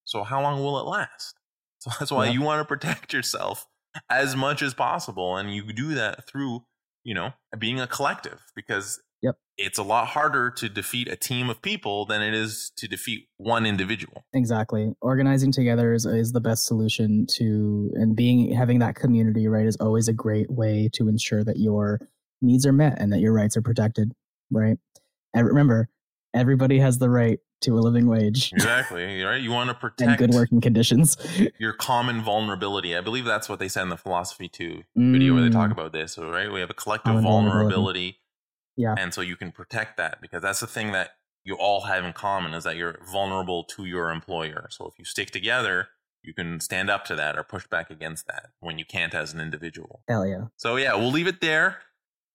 So 0.05 0.23
how 0.25 0.43
long 0.43 0.62
will 0.62 0.79
it 0.81 0.85
last? 0.87 1.35
So 1.83 1.91
that's 1.99 2.12
why 2.12 2.27
Yeah. 2.27 2.33
you 2.33 2.43
want 2.43 2.61
to 2.61 2.64
protect 2.64 3.12
yourself 3.12 3.66
as 4.09 4.37
much 4.37 4.62
as 4.62 4.73
possible 4.73 5.37
and 5.37 5.53
you 5.53 5.73
do 5.73 5.95
that 5.95 6.29
through 6.29 6.64
you 7.05 7.14
know 7.14 7.30
being 7.59 7.80
a 7.80 7.86
collective 7.86 8.40
because 8.55 9.00
Yep. 9.22 9.36
it's 9.57 9.78
a 9.78 9.84
lot 9.84 10.09
harder 10.09 10.50
to 10.50 10.68
defeat 10.68 11.07
a 11.07 11.14
team 11.14 11.48
of 11.48 11.62
people 11.62 12.07
than 12.07 12.22
it 12.22 12.34
is 12.34 12.72
to 12.76 12.88
defeat 12.88 13.28
one 13.36 13.64
individual 13.64 14.24
Exactly. 14.34 14.94
Organizing 15.00 15.53
together 15.53 15.92
is, 15.92 16.05
is 16.07 16.32
the 16.32 16.40
best 16.40 16.66
solution 16.66 17.26
to, 17.36 17.92
and 17.94 18.16
being 18.16 18.53
having 18.53 18.80
that 18.80 18.96
community 18.96 19.46
right 19.46 19.64
is 19.64 19.76
always 19.76 20.09
a 20.09 20.12
great 20.12 20.50
way 20.50 20.90
to 20.94 21.07
ensure 21.09 21.44
that 21.44 21.59
your 21.61 22.00
needs 22.40 22.66
are 22.66 22.72
met 22.72 23.00
and 23.00 23.12
that 23.12 23.20
your 23.20 23.32
rights 23.32 23.57
are 23.57 23.62
protected. 23.62 24.11
Right. 24.50 24.76
And 25.32 25.46
remember, 25.46 25.88
everybody 26.34 26.80
has 26.80 26.98
the 26.98 27.09
right 27.09 27.38
to 27.62 27.78
a 27.78 27.80
living 27.80 28.06
wage 28.06 28.52
Exactly. 28.52 29.22
Right. 29.22 29.40
You 29.40 29.50
want 29.50 29.68
to 29.70 29.74
protect 29.74 30.08
and 30.08 30.18
good 30.18 30.30
working 30.30 30.60
conditions. 30.60 31.16
your 31.58 31.72
common 31.72 32.20
vulnerability. 32.22 32.96
I 32.96 33.00
believe 33.00 33.24
that's 33.24 33.48
what 33.48 33.58
they 33.58 33.68
said 33.68 33.82
in 33.82 33.88
the 33.88 33.96
Philosophy 33.96 34.48
Tube 34.48 34.84
video 34.96 35.34
where 35.34 35.42
they 35.42 35.50
talk 35.50 35.68
Mm, 35.70 35.72
about 35.72 35.92
this. 35.92 36.18
Right, 36.18 36.50
we 36.52 36.60
have 36.60 36.70
a 36.70 36.74
collective 36.74 37.14
vulnerability. 37.22 37.52
vulnerability. 37.52 38.18
Yeah. 38.76 38.94
And 38.98 39.12
so 39.14 39.20
you 39.20 39.36
can 39.36 39.52
protect 39.52 39.96
that 39.98 40.20
because 40.20 40.42
that's 40.42 40.60
the 40.60 40.66
thing 40.66 40.92
that 40.92 41.10
you 41.44 41.56
all 41.56 41.82
have 41.82 42.04
in 42.04 42.12
common 42.12 42.54
is 42.54 42.64
that 42.64 42.76
you're 42.76 42.98
vulnerable 43.12 43.64
to 43.64 43.84
your 43.84 44.10
employer. 44.10 44.68
So 44.70 44.86
if 44.86 44.98
you 44.98 45.04
stick 45.04 45.30
together, 45.30 45.88
you 46.22 46.32
can 46.32 46.60
stand 46.60 46.88
up 46.88 47.04
to 47.06 47.16
that 47.16 47.36
or 47.36 47.42
push 47.42 47.66
back 47.66 47.90
against 47.90 48.26
that 48.28 48.46
when 48.60 48.78
you 48.78 48.84
can't 48.84 49.12
as 49.14 49.34
an 49.34 49.40
individual. 49.40 50.02
Hell 50.08 50.24
yeah. 50.26 50.44
So 50.56 50.76
yeah, 50.76 50.94
we'll 50.94 51.10
leave 51.10 51.26
it 51.26 51.40
there 51.40 51.78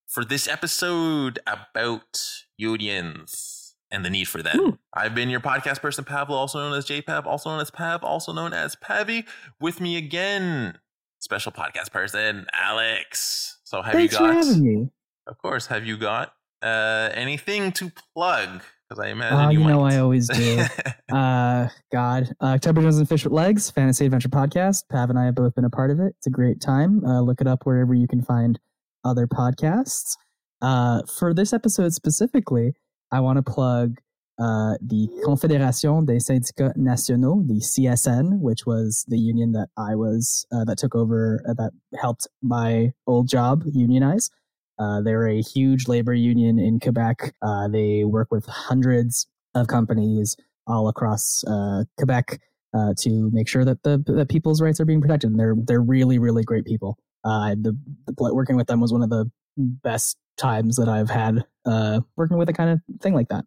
for 0.07 0.23
this 0.25 0.47
episode 0.47 1.39
about 1.47 2.21
unions 2.57 3.57
and 3.92 4.04
the 4.04 4.10
need 4.10 4.28
for 4.28 4.42
them. 4.44 4.58
Woo. 4.58 4.78
I've 4.94 5.16
been 5.16 5.30
your 5.30 5.40
podcast 5.40 5.82
person, 5.82 6.04
Pavlo, 6.04 6.36
also 6.36 6.60
known 6.60 6.78
as 6.78 6.86
JPav, 6.86 7.26
also 7.26 7.50
known 7.50 7.60
as 7.62 7.72
Pav, 7.72 8.04
also 8.04 8.34
known 8.34 8.54
as 8.54 8.76
Pavi. 8.76 9.26
With 9.62 9.80
me 9.80 9.98
again, 9.98 10.78
special 11.20 11.52
podcast 11.52 11.92
person, 11.92 12.48
Alex. 12.54 13.60
So 13.64 13.82
have 13.82 13.94
Thanks 13.94 14.14
you 14.14 14.20
for 14.20 14.34
got 14.34 14.46
having 14.46 14.64
me. 14.64 14.90
of 15.28 15.38
course, 15.38 15.68
have 15.68 15.86
you 15.86 15.98
got 15.98 16.34
uh 16.62 17.10
anything 17.14 17.72
to 17.74 17.92
plug? 18.16 18.62
Because 18.90 19.04
I 19.04 19.10
imagine 19.10 19.38
Oh, 19.38 19.50
you, 19.50 19.60
you 19.60 19.68
know. 19.68 19.84
I 19.84 19.98
always 19.98 20.30
do. 20.30 20.64
uh, 21.14 21.68
God, 21.92 22.30
uh, 22.42 22.46
October 22.46 22.82
Doesn't 22.82 23.08
Fish 23.08 23.26
with 23.26 23.34
Legs, 23.34 23.70
Fantasy 23.70 24.06
Adventure 24.06 24.30
Podcast. 24.30 24.84
Pav 24.90 25.10
and 25.10 25.20
I 25.20 25.26
have 25.26 25.36
both 25.36 25.56
been 25.56 25.66
a 25.66 25.70
part 25.70 25.92
of 25.92 26.00
it. 26.00 26.14
It's 26.18 26.28
a 26.28 26.30
great 26.30 26.62
time. 26.62 27.04
Uh, 27.06 27.20
look 27.20 27.42
it 27.42 27.48
up 27.48 27.66
wherever 27.66 27.94
you 27.94 28.08
can 28.08 28.22
find 28.22 28.58
other 29.04 29.28
podcasts. 29.28 30.16
Uh, 30.62 31.02
for 31.20 31.34
this 31.34 31.52
episode 31.52 31.94
specifically, 31.94 32.74
I 33.12 33.20
want 33.20 33.38
to 33.38 33.43
plug 33.43 33.97
uh, 34.39 34.76
the 34.82 35.10
Confédération 35.26 36.05
des 36.05 36.20
Syndicats 36.20 36.74
Nationaux, 36.76 37.43
the 37.47 37.60
CSN, 37.60 38.39
which 38.39 38.66
was 38.66 39.03
the 39.08 39.18
union 39.18 39.51
that 39.53 39.70
I 39.78 39.95
was 39.95 40.45
uh, 40.51 40.64
that 40.66 40.78
took 40.78 40.93
over 40.93 41.41
uh, 41.49 41.53
that 41.55 41.72
helped 41.99 42.28
my 42.41 42.91
old 43.08 43.28
job 43.30 43.64
unionize. 43.66 44.30
Uh, 44.78 45.01
they're 45.01 45.28
a 45.28 45.41
huge 45.41 45.88
labor 45.88 46.14
union 46.14 46.60
in 46.60 46.80
Quebec. 46.80 47.34
Uh, 47.41 47.68
they 47.68 48.03
work 48.03 48.28
with 48.30 48.45
hundreds 48.45 49.26
of 49.55 49.66
companies 49.68 50.36
all 50.68 50.88
across 50.88 51.43
uh, 51.45 51.84
Quebec 51.97 52.39
to 52.99 53.32
make 53.34 53.47
sure 53.47 53.66
that 53.66 53.82
the 53.82 53.97
that 54.05 54.30
people's 54.30 54.62
rights 54.62 54.80
are 54.80 54.86
being 54.86 55.01
protected. 55.01 55.32
And 55.32 55.39
they're 55.39 55.55
they're 55.58 55.82
really 55.82 56.20
really 56.20 56.43
great 56.43 56.64
people. 56.64 56.95
The, 57.24 57.76
the 58.05 58.34
working 58.36 58.55
with 58.55 58.68
them 58.68 58.80
was 58.80 58.93
one 58.93 59.01
of 59.01 59.10
the 59.10 59.32
best 59.58 60.16
times 60.38 60.76
that 60.78 60.88
I've 60.90 61.10
had 61.10 61.46
uh, 61.66 62.02
working 62.16 62.38
with 62.38 62.50
a 62.50 62.54
kind 62.54 62.70
of 62.70 63.02
thing 63.02 63.14
like 63.14 63.30
that. 63.30 63.46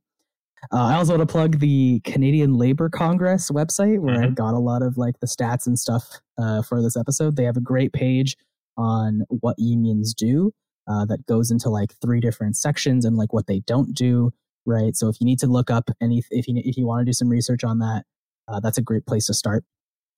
Uh, 0.72 0.76
I 0.84 0.94
also 0.96 1.16
want 1.16 1.26
to 1.26 1.32
plug 1.32 1.58
the 1.58 2.00
Canadian 2.00 2.54
Labor 2.58 2.90
Congress 2.90 3.50
website 3.50 3.98
where 4.00 4.22
I 4.22 4.26
Mhm. 4.26 4.34
got 4.34 4.52
a 4.54 4.58
lot 4.58 4.82
of 4.82 4.98
like 4.98 5.18
the 5.20 5.26
stats 5.26 5.66
and 5.66 5.78
stuff 5.78 6.20
uh, 6.36 6.60
for 6.62 6.82
this 6.82 6.96
episode. 6.96 7.36
They 7.36 7.44
have 7.44 7.56
a 7.56 7.60
great 7.62 7.92
page 7.94 8.36
on 8.76 9.22
what 9.28 9.58
unions 9.58 10.12
do 10.14 10.52
uh, 10.86 11.04
that 11.06 11.24
goes 11.26 11.50
into 11.50 11.70
like 11.70 11.94
three 12.02 12.20
different 12.20 12.56
sections 12.56 13.04
and 13.04 13.16
like 13.16 13.32
what 13.32 13.46
they 13.46 13.60
don't 13.60 13.94
do. 13.94 14.32
Right. 14.66 14.94
So 14.96 15.08
if 15.08 15.18
you 15.20 15.24
need 15.24 15.38
to 15.38 15.46
look 15.46 15.70
up 15.70 15.90
any, 16.02 16.22
if 16.30 16.46
you 16.46 16.60
if 16.62 16.76
you 16.76 16.86
want 16.86 17.00
to 17.00 17.04
do 17.06 17.12
some 17.14 17.28
research 17.30 17.64
on 17.64 17.78
that, 17.78 18.04
uh, 18.46 18.60
that's 18.60 18.76
a 18.76 18.82
great 18.82 19.06
place 19.06 19.26
to 19.26 19.34
start. 19.34 19.64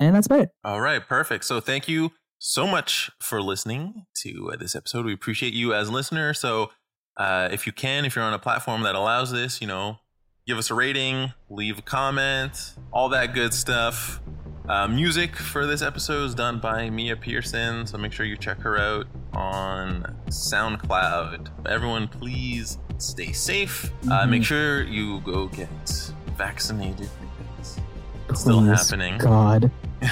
And 0.00 0.14
that's 0.16 0.26
about 0.26 0.40
it. 0.40 0.50
All 0.64 0.80
right, 0.80 1.06
perfect. 1.06 1.44
So 1.44 1.60
thank 1.60 1.86
you 1.86 2.10
so 2.44 2.66
much 2.66 3.08
for 3.20 3.40
listening 3.40 4.04
to 4.16 4.50
uh, 4.52 4.56
this 4.56 4.74
episode. 4.74 5.04
We 5.04 5.12
appreciate 5.14 5.54
you 5.54 5.72
as 5.74 5.88
a 5.88 5.92
listener. 5.92 6.34
So 6.34 6.72
uh, 7.16 7.48
if 7.52 7.66
you 7.68 7.72
can, 7.72 8.04
if 8.04 8.16
you're 8.16 8.24
on 8.24 8.34
a 8.34 8.38
platform 8.38 8.82
that 8.82 8.96
allows 8.96 9.30
this, 9.30 9.60
you 9.60 9.68
know, 9.68 9.98
give 10.44 10.58
us 10.58 10.68
a 10.68 10.74
rating, 10.74 11.32
leave 11.48 11.78
a 11.78 11.82
comment, 11.82 12.74
all 12.92 13.08
that 13.10 13.32
good 13.32 13.54
stuff. 13.54 14.20
Uh, 14.68 14.88
music 14.88 15.36
for 15.36 15.66
this 15.66 15.82
episode 15.82 16.24
is 16.24 16.34
done 16.34 16.58
by 16.58 16.90
Mia 16.90 17.16
Pearson, 17.16 17.86
so 17.86 17.96
make 17.96 18.12
sure 18.12 18.26
you 18.26 18.36
check 18.36 18.58
her 18.60 18.76
out 18.76 19.06
on 19.34 20.02
SoundCloud. 20.26 21.48
Everyone, 21.68 22.08
please 22.08 22.78
stay 22.98 23.30
safe. 23.32 23.84
Uh, 24.10 24.24
Mhm. 24.24 24.30
make 24.30 24.44
sure 24.44 24.82
you 24.82 25.20
go 25.20 25.46
get 25.46 25.68
vaccinated. 26.36 27.08
It's 28.32 28.40
still 28.40 28.60
Please, 28.60 28.88
happening. 28.88 29.18
God, 29.18 29.70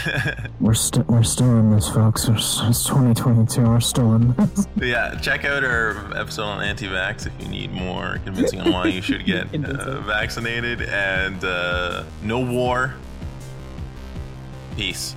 we're 0.61 0.75
still 0.75 1.05
we're 1.05 1.23
still 1.23 1.57
in 1.59 1.71
this, 1.71 1.89
folks. 1.89 2.29
It's, 2.29 2.61
it's 2.64 2.85
2022. 2.85 3.62
We're 3.62 3.81
still 3.81 4.14
in 4.14 4.35
this. 4.35 4.68
yeah, 4.77 5.14
check 5.14 5.47
out 5.47 5.64
our 5.64 6.14
episode 6.14 6.43
on 6.43 6.62
anti-vax 6.62 7.27
if 7.27 7.33
you 7.41 7.49
need 7.49 7.73
more 7.73 8.21
convincing 8.27 8.61
on 8.61 8.73
why 8.73 8.89
you 8.89 9.01
should 9.01 9.25
get 9.25 9.55
uh, 9.64 10.01
vaccinated. 10.03 10.83
And 10.83 11.43
uh, 11.43 12.05
no 12.23 12.41
war. 12.41 12.95
Peace. 14.77 15.16